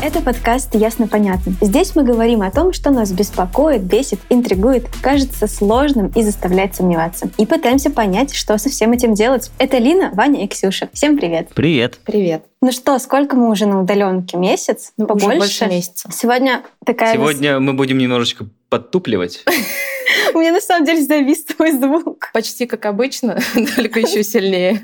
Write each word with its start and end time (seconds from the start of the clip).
Это 0.00 0.22
подкаст 0.22 0.76
«Ясно-понятно». 0.76 1.54
Здесь 1.60 1.96
мы 1.96 2.04
говорим 2.04 2.42
о 2.42 2.52
том, 2.52 2.72
что 2.72 2.90
нас 2.90 3.10
беспокоит, 3.10 3.82
бесит, 3.82 4.20
интригует, 4.30 4.86
кажется 5.02 5.48
сложным 5.48 6.12
и 6.14 6.22
заставляет 6.22 6.76
сомневаться. 6.76 7.30
И 7.36 7.44
пытаемся 7.44 7.90
понять, 7.90 8.32
что 8.32 8.56
со 8.58 8.68
всем 8.68 8.92
этим 8.92 9.14
делать. 9.14 9.50
Это 9.58 9.78
Лина, 9.78 10.12
Ваня 10.14 10.44
и 10.44 10.46
Ксюша. 10.46 10.88
Всем 10.92 11.18
привет! 11.18 11.48
Привет. 11.52 11.98
Привет. 12.04 12.44
Ну 12.60 12.70
что, 12.70 12.96
сколько 13.00 13.34
мы 13.34 13.50
уже 13.50 13.66
на 13.66 13.80
удаленке? 13.80 14.36
Месяц? 14.36 14.92
Ну, 14.96 15.06
уже 15.06 15.26
больше 15.26 15.66
месяца. 15.66 16.08
Сегодня 16.12 16.62
такая... 16.86 17.14
Сегодня 17.14 17.58
мы 17.58 17.72
будем 17.72 17.98
немножечко 17.98 18.46
подтупливать. 18.68 19.44
У 20.34 20.38
меня 20.38 20.52
на 20.52 20.60
самом 20.60 20.84
деле 20.84 21.02
завис 21.02 21.44
твой 21.44 21.72
звук. 21.72 22.30
Почти 22.32 22.66
как 22.66 22.86
обычно, 22.86 23.38
только 23.76 24.00
еще 24.00 24.22
сильнее. 24.22 24.80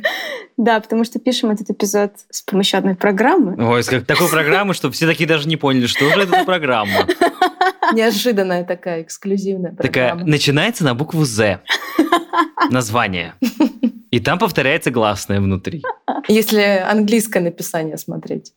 Да, 0.56 0.80
потому 0.80 1.04
что 1.04 1.18
пишем 1.18 1.50
этот 1.50 1.70
эпизод 1.70 2.12
с 2.30 2.42
помощью 2.42 2.78
одной 2.78 2.94
программы. 2.94 3.56
Ой, 3.58 3.82
как 3.82 4.06
такой 4.06 4.28
программы, 4.28 4.74
что 4.74 4.90
все 4.90 5.06
такие 5.06 5.26
даже 5.28 5.48
не 5.48 5.56
поняли, 5.56 5.86
что 5.86 6.08
же 6.10 6.22
это 6.22 6.38
за 6.40 6.44
программа. 6.44 7.06
Неожиданная 7.92 8.64
такая 8.64 9.02
эксклюзивная 9.02 9.72
Такая, 9.72 10.10
программа. 10.10 10.30
начинается 10.30 10.84
на 10.84 10.94
букву 10.94 11.24
«З». 11.24 11.60
Название. 12.70 13.34
И 14.10 14.20
там 14.20 14.38
повторяется 14.38 14.90
гласное 14.90 15.40
внутри. 15.40 15.82
Если 16.28 16.60
английское 16.60 17.40
написание 17.40 17.98
смотреть. 17.98 18.52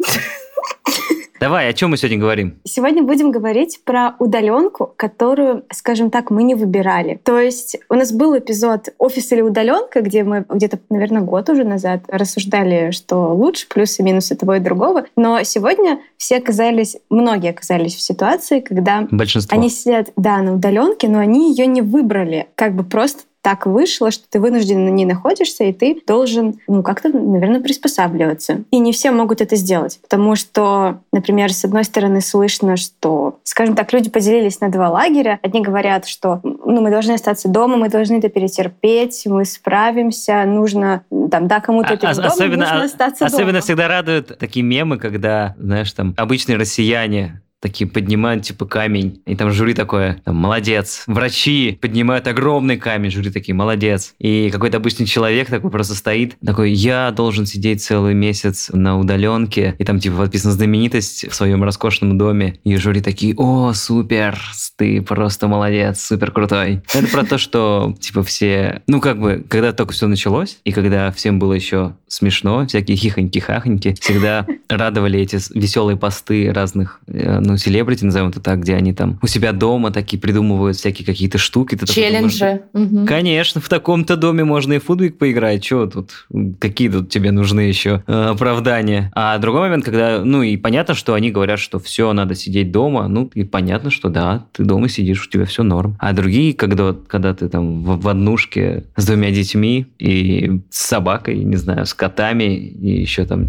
Давай, 1.40 1.70
о 1.70 1.74
чем 1.74 1.92
мы 1.92 1.98
сегодня 1.98 2.18
говорим? 2.18 2.60
Сегодня 2.64 3.04
будем 3.04 3.32
говорить 3.32 3.82
про 3.84 4.16
удаленку, 4.18 4.94
которую, 4.98 5.66
скажем 5.72 6.10
так, 6.10 6.32
мы 6.32 6.42
не 6.42 6.56
выбирали. 6.56 7.20
То 7.24 7.40
есть 7.40 7.78
у 7.90 7.94
нас 7.94 8.12
был 8.12 8.38
эпизод 8.38 8.90
«Офис 8.98 9.32
или 9.32 9.42
удаленка», 9.42 10.02
где 10.02 10.24
мы 10.24 10.46
где-то, 10.50 10.80
наверное, 10.90 11.22
год 11.22 11.50
уже 11.50 11.64
назад 11.64 12.02
рассуждали, 12.08 12.92
что 12.92 13.34
лучше, 13.36 13.68
плюсы 13.68 14.02
и 14.02 14.06
минусы 14.06 14.36
того 14.36 14.56
и 14.56 14.60
другого. 14.60 15.06
Но 15.16 15.44
сегодня 15.44 16.00
все 16.18 16.38
оказались, 16.38 16.98
многие 17.10 17.52
оказались 17.52 17.96
в 17.96 18.02
ситуации, 18.02 18.60
когда 18.60 19.08
Большинство. 19.12 19.58
они 19.58 19.70
сидят, 19.70 20.10
да, 20.16 20.42
на 20.42 20.56
удаленке, 20.56 21.08
но 21.08 21.20
они 21.20 21.52
ее 21.52 21.68
не 21.68 21.82
выбрали. 21.84 22.48
Как 22.56 22.74
бы 22.74 22.84
просто 22.84 23.24
так 23.48 23.66
вышло, 23.66 24.12
что 24.12 24.26
ты 24.30 24.42
вынужден 24.42 24.84
на 24.84 24.90
ней 24.90 25.06
находишься, 25.06 25.64
и 25.64 25.72
ты 25.72 26.02
должен, 26.06 26.60
ну, 26.68 26.84
как-то, 26.84 27.08
наверное, 27.08 27.62
приспосабливаться. 27.62 28.66
И 28.72 28.80
не 28.80 28.92
все 28.92 29.10
могут 29.12 29.40
это 29.40 29.56
сделать, 29.56 30.00
потому 30.02 30.36
что, 30.36 31.00
например, 31.14 31.54
с 31.54 31.64
одной 31.64 31.86
стороны 31.86 32.20
слышно, 32.20 32.76
что, 32.76 33.40
скажем 33.46 33.78
так, 33.78 33.94
люди 33.94 34.10
поделились 34.10 34.60
на 34.60 34.68
два 34.70 34.90
лагеря. 34.90 35.40
Одни 35.42 35.62
говорят, 35.62 36.10
что, 36.10 36.42
ну, 36.44 36.82
мы 36.82 36.92
должны 36.92 37.14
остаться 37.14 37.48
дома, 37.48 37.78
мы 37.78 37.88
должны 37.88 38.18
это 38.18 38.28
перетерпеть, 38.28 39.24
мы 39.26 39.46
справимся, 39.46 40.44
нужно, 40.44 41.04
там, 41.32 41.48
да, 41.48 41.62
кому-то 41.62 41.94
это 41.94 42.10
А- 42.10 42.12
из 42.12 42.18
дома, 42.18 42.28
особенно, 42.28 42.66
нужно 42.66 42.84
остаться 42.84 43.26
особенно 43.26 43.52
дома. 43.54 43.62
всегда 43.62 43.88
радуют 43.88 44.38
такие 44.38 44.66
мемы, 44.66 44.98
когда, 44.98 45.56
знаешь, 45.58 45.94
там 45.94 46.14
обычные 46.18 46.58
россияне 46.58 47.42
такие 47.68 47.90
поднимают 47.90 48.44
типа 48.44 48.66
камень, 48.66 49.22
и 49.26 49.36
там 49.36 49.52
жюри 49.52 49.74
такое, 49.74 50.22
там, 50.24 50.38
молодец. 50.38 51.04
Врачи 51.06 51.78
поднимают 51.82 52.26
огромный 52.28 52.78
камень, 52.78 53.12
жюри 53.12 53.30
такие, 53.30 53.54
молодец. 53.54 54.14
И 54.20 54.50
какой-то 54.52 54.78
обычный 54.78 55.06
человек 55.06 55.50
такой 55.50 55.70
просто 55.70 55.96
стоит, 55.96 56.38
такой, 56.46 56.72
я 56.72 57.12
должен 57.12 57.46
сидеть 57.46 57.84
целый 57.84 58.14
месяц 58.14 58.70
на 58.72 58.98
удаленке, 58.98 59.76
и 59.78 59.84
там 59.84 60.00
типа 60.00 60.18
подписана 60.18 60.54
знаменитость 60.54 61.30
в 61.30 61.36
своем 61.36 61.64
роскошном 61.64 62.18
доме, 62.18 62.60
и 62.64 62.78
жюри 62.78 63.02
такие, 63.02 63.36
о, 63.36 63.74
супер, 63.74 64.40
ты 64.78 65.02
просто 65.02 65.48
молодец, 65.48 66.02
супер 66.02 66.32
крутой. 66.32 66.82
Это 66.94 67.08
про 67.08 67.26
то, 67.26 67.38
что 67.38 67.96
типа 68.00 68.24
все, 68.24 68.82
ну 68.88 69.02
как 69.02 69.20
бы, 69.20 69.44
когда 69.50 69.74
только 69.74 69.92
все 69.92 70.08
началось, 70.08 70.60
и 70.64 70.72
когда 70.72 71.12
всем 71.12 71.38
было 71.38 71.54
еще 71.54 71.96
смешно, 72.08 72.66
всякие 72.66 72.98
хихоньки-хахоньки, 72.98 74.00
всегда 74.00 74.46
радовали 74.70 75.20
эти 75.20 75.38
веселые 75.54 75.98
посты 75.98 76.52
разных, 76.54 77.02
э, 77.08 77.40
ну, 77.58 77.60
селебрити, 77.60 78.06
назовем 78.06 78.30
это 78.30 78.40
так, 78.40 78.62
где 78.62 78.76
они 78.76 78.94
там 78.94 79.20
у 79.22 79.28
себя 79.28 79.52
дома 79.52 79.92
такие 79.92 80.20
придумывают 80.20 80.78
всякие 80.78 81.06
какие-то 81.06 81.38
штуки. 81.38 81.76
Ты 81.76 81.88
такой 81.88 82.12
думаешь, 82.12 82.34
Челленджи. 82.34 82.62
Мгм. 82.74 83.08
Конечно, 83.08 83.62
в 83.62 83.68
таком-то 83.68 84.16
доме 84.16 84.44
можно 84.44 84.74
и 84.74 84.80
футбик 84.80 85.18
поиграть. 85.18 85.64
Чего 85.64 85.88
тут? 85.88 86.28
Какие 86.60 86.90
тут 86.90 87.10
тебе 87.10 87.32
нужны 87.32 87.62
еще 87.62 88.04
э, 88.06 88.26
оправдания? 88.30 89.12
А 89.16 89.38
другой 89.40 89.62
момент, 89.62 89.86
когда, 89.86 90.22
ну 90.24 90.44
и 90.44 90.56
понятно, 90.56 90.94
что 90.94 91.16
они 91.16 91.32
говорят, 91.32 91.60
что 91.60 91.80
все, 91.80 92.14
надо 92.14 92.36
сидеть 92.36 92.72
дома. 92.72 93.08
Ну 93.08 93.32
и 93.34 93.44
понятно, 93.44 93.90
что 93.90 94.10
да, 94.10 94.46
ты 94.52 94.64
дома 94.64 94.88
сидишь, 94.88 95.26
у 95.26 95.30
тебя 95.30 95.46
все 95.46 95.64
норм. 95.64 95.98
А 96.00 96.14
другие, 96.14 96.54
когда, 96.54 96.96
когда 97.08 97.34
ты 97.34 97.50
там 97.50 97.84
в, 97.84 98.02
в 98.02 98.08
однушке 98.08 98.84
с 98.96 99.06
двумя 99.06 99.32
детьми 99.32 99.88
и 99.98 100.62
с 100.70 100.88
собакой, 100.88 101.38
не 101.44 101.56
знаю, 101.56 101.86
с 101.86 101.94
котами, 101.94 102.44
и 102.44 103.02
еще 103.02 103.26
там 103.26 103.48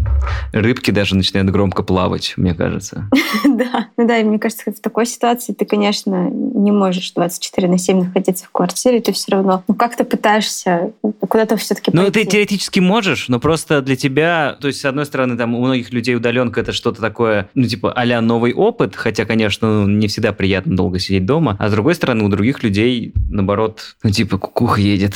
рыбки 0.51 0.89
даже 0.91 1.15
начинают 1.15 1.49
громко 1.51 1.83
плавать, 1.83 2.33
мне 2.37 2.53
кажется. 2.55 3.07
Да, 3.59 3.87
ну 3.97 4.07
да, 4.07 4.17
и 4.17 4.23
мне 4.23 4.39
кажется, 4.39 4.71
в 4.71 4.79
такой 4.79 5.05
ситуации 5.05 5.53
ты, 5.53 5.65
конечно, 5.65 6.29
не 6.29 6.71
можешь 6.71 7.11
24 7.11 7.67
на 7.67 7.77
7 7.77 8.05
находиться 8.05 8.45
в 8.45 8.51
квартире, 8.51 9.01
ты 9.01 9.11
все 9.11 9.31
равно, 9.31 9.63
ну 9.67 9.75
как-то 9.75 10.03
пытаешься 10.03 10.91
куда-то 11.27 11.57
все-таки 11.57 11.91
Ну, 11.93 12.11
ты 12.11 12.25
теоретически 12.25 12.79
можешь, 12.79 13.29
но 13.29 13.39
просто 13.39 13.81
для 13.81 13.95
тебя, 13.95 14.57
то 14.59 14.67
есть, 14.67 14.81
с 14.81 14.85
одной 14.85 15.05
стороны, 15.05 15.37
там 15.37 15.55
у 15.55 15.63
многих 15.63 15.91
людей 15.91 16.15
удаленка 16.15 16.61
это 16.61 16.71
что-то 16.71 17.01
такое, 17.01 17.49
ну, 17.53 17.67
типа, 17.67 17.93
а 17.95 18.21
новый 18.21 18.53
опыт, 18.53 18.95
хотя, 18.95 19.25
конечно, 19.25 19.85
ну, 19.85 19.87
не 19.87 20.07
всегда 20.07 20.33
приятно 20.33 20.75
долго 20.75 20.99
сидеть 20.99 21.25
дома, 21.25 21.55
а 21.59 21.69
с 21.69 21.71
другой 21.71 21.95
стороны, 21.95 22.23
у 22.23 22.29
других 22.29 22.63
людей, 22.63 23.13
наоборот, 23.29 23.95
ну, 24.03 24.09
типа, 24.09 24.37
кукуха 24.37 24.81
едет. 24.81 25.13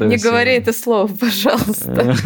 Не 0.00 0.16
говори 0.16 0.52
это 0.52 0.72
слово, 0.72 1.06
пожалуйста. 1.08 2.16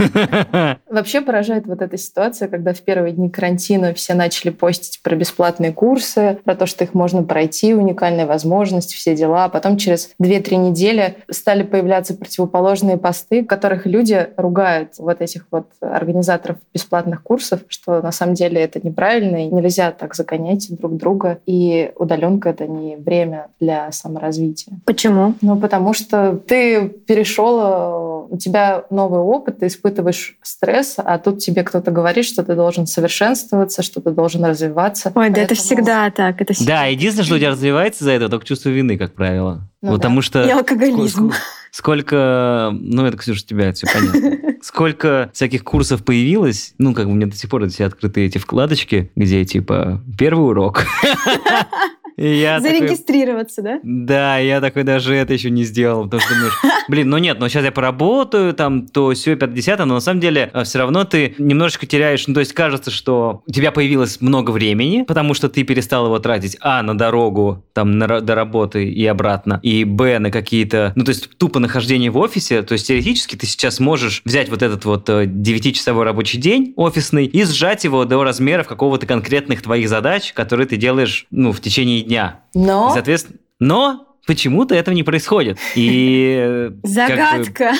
Вообще 0.90 1.20
поражает 1.20 1.66
вот 1.66 1.82
эта 1.82 1.96
ситуация, 1.96 2.48
когда 2.48 2.72
в 2.72 2.80
первые 2.80 3.12
дни 3.12 3.28
карантина 3.28 3.94
все 3.94 4.14
начали 4.14 4.50
постить 4.58 5.00
про 5.02 5.16
бесплатные 5.16 5.72
курсы, 5.72 6.38
про 6.44 6.54
то, 6.54 6.66
что 6.66 6.84
их 6.84 6.94
можно 6.94 7.22
пройти, 7.22 7.74
уникальные 7.74 8.26
возможности, 8.26 8.94
все 8.94 9.14
дела. 9.14 9.44
А 9.44 9.48
потом 9.48 9.76
через 9.76 10.10
2-3 10.20 10.56
недели 10.56 11.16
стали 11.30 11.62
появляться 11.62 12.14
противоположные 12.14 12.96
посты, 12.96 13.42
в 13.42 13.46
которых 13.46 13.86
люди 13.86 14.28
ругают 14.36 14.94
вот 14.98 15.20
этих 15.20 15.46
вот 15.50 15.66
организаторов 15.80 16.58
бесплатных 16.72 17.22
курсов, 17.22 17.60
что 17.68 18.02
на 18.02 18.12
самом 18.12 18.34
деле 18.34 18.60
это 18.60 18.80
неправильно, 18.84 19.46
и 19.46 19.50
нельзя 19.50 19.90
так 19.90 20.14
загонять 20.14 20.68
друг 20.70 20.96
друга. 20.96 21.38
И 21.46 21.92
удаленка— 21.96 22.48
это 22.50 22.66
не 22.66 22.96
время 22.96 23.48
для 23.60 23.90
саморазвития. 23.92 24.78
Почему? 24.84 25.34
Ну, 25.40 25.58
потому 25.58 25.92
что 25.92 26.36
ты 26.46 26.88
перешел, 26.88 27.60
э, 27.60 28.15
у 28.30 28.36
тебя 28.38 28.84
новый 28.90 29.20
опыт, 29.20 29.58
ты 29.60 29.66
испытываешь 29.66 30.36
стресс, 30.42 30.94
а 30.98 31.18
тут 31.18 31.38
тебе 31.38 31.62
кто-то 31.62 31.90
говорит, 31.90 32.24
что 32.24 32.42
ты 32.42 32.54
должен 32.54 32.86
совершенствоваться, 32.86 33.82
что 33.82 34.00
ты 34.00 34.10
должен 34.10 34.44
развиваться. 34.44 35.12
Ой, 35.14 35.30
да 35.30 35.42
это 35.42 35.54
Поэтому- 35.54 35.60
всегда 35.60 36.10
так. 36.10 36.40
Это 36.40 36.52
всегда. 36.52 36.72
Да, 36.80 36.84
единственное, 36.86 37.24
что 37.26 37.34
у 37.34 37.38
тебя 37.38 37.50
развивается 37.50 38.04
за 38.04 38.12
это, 38.12 38.28
только 38.28 38.46
чувство 38.46 38.68
вины, 38.70 38.96
как 38.98 39.12
правило. 39.14 39.68
Ну 39.82 39.92
Потому 39.92 40.22
что... 40.22 40.44
И 40.44 40.50
алкоголизм. 40.50 41.28
ск- 41.28 41.34
Сколько, 41.70 42.70
ну 42.72 43.04
это, 43.04 43.18
Ксюша, 43.18 43.42
у 43.44 43.46
тебя 43.46 43.72
все 43.74 43.86
понятно. 43.92 44.38
Сколько 44.62 45.30
всяких 45.34 45.62
курсов 45.62 46.02
появилось, 46.04 46.72
ну 46.78 46.94
как 46.94 47.04
бы 47.04 47.12
у 47.12 47.14
меня 47.14 47.26
до 47.26 47.36
сих 47.36 47.50
пор 47.50 47.68
все 47.68 47.84
открыты 47.84 48.24
эти 48.24 48.38
вкладочки, 48.38 49.10
где 49.14 49.44
типа 49.44 50.00
первый 50.18 50.48
урок. 50.48 50.84
Я 52.16 52.60
такой, 52.60 52.78
Зарегистрироваться, 52.78 53.62
да? 53.62 53.80
да, 53.82 54.38
я 54.38 54.60
такой 54.60 54.84
даже 54.84 55.14
это 55.14 55.34
еще 55.34 55.50
не 55.50 55.64
сделал, 55.64 56.04
потому 56.04 56.22
что 56.22 56.34
думаешь, 56.34 56.54
блин, 56.88 57.10
ну 57.10 57.18
нет, 57.18 57.38
ну 57.38 57.48
сейчас 57.48 57.64
я 57.64 57.72
поработаю, 57.72 58.54
там, 58.54 58.86
то 58.86 59.12
все 59.12 59.36
50 59.36 59.80
но 59.80 59.86
на 59.86 60.00
самом 60.00 60.20
деле 60.20 60.50
все 60.64 60.78
равно 60.78 61.04
ты 61.04 61.34
немножечко 61.38 61.86
теряешь, 61.86 62.26
ну 62.26 62.34
то 62.34 62.40
есть 62.40 62.54
кажется, 62.54 62.90
что 62.90 63.42
у 63.46 63.52
тебя 63.52 63.70
появилось 63.70 64.20
много 64.22 64.50
времени, 64.50 65.02
потому 65.02 65.34
что 65.34 65.50
ты 65.50 65.62
перестал 65.62 66.06
его 66.06 66.18
тратить, 66.18 66.56
а, 66.60 66.82
на 66.82 66.96
дорогу, 66.96 67.64
там, 67.74 67.98
на, 67.98 68.20
до 68.20 68.34
работы 68.34 68.88
и 68.88 69.04
обратно, 69.04 69.60
и, 69.62 69.84
б, 69.84 70.18
на 70.18 70.30
какие-то, 70.30 70.92
ну 70.96 71.04
то 71.04 71.10
есть 71.10 71.36
тупо 71.36 71.58
нахождение 71.58 72.10
в 72.10 72.16
офисе, 72.16 72.62
то 72.62 72.72
есть 72.72 72.86
теоретически 72.86 73.36
ты 73.36 73.46
сейчас 73.46 73.78
можешь 73.78 74.22
взять 74.24 74.48
вот 74.48 74.62
этот 74.62 74.86
вот 74.86 75.08
э, 75.10 75.26
9-часовой 75.26 76.04
рабочий 76.04 76.38
день 76.38 76.72
офисный 76.76 77.26
и 77.26 77.44
сжать 77.44 77.84
его 77.84 78.06
до 78.06 78.22
размеров 78.24 78.66
какого-то 78.66 79.06
конкретных 79.06 79.60
твоих 79.60 79.88
задач, 79.90 80.32
которые 80.32 80.66
ты 80.66 80.76
делаешь, 80.76 81.26
ну, 81.30 81.52
в 81.52 81.60
течение 81.60 82.05
дня. 82.06 82.40
И, 82.54 82.58
Но 82.58 82.90
соответственно, 82.92 83.38
но 83.58 84.06
почему-то 84.26 84.74
этого 84.74 84.94
не 84.94 85.02
происходит. 85.02 85.58
И 85.74 86.36
э, 86.38 86.70
как 86.70 86.80
бы, 86.82 86.88
Загадка. 86.88 87.72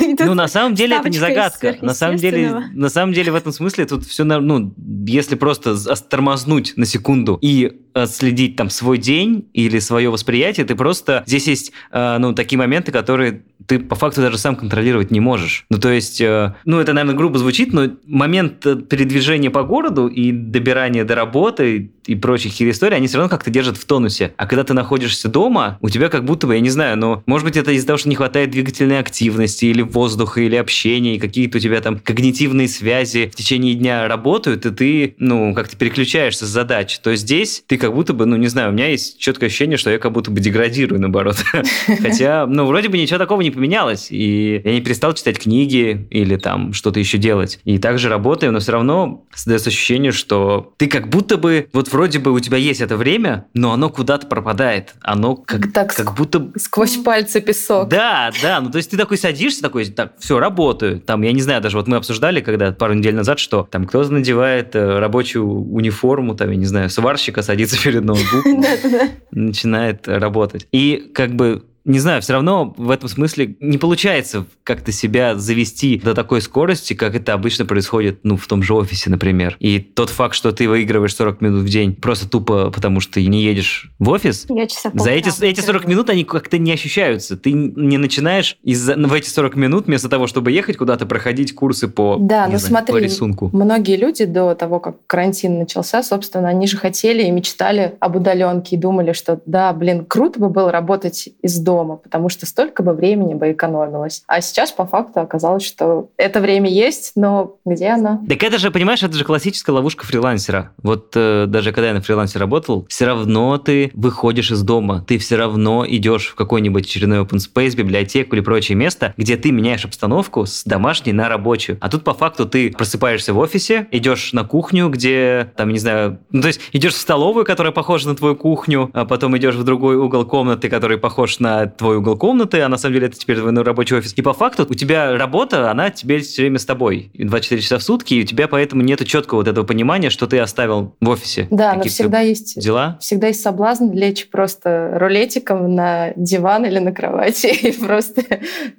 И 0.00 0.16
тут 0.16 0.26
ну, 0.26 0.34
на 0.34 0.48
самом 0.48 0.74
деле 0.74 0.96
это 0.96 1.08
не 1.08 1.18
загадка. 1.18 1.76
На 1.82 1.92
самом 1.92 2.16
деле, 2.16 2.64
на 2.72 2.88
самом 2.88 3.12
деле 3.12 3.32
в 3.32 3.34
этом 3.34 3.52
смысле 3.52 3.84
тут 3.86 4.04
все, 4.06 4.24
ну, 4.24 4.74
если 5.06 5.34
просто 5.34 5.76
тормознуть 6.08 6.74
на 6.76 6.86
секунду 6.86 7.38
и 7.42 7.80
следить 8.06 8.56
там 8.56 8.70
свой 8.70 8.98
день 8.98 9.48
или 9.52 9.78
свое 9.78 10.10
восприятие, 10.10 10.66
ты 10.66 10.74
просто... 10.74 11.22
Здесь 11.26 11.46
есть, 11.46 11.72
э, 11.90 12.16
ну, 12.18 12.32
такие 12.34 12.58
моменты, 12.58 12.92
которые 12.92 13.42
ты 13.66 13.78
по 13.78 13.94
факту 13.94 14.20
даже 14.20 14.38
сам 14.38 14.56
контролировать 14.56 15.10
не 15.10 15.20
можешь. 15.20 15.66
Ну, 15.70 15.78
то 15.78 15.90
есть, 15.90 16.20
э, 16.20 16.54
ну, 16.64 16.80
это, 16.80 16.92
наверное, 16.92 17.16
грубо 17.16 17.38
звучит, 17.38 17.72
но 17.72 17.90
момент 18.06 18.60
передвижения 18.88 19.50
по 19.50 19.62
городу 19.62 20.08
и 20.08 20.32
добирания 20.32 21.04
до 21.04 21.14
работы 21.14 21.90
и 22.06 22.14
прочих 22.14 22.60
историй, 22.60 22.96
они 22.96 23.06
все 23.06 23.18
равно 23.18 23.30
как-то 23.30 23.50
держат 23.50 23.76
в 23.76 23.84
тонусе. 23.84 24.34
А 24.36 24.46
когда 24.46 24.64
ты 24.64 24.74
находишься 24.74 25.28
дома, 25.28 25.78
у 25.80 25.88
тебя 25.88 26.08
как 26.08 26.24
будто 26.24 26.46
бы, 26.46 26.54
я 26.54 26.60
не 26.60 26.70
знаю, 26.70 26.96
но 26.96 27.22
может 27.26 27.46
быть 27.46 27.56
это 27.56 27.70
из-за 27.72 27.86
того, 27.86 27.96
что 27.96 28.08
не 28.08 28.16
хватает 28.16 28.50
двигательной 28.50 28.98
активности 28.98 29.66
или 29.66 29.82
воздуха, 29.82 30.40
или 30.40 30.56
общения, 30.56 31.16
и 31.16 31.18
какие-то 31.18 31.58
у 31.58 31.60
тебя 31.60 31.80
там 31.80 31.98
когнитивные 31.98 32.68
связи 32.68 33.30
в 33.32 33.36
течение 33.36 33.74
дня 33.74 34.08
работают, 34.08 34.66
и 34.66 34.70
ты, 34.70 35.14
ну, 35.18 35.54
как-то 35.54 35.76
переключаешься 35.76 36.46
с 36.46 36.48
задач. 36.48 36.98
То 36.98 37.14
здесь 37.14 37.62
ты 37.66 37.78
как 37.82 37.94
будто 37.94 38.12
бы, 38.12 38.26
ну, 38.26 38.36
не 38.36 38.46
знаю, 38.46 38.70
у 38.70 38.72
меня 38.72 38.86
есть 38.86 39.18
четкое 39.18 39.48
ощущение, 39.48 39.76
что 39.76 39.90
я 39.90 39.98
как 39.98 40.12
будто 40.12 40.30
бы 40.30 40.38
деградирую, 40.38 41.00
наоборот. 41.00 41.36
Хотя, 42.00 42.46
ну, 42.46 42.64
вроде 42.64 42.88
бы 42.88 42.96
ничего 42.96 43.18
такого 43.18 43.40
не 43.40 43.50
поменялось, 43.50 44.06
и 44.10 44.62
я 44.64 44.72
не 44.72 44.80
перестал 44.80 45.14
читать 45.14 45.40
книги 45.40 46.06
или 46.10 46.36
там 46.36 46.72
что-то 46.72 47.00
еще 47.00 47.18
делать. 47.18 47.58
И 47.64 47.78
также 47.78 48.08
работаю, 48.08 48.52
но 48.52 48.60
все 48.60 48.70
равно 48.70 49.24
создается 49.34 49.70
ощущение, 49.70 50.12
что 50.12 50.72
ты 50.76 50.86
как 50.86 51.08
будто 51.08 51.36
бы, 51.38 51.68
вот 51.72 51.90
вроде 51.90 52.20
бы 52.20 52.30
у 52.30 52.38
тебя 52.38 52.56
есть 52.56 52.80
это 52.80 52.96
время, 52.96 53.46
но 53.52 53.72
оно 53.72 53.90
куда-то 53.90 54.28
пропадает. 54.28 54.94
Оно 55.00 55.34
как, 55.34 55.72
так 55.72 55.92
как 55.92 56.14
будто... 56.14 56.52
Сквозь 56.56 56.98
пальцы 56.98 57.40
песок. 57.40 57.88
Да, 57.88 58.30
да, 58.40 58.60
ну 58.60 58.70
то 58.70 58.76
есть 58.76 58.90
ты 58.92 58.96
такой 58.96 59.18
садишься, 59.18 59.60
такой, 59.60 59.86
так, 59.86 60.12
все, 60.20 60.38
работаю. 60.38 61.00
Там, 61.00 61.22
я 61.22 61.32
не 61.32 61.42
знаю, 61.42 61.60
даже 61.60 61.76
вот 61.76 61.88
мы 61.88 61.96
обсуждали, 61.96 62.42
когда 62.42 62.70
пару 62.70 62.94
недель 62.94 63.16
назад, 63.16 63.40
что 63.40 63.66
там 63.68 63.86
кто-то 63.86 64.12
надевает 64.12 64.76
э, 64.76 65.00
рабочую 65.00 65.48
униформу, 65.48 66.36
там, 66.36 66.48
я 66.50 66.56
не 66.56 66.66
знаю, 66.66 66.88
сварщика 66.88 67.42
садится 67.42 67.71
перед 67.76 68.04
ноутбуком, 68.04 68.64
начинает 69.30 70.08
работать. 70.08 70.66
И 70.72 71.10
как 71.14 71.34
бы 71.34 71.64
не 71.84 71.98
знаю, 71.98 72.22
все 72.22 72.34
равно 72.34 72.74
в 72.76 72.90
этом 72.90 73.08
смысле 73.08 73.56
не 73.60 73.78
получается 73.78 74.46
как-то 74.64 74.92
себя 74.92 75.34
завести 75.34 75.98
до 75.98 76.14
такой 76.14 76.40
скорости, 76.40 76.94
как 76.94 77.14
это 77.14 77.32
обычно 77.32 77.64
происходит, 77.64 78.20
ну, 78.22 78.36
в 78.36 78.46
том 78.46 78.62
же 78.62 78.74
офисе, 78.74 79.10
например. 79.10 79.56
И 79.58 79.78
тот 79.80 80.10
факт, 80.10 80.34
что 80.34 80.52
ты 80.52 80.68
выигрываешь 80.68 81.14
40 81.14 81.40
минут 81.40 81.62
в 81.62 81.68
день 81.68 81.94
просто 81.94 82.28
тупо 82.28 82.70
потому, 82.70 83.00
что 83.00 83.14
ты 83.14 83.26
не 83.26 83.42
едешь 83.42 83.90
в 83.98 84.08
офис, 84.10 84.46
Я 84.48 84.66
часа 84.66 84.90
за 84.94 85.10
эти, 85.10 85.44
эти 85.44 85.60
40 85.60 85.86
минут 85.86 86.10
они 86.10 86.24
как-то 86.24 86.58
не 86.58 86.72
ощущаются. 86.72 87.36
Ты 87.36 87.52
не 87.52 87.98
начинаешь 87.98 88.56
из 88.62 88.86
в 88.88 89.12
эти 89.12 89.28
40 89.28 89.56
минут 89.56 89.86
вместо 89.86 90.08
того, 90.08 90.26
чтобы 90.26 90.52
ехать 90.52 90.76
куда-то, 90.76 91.06
проходить 91.06 91.54
курсы 91.54 91.88
по, 91.88 92.16
да, 92.20 92.46
ну, 92.46 92.58
знаю, 92.58 92.60
смотри, 92.60 92.92
по 92.92 92.98
рисунку. 92.98 93.50
Многие 93.52 93.96
люди 93.96 94.24
до 94.24 94.54
того, 94.54 94.80
как 94.80 94.96
карантин 95.06 95.58
начался, 95.58 96.02
собственно, 96.02 96.48
они 96.48 96.66
же 96.66 96.76
хотели 96.76 97.22
и 97.22 97.30
мечтали 97.30 97.94
об 98.00 98.16
удаленке 98.16 98.76
и 98.76 98.78
думали, 98.78 99.12
что 99.12 99.40
да, 99.46 99.72
блин, 99.72 100.04
круто 100.04 100.38
бы 100.40 100.48
было 100.48 100.70
работать 100.70 101.28
из 101.42 101.58
дома, 101.58 101.71
потому 102.02 102.28
что 102.28 102.46
столько 102.46 102.82
бы 102.82 102.92
времени 102.92 103.34
бы 103.34 103.52
экономилось. 103.52 104.22
А 104.26 104.40
сейчас 104.40 104.72
по 104.72 104.86
факту 104.86 105.20
оказалось, 105.20 105.64
что 105.64 106.10
это 106.16 106.40
время 106.40 106.70
есть, 106.70 107.12
но 107.16 107.56
где 107.64 107.88
оно? 107.88 108.20
Так 108.28 108.42
это 108.42 108.58
же, 108.58 108.70
понимаешь, 108.70 109.02
это 109.02 109.14
же 109.14 109.24
классическая 109.24 109.72
ловушка 109.72 110.04
фрилансера. 110.04 110.72
Вот 110.82 111.12
э, 111.14 111.46
даже 111.48 111.72
когда 111.72 111.88
я 111.88 111.94
на 111.94 112.00
фрилансе 112.00 112.38
работал, 112.38 112.86
все 112.88 113.06
равно 113.06 113.58
ты 113.58 113.90
выходишь 113.94 114.50
из 114.50 114.62
дома, 114.62 115.04
ты 115.06 115.18
все 115.18 115.36
равно 115.36 115.84
идешь 115.86 116.28
в 116.28 116.34
какой-нибудь 116.34 116.84
очередной 116.86 117.20
open 117.20 117.38
space, 117.38 117.76
библиотеку 117.76 118.36
или 118.36 118.42
прочее 118.42 118.76
место, 118.76 119.14
где 119.16 119.36
ты 119.36 119.50
меняешь 119.50 119.84
обстановку 119.84 120.46
с 120.46 120.64
домашней 120.64 121.12
на 121.12 121.28
рабочую. 121.28 121.78
А 121.80 121.88
тут 121.88 122.04
по 122.04 122.14
факту 122.14 122.46
ты 122.46 122.70
просыпаешься 122.70 123.32
в 123.32 123.38
офисе, 123.38 123.86
идешь 123.90 124.32
на 124.32 124.44
кухню, 124.44 124.88
где, 124.88 125.52
там, 125.56 125.70
не 125.70 125.78
знаю, 125.78 126.18
ну, 126.30 126.42
то 126.42 126.48
есть 126.48 126.60
идешь 126.72 126.94
в 126.94 126.98
столовую, 126.98 127.44
которая 127.44 127.72
похожа 127.72 128.08
на 128.08 128.16
твою 128.16 128.36
кухню, 128.36 128.90
а 128.92 129.04
потом 129.04 129.36
идешь 129.36 129.54
в 129.54 129.64
другой 129.64 129.96
угол 129.96 130.24
комнаты, 130.24 130.68
который 130.68 130.98
похож 130.98 131.38
на 131.38 131.61
твой 131.66 131.96
угол 131.96 132.16
комнаты, 132.16 132.60
а 132.60 132.68
на 132.68 132.78
самом 132.78 132.94
деле 132.94 133.06
это 133.08 133.18
теперь 133.18 133.38
твой 133.38 133.52
рабочий 133.62 133.96
офис. 133.96 134.12
И 134.16 134.22
по 134.22 134.32
факту 134.32 134.66
у 134.68 134.74
тебя 134.74 135.16
работа, 135.16 135.70
она 135.70 135.90
теперь 135.90 136.22
все 136.22 136.42
время 136.42 136.58
с 136.58 136.64
тобой. 136.64 137.10
24 137.14 137.60
часа 137.62 137.78
в 137.78 137.82
сутки, 137.82 138.14
и 138.14 138.22
у 138.22 138.26
тебя 138.26 138.48
поэтому 138.48 138.82
нет 138.82 139.04
четкого 139.06 139.38
вот 139.38 139.48
этого 139.48 139.64
понимания, 139.64 140.10
что 140.10 140.26
ты 140.26 140.38
оставил 140.38 140.94
в 141.00 141.08
офисе. 141.08 141.48
Да, 141.50 141.74
но 141.74 141.84
всегда 141.84 142.20
есть 142.20 142.60
дела. 142.60 142.98
Всегда 143.00 143.28
есть 143.28 143.42
соблазн 143.42 143.90
лечь 143.92 144.28
просто 144.28 144.92
рулетиком 144.94 145.74
на 145.74 146.12
диван 146.16 146.64
или 146.64 146.78
на 146.78 146.92
кровати 146.92 147.46
и 147.62 147.72
просто 147.72 148.22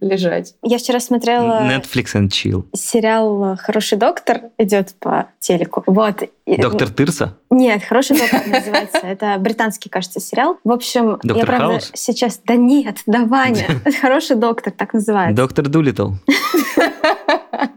лежать. 0.01 0.55
Я 0.63 0.77
вчера 0.77 0.99
смотрела... 0.99 1.61
Netflix 1.63 2.15
and 2.15 2.29
chill. 2.29 2.65
Сериал 2.73 3.57
«Хороший 3.57 3.97
доктор» 3.97 4.41
идет 4.57 4.93
по 4.99 5.27
телеку. 5.39 5.83
Вот. 5.87 6.23
Доктор 6.45 6.89
Тырса? 6.89 7.37
Нет, 7.49 7.83
«Хороший 7.83 8.17
доктор» 8.19 8.45
называется. 8.47 8.97
Это 8.97 9.37
британский, 9.39 9.89
кажется, 9.89 10.19
сериал. 10.19 10.57
В 10.63 10.71
общем, 10.71 11.19
доктор 11.23 11.37
я 11.37 11.45
правда 11.45 11.67
Хаус? 11.67 11.91
сейчас... 11.93 12.41
Да 12.45 12.55
нет, 12.55 12.97
да 13.05 13.25
Ваня. 13.25 13.65
Хороший 14.01 14.35
доктор, 14.35 14.73
так 14.73 14.93
называется. 14.93 15.35
Доктор 15.35 15.69
Дулитл. 15.69 16.11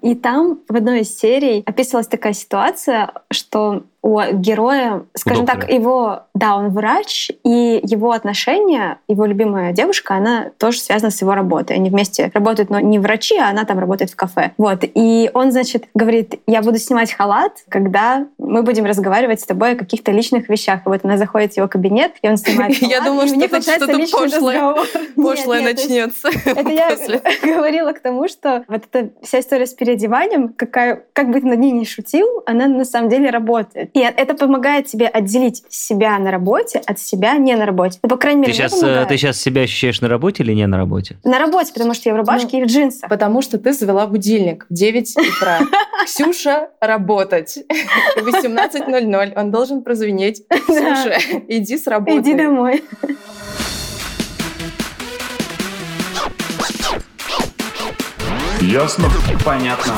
И 0.02 0.14
там 0.14 0.60
в 0.68 0.74
одной 0.76 1.00
из 1.00 1.16
серий 1.16 1.62
описывалась 1.66 2.06
такая 2.06 2.32
ситуация, 2.32 3.12
что 3.30 3.84
у 4.06 4.22
героя, 4.32 5.02
скажем 5.14 5.46
так, 5.46 5.68
его, 5.68 6.26
да, 6.32 6.56
он 6.56 6.68
врач, 6.68 7.32
и 7.42 7.80
его 7.82 8.12
отношения, 8.12 8.98
его 9.08 9.26
любимая 9.26 9.72
девушка, 9.72 10.14
она 10.14 10.50
тоже 10.58 10.78
связана 10.78 11.10
с 11.10 11.20
его 11.20 11.34
работой. 11.34 11.76
Они 11.76 11.90
вместе 11.90 12.30
работают, 12.32 12.70
но 12.70 12.78
не 12.78 13.00
врачи, 13.00 13.36
а 13.36 13.48
она 13.48 13.64
там 13.64 13.80
работает 13.80 14.12
в 14.12 14.16
кафе. 14.16 14.52
Вот. 14.58 14.84
И 14.84 15.28
он, 15.34 15.50
значит, 15.50 15.86
говорит, 15.92 16.36
я 16.46 16.62
буду 16.62 16.78
снимать 16.78 17.12
халат, 17.12 17.64
когда 17.68 18.28
мы 18.38 18.62
будем 18.62 18.84
разговаривать 18.84 19.40
с 19.40 19.44
тобой 19.44 19.72
о 19.72 19.76
каких-то 19.76 20.12
личных 20.12 20.48
вещах. 20.48 20.82
И 20.86 20.88
вот 20.88 21.00
она 21.02 21.16
заходит 21.16 21.54
в 21.54 21.56
его 21.56 21.66
кабинет, 21.66 22.12
и 22.22 22.28
он 22.28 22.36
снимает 22.36 22.76
халат, 22.78 22.92
Я 22.92 23.00
думала, 23.00 23.24
у 23.24 23.26
что 23.26 23.36
начинается 23.36 23.76
что-то 23.76 23.98
пошлое, 24.12 24.74
пошлое 25.16 25.62
начнется. 25.62 26.28
это 26.44 26.70
я 26.70 26.96
говорила 27.42 27.90
к 27.90 27.98
тому, 27.98 28.28
что 28.28 28.64
вот 28.68 28.82
эта 28.88 29.10
вся 29.22 29.40
история 29.40 29.66
с 29.66 29.74
переодеванием, 29.74 30.50
какая, 30.50 31.02
как 31.12 31.30
бы 31.30 31.40
ты 31.40 31.46
над 31.48 31.58
ней 31.58 31.72
ни 31.72 31.82
шутил, 31.82 32.44
она 32.46 32.68
на 32.68 32.84
самом 32.84 33.08
деле 33.08 33.30
работает. 33.30 33.90
И 33.96 34.00
это 34.00 34.34
помогает 34.34 34.88
тебе 34.88 35.06
отделить 35.06 35.62
себя 35.70 36.18
на 36.18 36.30
работе 36.30 36.82
от 36.84 36.98
себя 36.98 37.38
не 37.38 37.56
на 37.56 37.64
работе. 37.64 37.98
Ну, 38.02 38.10
по 38.10 38.18
крайней 38.18 38.42
мере, 38.42 38.52
Ты 38.52 38.58
сейчас, 38.58 38.72
помогает. 38.72 39.08
ты 39.08 39.16
сейчас 39.16 39.40
себя 39.40 39.62
ощущаешь 39.62 40.02
на 40.02 40.08
работе 40.10 40.42
или 40.42 40.52
не 40.52 40.66
на 40.66 40.76
работе? 40.76 41.16
На 41.24 41.38
работе, 41.38 41.72
потому 41.72 41.94
что 41.94 42.10
я 42.10 42.14
в 42.14 42.18
рубашке 42.18 42.58
и 42.58 42.62
в 42.62 42.66
джинсах. 42.66 43.08
Потому 43.08 43.40
что 43.40 43.56
ты 43.56 43.72
завела 43.72 44.06
будильник 44.06 44.66
в 44.68 44.74
9 44.74 45.16
утра. 45.16 45.60
Ксюша, 46.04 46.68
работать. 46.78 47.56
18.00. 48.18 49.32
Он 49.34 49.50
должен 49.50 49.82
прозвенеть. 49.82 50.42
Ксюша, 50.50 51.16
иди 51.48 51.78
с 51.78 51.86
работы. 51.86 52.18
Иди 52.18 52.34
домой. 52.34 52.84
Ясно? 58.60 59.08
Понятно. 59.42 59.94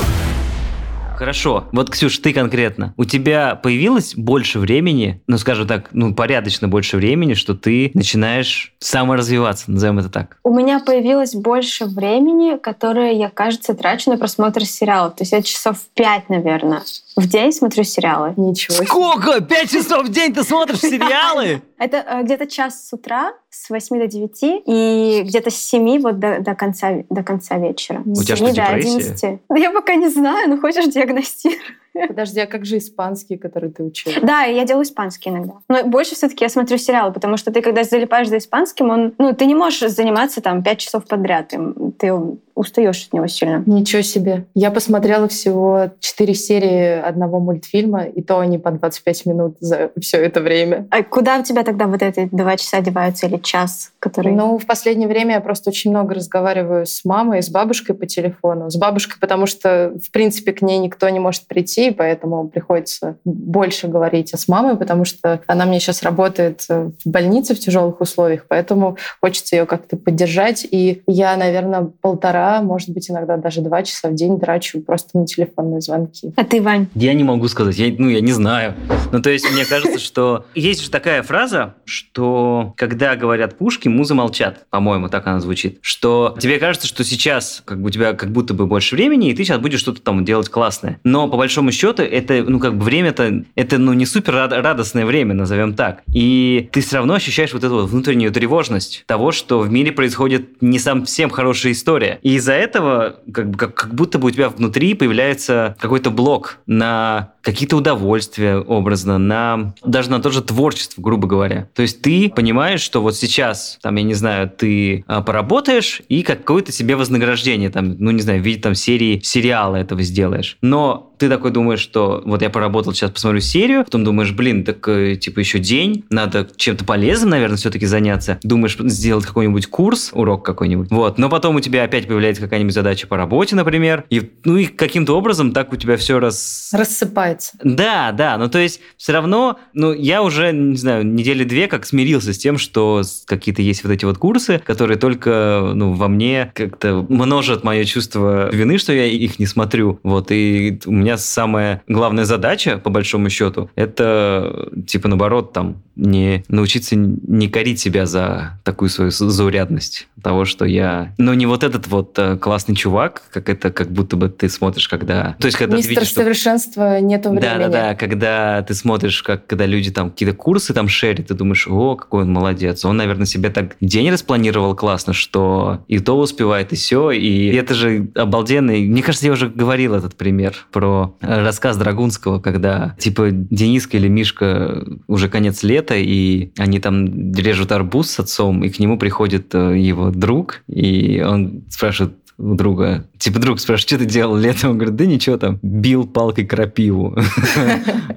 Хорошо. 1.19 1.65
Вот, 1.73 1.89
Ксюш, 1.89 2.17
ты 2.19 2.31
конкретно. 2.31 2.93
У 2.95 3.03
тебя 3.03 3.55
появилось 3.55 4.15
больше 4.15 4.57
времени, 4.57 5.21
ну, 5.27 5.37
скажем 5.37 5.67
так, 5.67 5.89
ну, 5.91 6.15
порядочно 6.15 6.69
больше 6.69 6.95
времени, 6.95 7.33
что 7.33 7.55
ты 7.55 7.91
начинаешь 7.93 8.73
саморазвиваться, 8.79 9.69
назовем 9.69 9.99
это 9.99 10.07
так. 10.07 10.37
У 10.45 10.53
меня 10.53 10.79
появилось 10.79 11.35
больше 11.35 11.83
времени, 11.83 12.57
которое 12.57 13.11
я, 13.11 13.29
кажется, 13.29 13.73
трачу 13.73 14.09
на 14.11 14.17
просмотр 14.17 14.63
сериалов. 14.63 15.15
То 15.15 15.23
есть 15.23 15.33
я 15.33 15.41
часов 15.41 15.79
пять, 15.93 16.29
наверное, 16.29 16.83
в 17.17 17.27
день 17.27 17.51
смотрю 17.51 17.83
сериалы. 17.83 18.33
Ничего. 18.37 18.77
Сколько? 18.85 19.41
Пять 19.41 19.71
часов 19.71 20.07
в 20.07 20.11
день 20.11 20.33
ты 20.33 20.43
смотришь 20.43 20.79
сериалы? 20.79 21.61
Это 21.77 21.97
э, 21.97 22.23
где-то 22.23 22.47
час 22.47 22.87
с 22.87 22.93
утра, 22.93 23.33
с 23.49 23.69
8 23.69 23.99
до 23.99 24.07
9, 24.07 24.63
и 24.65 25.23
где-то 25.25 25.49
с 25.49 25.55
7 25.55 26.01
вот 26.01 26.19
до, 26.19 26.39
до, 26.39 26.55
конца, 26.55 27.03
до 27.09 27.23
конца 27.23 27.57
вечера. 27.57 28.01
У 28.05 28.13
тебя 28.15 28.35
7 28.35 28.35
что, 28.35 28.45
до 28.45 28.51
депрессия? 28.51 28.97
11. 28.97 29.39
Да 29.49 29.57
я 29.57 29.71
пока 29.71 29.95
не 29.95 30.09
знаю, 30.09 30.49
ну 30.49 30.59
хочешь 30.61 30.87
диагностировать. 30.87 31.61
Подожди, 32.07 32.39
а 32.39 32.47
как 32.47 32.65
же 32.65 32.77
испанский, 32.77 33.37
который 33.37 33.71
ты 33.71 33.83
учил? 33.83 34.11
Да, 34.21 34.43
я 34.43 34.65
делаю 34.65 34.83
испанский 34.83 35.29
иногда. 35.29 35.53
Но 35.67 35.83
больше 35.83 36.15
все-таки 36.15 36.43
я 36.43 36.49
смотрю 36.49 36.77
сериалы, 36.77 37.13
потому 37.13 37.37
что 37.37 37.51
ты, 37.51 37.61
когда 37.61 37.83
залипаешь 37.83 38.29
за 38.29 38.37
испанским, 38.37 38.89
он, 38.89 39.13
ну, 39.17 39.33
ты 39.33 39.45
не 39.45 39.55
можешь 39.55 39.91
заниматься 39.91 40.41
там 40.41 40.63
5 40.63 40.77
часов 40.77 41.05
подряд. 41.05 41.49
Ты, 41.49 41.59
ты 41.97 42.13
устаешь 42.59 43.07
от 43.07 43.13
него 43.13 43.27
сильно. 43.27 43.63
Ничего 43.65 44.01
себе. 44.01 44.45
Я 44.53 44.69
посмотрела 44.69 45.29
всего 45.29 45.91
4 45.99 46.33
серии 46.33 46.99
одного 46.99 47.39
мультфильма, 47.39 48.03
и 48.03 48.21
то 48.21 48.39
они 48.39 48.57
по 48.57 48.71
25 48.71 49.25
минут 49.27 49.55
за 49.61 49.91
все 49.99 50.17
это 50.17 50.41
время. 50.41 50.85
А 50.91 51.01
куда 51.03 51.39
у 51.39 51.43
тебя 51.43 51.63
тогда 51.63 51.87
вот 51.87 52.01
эти 52.01 52.27
два 52.31 52.57
часа 52.57 52.81
деваются 52.81 53.27
или 53.27 53.37
час, 53.37 53.93
который... 53.99 54.33
Ну, 54.33 54.57
в 54.57 54.65
последнее 54.65 55.07
время 55.07 55.35
я 55.35 55.41
просто 55.41 55.69
очень 55.69 55.91
много 55.91 56.15
разговариваю 56.15 56.85
с 56.85 57.05
мамой 57.05 57.41
с 57.41 57.49
бабушкой 57.49 57.95
по 57.95 58.05
телефону. 58.05 58.69
С 58.69 58.75
бабушкой, 58.75 59.19
потому 59.21 59.45
что, 59.45 59.93
в 60.05 60.11
принципе, 60.11 60.51
к 60.51 60.61
ней 60.61 60.79
никто 60.79 61.07
не 61.07 61.19
может 61.19 61.47
прийти, 61.47 61.88
поэтому 61.91 62.47
приходится 62.47 63.17
больше 63.25 63.87
говорить. 63.87 64.31
С 64.33 64.47
мамой, 64.47 64.77
потому 64.77 65.05
что 65.05 65.41
она 65.47 65.65
мне 65.65 65.79
сейчас 65.79 66.03
работает 66.03 66.65
в 66.69 66.93
больнице 67.05 67.55
в 67.55 67.59
тяжелых 67.59 68.01
условиях, 68.01 68.45
поэтому 68.47 68.97
хочется 69.21 69.55
ее 69.55 69.65
как-то 69.65 69.97
поддержать. 69.97 70.67
И 70.69 71.01
я, 71.07 71.35
наверное, 71.35 71.89
полтора, 72.01 72.61
может 72.61 72.89
быть, 72.89 73.09
иногда 73.09 73.37
даже 73.37 73.61
два 73.61 73.83
часа 73.83 74.09
в 74.09 74.15
день 74.15 74.39
трачу 74.39 74.81
просто 74.81 75.17
на 75.17 75.25
телефонные 75.25 75.81
звонки. 75.81 76.33
А 76.35 76.43
ты, 76.43 76.61
Вань? 76.61 76.87
Я 76.95 77.13
не 77.13 77.23
могу 77.23 77.47
сказать, 77.47 77.77
я, 77.77 77.93
ну, 77.97 78.09
я 78.09 78.21
не 78.21 78.31
знаю. 78.31 78.75
Ну, 79.11 79.21
то 79.21 79.29
есть, 79.29 79.49
мне 79.51 79.65
кажется, 79.65 79.99
что 79.99 80.45
есть 80.55 80.81
же 80.81 80.89
такая 80.89 81.23
фраза, 81.23 81.75
что 81.85 82.73
когда 82.77 83.15
говорят 83.15 83.57
пушки, 83.57 83.87
музы 83.87 84.13
молчат, 84.13 84.65
по-моему, 84.69 85.09
так 85.09 85.27
она 85.27 85.39
звучит, 85.39 85.79
что 85.81 86.35
тебе 86.39 86.59
кажется, 86.59 86.87
что 86.87 87.03
сейчас 87.03 87.61
как 87.65 87.81
бы 87.81 87.87
у 87.87 87.89
тебя 87.89 88.13
как 88.13 88.31
будто 88.31 88.53
бы 88.53 88.65
больше 88.65 88.95
времени, 88.95 89.29
и 89.29 89.35
ты 89.35 89.43
сейчас 89.43 89.59
будешь 89.59 89.79
что-то 89.79 90.01
там 90.01 90.23
делать 90.25 90.49
классное. 90.49 90.99
Но 91.03 91.27
по 91.27 91.37
большому 91.37 91.68
счету 91.71 92.03
это, 92.03 92.43
ну, 92.43 92.59
как 92.59 92.75
бы 92.75 92.83
время-то, 92.83 93.43
это, 93.55 93.77
ну, 93.77 93.93
не 93.93 94.05
супер 94.05 94.33
радостное 94.33 95.05
время, 95.05 95.33
назовем 95.33 95.73
так. 95.73 96.01
И 96.13 96.69
ты 96.71 96.81
все 96.81 96.97
равно 96.97 97.15
ощущаешь 97.15 97.53
вот 97.53 97.63
эту 97.63 97.75
вот 97.75 97.89
внутреннюю 97.89 98.31
тревожность 98.31 99.03
того, 99.05 99.31
что 99.31 99.59
в 99.59 99.71
мире 99.71 99.91
происходит 99.91 100.61
не 100.61 100.79
совсем 100.79 101.29
хорошая 101.29 101.73
история. 101.73 102.19
И 102.21 102.35
из-за 102.35 102.53
этого 102.53 103.17
как, 103.31 103.55
как, 103.57 103.73
как 103.73 103.93
будто 103.93 104.19
бы 104.19 104.27
у 104.27 104.31
тебя 104.31 104.49
внутри 104.49 104.93
появляется 104.93 105.75
какой-то 105.79 106.11
блок 106.11 106.59
на 106.65 107.33
какие-то 107.41 107.77
удовольствия 107.77 108.57
образно, 108.57 109.17
на 109.17 109.73
даже 109.83 110.09
на 110.09 110.21
то 110.21 110.29
же 110.29 110.41
творчество, 110.41 111.01
грубо 111.01 111.27
говоря. 111.27 111.67
То 111.73 111.81
есть 111.81 112.01
ты 112.01 112.29
понимаешь, 112.29 112.81
что 112.81 113.01
вот 113.01 113.15
сейчас, 113.15 113.79
там, 113.81 113.95
я 113.95 114.03
не 114.03 114.13
знаю, 114.13 114.49
ты 114.49 115.03
а, 115.07 115.21
поработаешь 115.21 116.01
и 116.09 116.23
какое-то 116.23 116.71
себе 116.71 116.95
вознаграждение, 116.95 117.69
там, 117.69 117.95
ну, 117.97 118.11
не 118.11 118.21
знаю, 118.21 118.41
в 118.41 118.45
виде 118.45 118.61
там 118.61 118.75
серии 118.75 119.19
сериала 119.23 119.77
этого 119.77 120.01
сделаешь. 120.03 120.57
Но 120.61 121.08
ты 121.19 121.29
такой 121.29 121.51
думаешь, 121.51 121.79
что 121.79 122.21
вот 122.25 122.41
я 122.41 122.49
поработал, 122.49 122.93
сейчас 122.93 123.11
посмотрю 123.11 123.41
серию, 123.41 123.83
потом 123.83 124.03
думаешь, 124.03 124.31
блин, 124.31 124.63
так 124.63 124.87
э, 124.87 125.15
типа 125.15 125.39
еще 125.39 125.59
день, 125.59 126.05
надо 126.09 126.47
чем-то 126.55 126.85
полезным, 126.85 127.31
наверное, 127.31 127.57
все-таки 127.57 127.85
заняться. 127.85 128.39
Думаешь 128.41 128.77
сделать 128.79 129.25
какой-нибудь 129.25 129.67
курс, 129.67 130.11
урок 130.13 130.45
какой-нибудь. 130.45 130.89
Вот. 130.91 131.17
Но 131.17 131.29
потом 131.29 131.57
у 131.57 131.59
тебя 131.59 131.83
опять 131.83 132.07
появляется 132.07 132.41
какая-нибудь 132.41 132.73
задача 132.73 133.05
по 133.05 133.17
работе, 133.17 133.55
например. 133.55 134.05
И, 134.09 134.31
ну 134.45 134.57
и 134.57 134.65
каким-то 134.65 135.17
образом 135.17 135.51
так 135.51 135.73
у 135.73 135.75
тебя 135.75 135.97
все 135.97 136.19
раз... 136.19 136.71
Рассыпается. 136.73 137.57
Да, 137.63 138.11
да. 138.11 138.37
Ну 138.37 138.49
то 138.49 138.59
есть 138.59 138.79
все 138.97 139.11
равно, 139.11 139.59
ну 139.73 139.93
я 139.93 140.23
уже, 140.23 140.51
не 140.53 140.77
знаю, 140.77 141.05
недели 141.05 141.43
две 141.43 141.67
как 141.67 141.85
смирился 141.85 142.33
с 142.33 142.37
тем, 142.37 142.57
что 142.57 143.03
какие-то 143.25 143.61
есть 143.61 143.83
вот 143.83 143.91
эти 143.91 144.05
вот 144.05 144.17
курсы, 144.17 144.61
которые 144.65 144.97
только, 144.97 145.71
ну, 145.75 145.93
во 145.93 146.07
мне 146.07 146.51
как-то 146.55 147.05
множат 147.09 147.63
мое 147.63 147.83
чувство 147.83 148.49
вины, 148.53 148.77
что 148.77 148.93
я 148.93 149.05
их 149.05 149.39
не 149.39 149.45
смотрю. 149.45 149.99
Вот. 150.03 150.31
И 150.31 150.79
у 150.85 150.91
меня 150.91 151.08
меня 151.09 151.17
самая 151.17 151.81
главная 151.87 152.25
задача, 152.25 152.77
по 152.77 152.89
большому 152.89 153.29
счету, 153.29 153.69
это, 153.75 154.69
типа, 154.87 155.07
наоборот, 155.07 155.53
там, 155.53 155.81
не 155.95 156.43
научиться 156.47 156.95
не 156.95 157.49
корить 157.49 157.79
себя 157.79 158.05
за 158.05 158.59
такую 158.63 158.89
свою 158.89 159.11
заурядность 159.11 160.07
того, 160.23 160.45
что 160.45 160.65
я... 160.65 161.13
Ну, 161.17 161.33
не 161.33 161.45
вот 161.45 161.63
этот 161.63 161.87
вот 161.87 162.17
э, 162.17 162.37
классный 162.37 162.75
чувак, 162.75 163.23
как 163.31 163.49
это 163.49 163.69
как 163.71 163.91
будто 163.91 164.15
бы 164.15 164.29
ты 164.29 164.49
смотришь, 164.49 164.87
когда... 164.87 165.35
То 165.39 165.47
есть, 165.47 165.57
когда 165.57 165.77
Мистер 165.77 165.95
ты 165.95 165.99
видишь, 165.99 166.13
совершенства 166.13 166.97
что... 166.97 167.05
нету 167.05 167.29
времени. 167.29 167.49
Да-да-да, 167.49 167.95
когда 167.95 168.61
ты 168.61 168.73
смотришь, 168.73 169.23
как 169.23 169.45
когда 169.47 169.65
люди 169.65 169.91
там 169.91 170.11
какие-то 170.11 170.35
курсы 170.35 170.73
там 170.73 170.87
шерят, 170.87 171.27
ты 171.27 171.33
думаешь, 171.33 171.67
о, 171.67 171.95
какой 171.95 172.23
он 172.23 172.31
молодец. 172.31 172.85
Он, 172.85 172.97
наверное, 172.97 173.25
себе 173.25 173.49
так 173.49 173.75
день 173.81 174.09
распланировал 174.11 174.75
классно, 174.75 175.13
что 175.13 175.83
и 175.87 175.99
то 175.99 176.17
успевает, 176.17 176.71
и 176.71 176.75
все. 176.75 177.11
И 177.11 177.47
это 177.55 177.73
же 177.73 178.09
обалденный... 178.15 178.87
Мне 178.87 179.01
кажется, 179.01 179.25
я 179.25 179.33
уже 179.33 179.49
говорил 179.49 179.95
этот 179.95 180.15
пример 180.15 180.55
про 180.71 180.98
рассказ 181.21 181.77
Драгунского, 181.77 182.39
когда 182.39 182.95
типа 182.97 183.29
Дениска 183.31 183.97
или 183.97 184.07
Мишка 184.07 184.83
уже 185.07 185.29
конец 185.29 185.63
лета, 185.63 185.95
и 185.95 186.51
они 186.57 186.79
там 186.79 187.33
режут 187.33 187.71
арбуз 187.71 188.09
с 188.11 188.19
отцом, 188.19 188.63
и 188.63 188.69
к 188.69 188.79
нему 188.79 188.97
приходит 188.97 189.53
э, 189.53 189.77
его 189.77 190.11
друг, 190.11 190.63
и 190.67 191.21
он 191.21 191.63
спрашивает, 191.69 192.13
у 192.39 192.55
друга. 192.55 193.05
Типа 193.17 193.39
друг 193.39 193.59
спрашивает, 193.59 193.87
что 193.89 193.97
ты 193.97 194.05
делал 194.05 194.35
летом? 194.37 194.71
Он 194.71 194.77
говорит, 194.77 194.95
да 194.95 195.05
ничего 195.05 195.37
там, 195.37 195.59
бил 195.61 196.07
палкой 196.07 196.45
крапиву. 196.45 197.15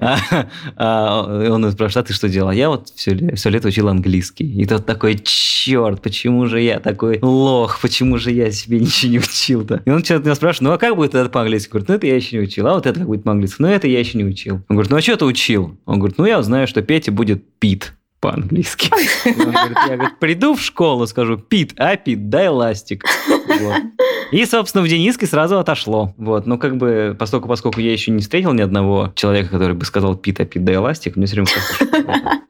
А, 0.05 0.17
а 0.75 1.49
он 1.49 1.71
спрашивает, 1.71 2.05
а 2.05 2.07
ты 2.07 2.13
что 2.13 2.27
делал? 2.27 2.51
Я 2.51 2.69
вот 2.69 2.89
все 2.89 3.13
лето 3.13 3.67
учил 3.67 3.87
английский. 3.87 4.45
И 4.45 4.65
тот 4.65 4.85
такой, 4.85 5.17
черт, 5.23 6.01
почему 6.01 6.45
же 6.47 6.59
я 6.61 6.79
такой 6.79 7.19
лох, 7.21 7.79
почему 7.81 8.17
же 8.17 8.31
я 8.31 8.51
себе 8.51 8.79
ничего 8.79 9.11
не 9.13 9.19
учил-то? 9.19 9.81
И 9.85 9.89
он 9.89 10.03
что-то 10.03 10.25
меня 10.25 10.35
спрашивает, 10.35 10.61
ну 10.61 10.71
а 10.73 10.77
как 10.77 10.95
будет 10.95 11.15
это 11.15 11.29
по-английски? 11.29 11.69
Говорит, 11.69 11.87
ну 11.87 11.95
это 11.95 12.07
я 12.07 12.15
еще 12.15 12.35
не 12.37 12.43
учил. 12.43 12.67
А 12.67 12.73
вот 12.73 12.85
это 12.85 12.99
как 12.99 13.07
будет 13.07 13.23
по-английски? 13.23 13.61
Ну 13.61 13.67
это 13.67 13.87
я 13.87 13.99
еще 13.99 14.17
не 14.17 14.25
учил. 14.25 14.55
Он 14.67 14.75
говорит, 14.75 14.91
ну 14.91 14.97
а 14.97 15.01
что 15.01 15.15
ты 15.15 15.25
учил? 15.25 15.77
Он 15.85 15.99
говорит, 15.99 16.17
ну 16.17 16.25
я 16.25 16.41
знаю, 16.41 16.67
что 16.67 16.81
Петя 16.81 17.11
будет 17.11 17.43
Пит 17.59 17.93
по-английски. 18.23 18.89
я 19.25 19.97
говорит, 19.97 20.17
приду 20.17 20.55
в 20.55 20.61
школу, 20.61 21.05
скажу, 21.07 21.35
Пит, 21.35 21.73
а 21.77 21.97
Пит, 21.97 22.29
дай 22.29 22.47
ластик. 22.47 23.03
Вот. 23.27 23.75
И, 24.31 24.45
собственно, 24.45 24.81
в 24.81 24.87
Дениске 24.87 25.27
сразу 25.27 25.59
отошло. 25.59 26.13
Вот. 26.15 26.47
Ну, 26.47 26.57
как 26.57 26.77
бы, 26.77 27.17
поскольку, 27.19 27.49
поскольку 27.49 27.81
я 27.81 27.91
еще 27.91 28.11
не 28.11 28.21
встретил 28.21 28.53
ни 28.53 28.61
одного 28.61 29.11
человека, 29.15 29.49
который 29.49 29.75
бы 29.75 29.83
сказал 29.83 30.15
Пит, 30.15 30.39
а 30.39 30.45
Пит, 30.45 30.63
дай 30.63 30.77
ластик, 30.77 31.17
мне 31.17 31.25
все 31.25 31.35
время 31.35 32.42